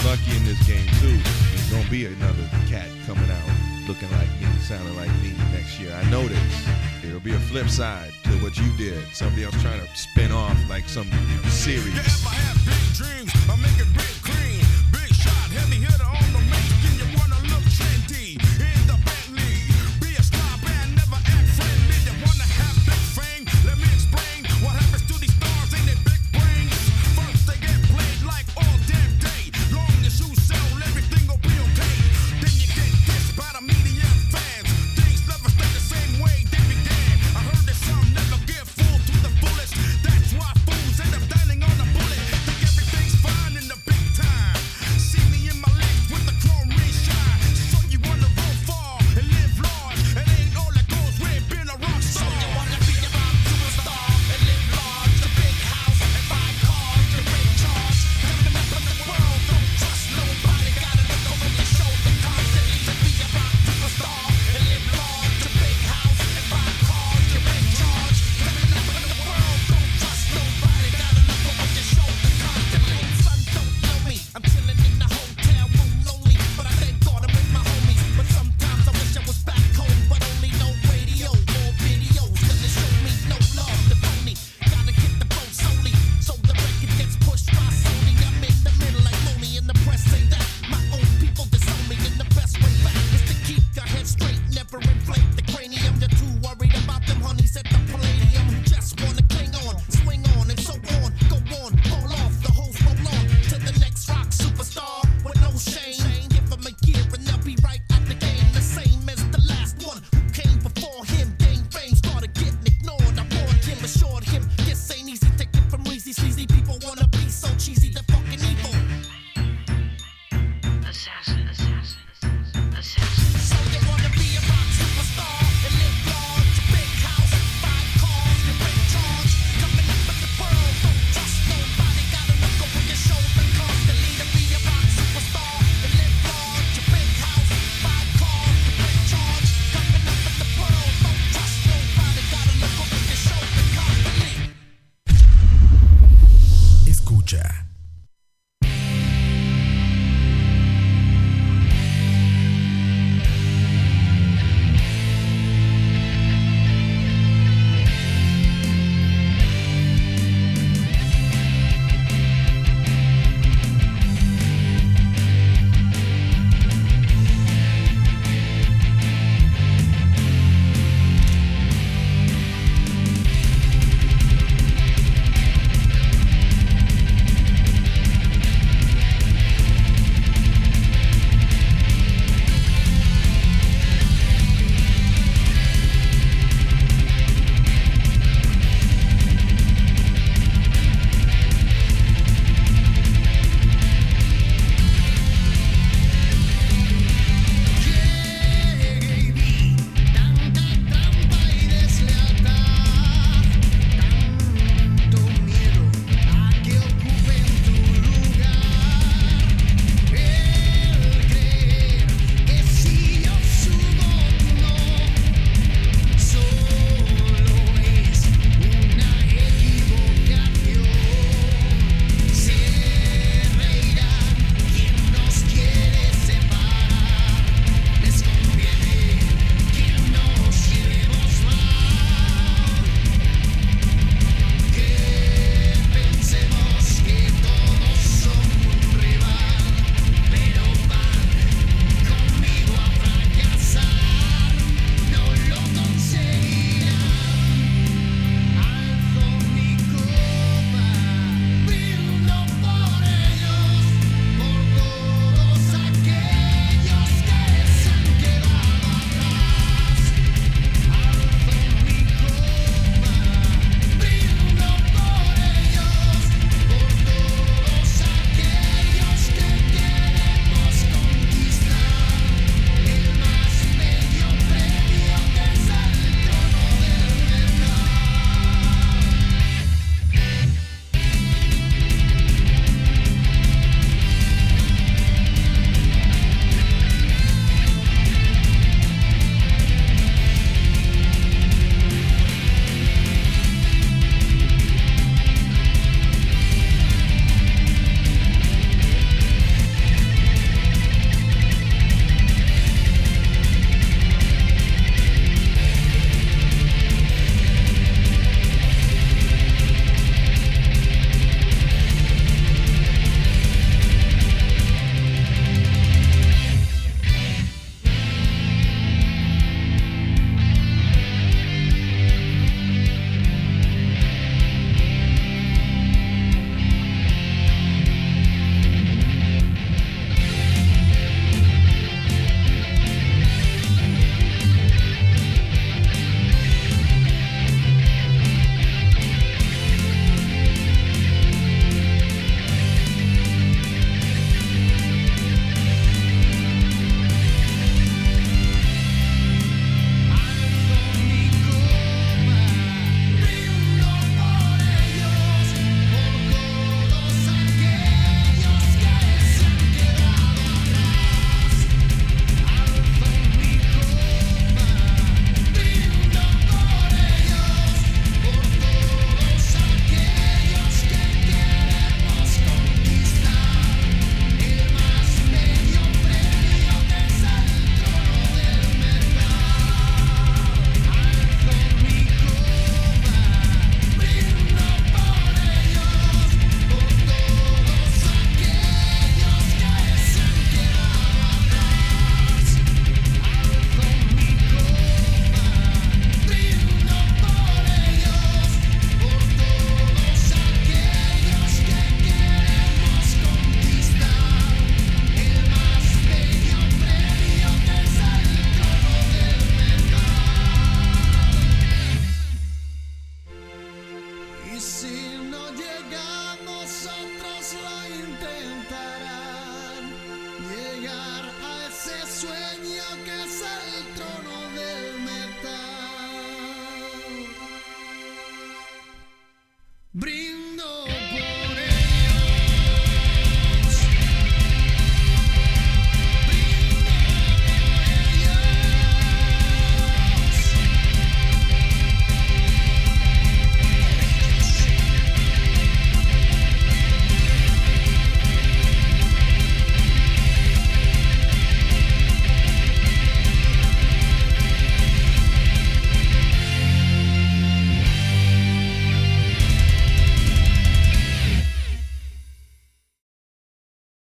lucky 0.04 0.36
in 0.36 0.44
this 0.44 0.62
game 0.68 0.86
too. 1.00 1.18
There's 1.18 1.72
gonna 1.72 1.90
be 1.90 2.06
another 2.06 2.50
cat 2.68 2.88
coming 3.06 3.30
out 3.30 3.74
looking 3.88 4.10
like 4.12 4.30
me, 4.40 4.48
sounding 4.62 4.96
like 4.96 5.12
me 5.22 5.34
next 5.52 5.80
year. 5.80 5.94
I 5.94 6.10
know 6.10 6.28
this. 6.28 6.68
It'll 7.04 7.20
be 7.20 7.34
a 7.34 7.40
flip 7.40 7.70
side 7.70 8.12
to 8.24 8.32
what 8.40 8.58
you 8.58 8.72
did. 8.78 9.04
Somebody 9.14 9.44
else 9.44 9.62
trying 9.62 9.80
to 9.80 9.88
spin 9.96 10.32
off 10.32 10.58
like 10.70 10.88
some 10.88 11.08
you 11.08 11.36
know, 11.38 11.50
series. 11.50 11.94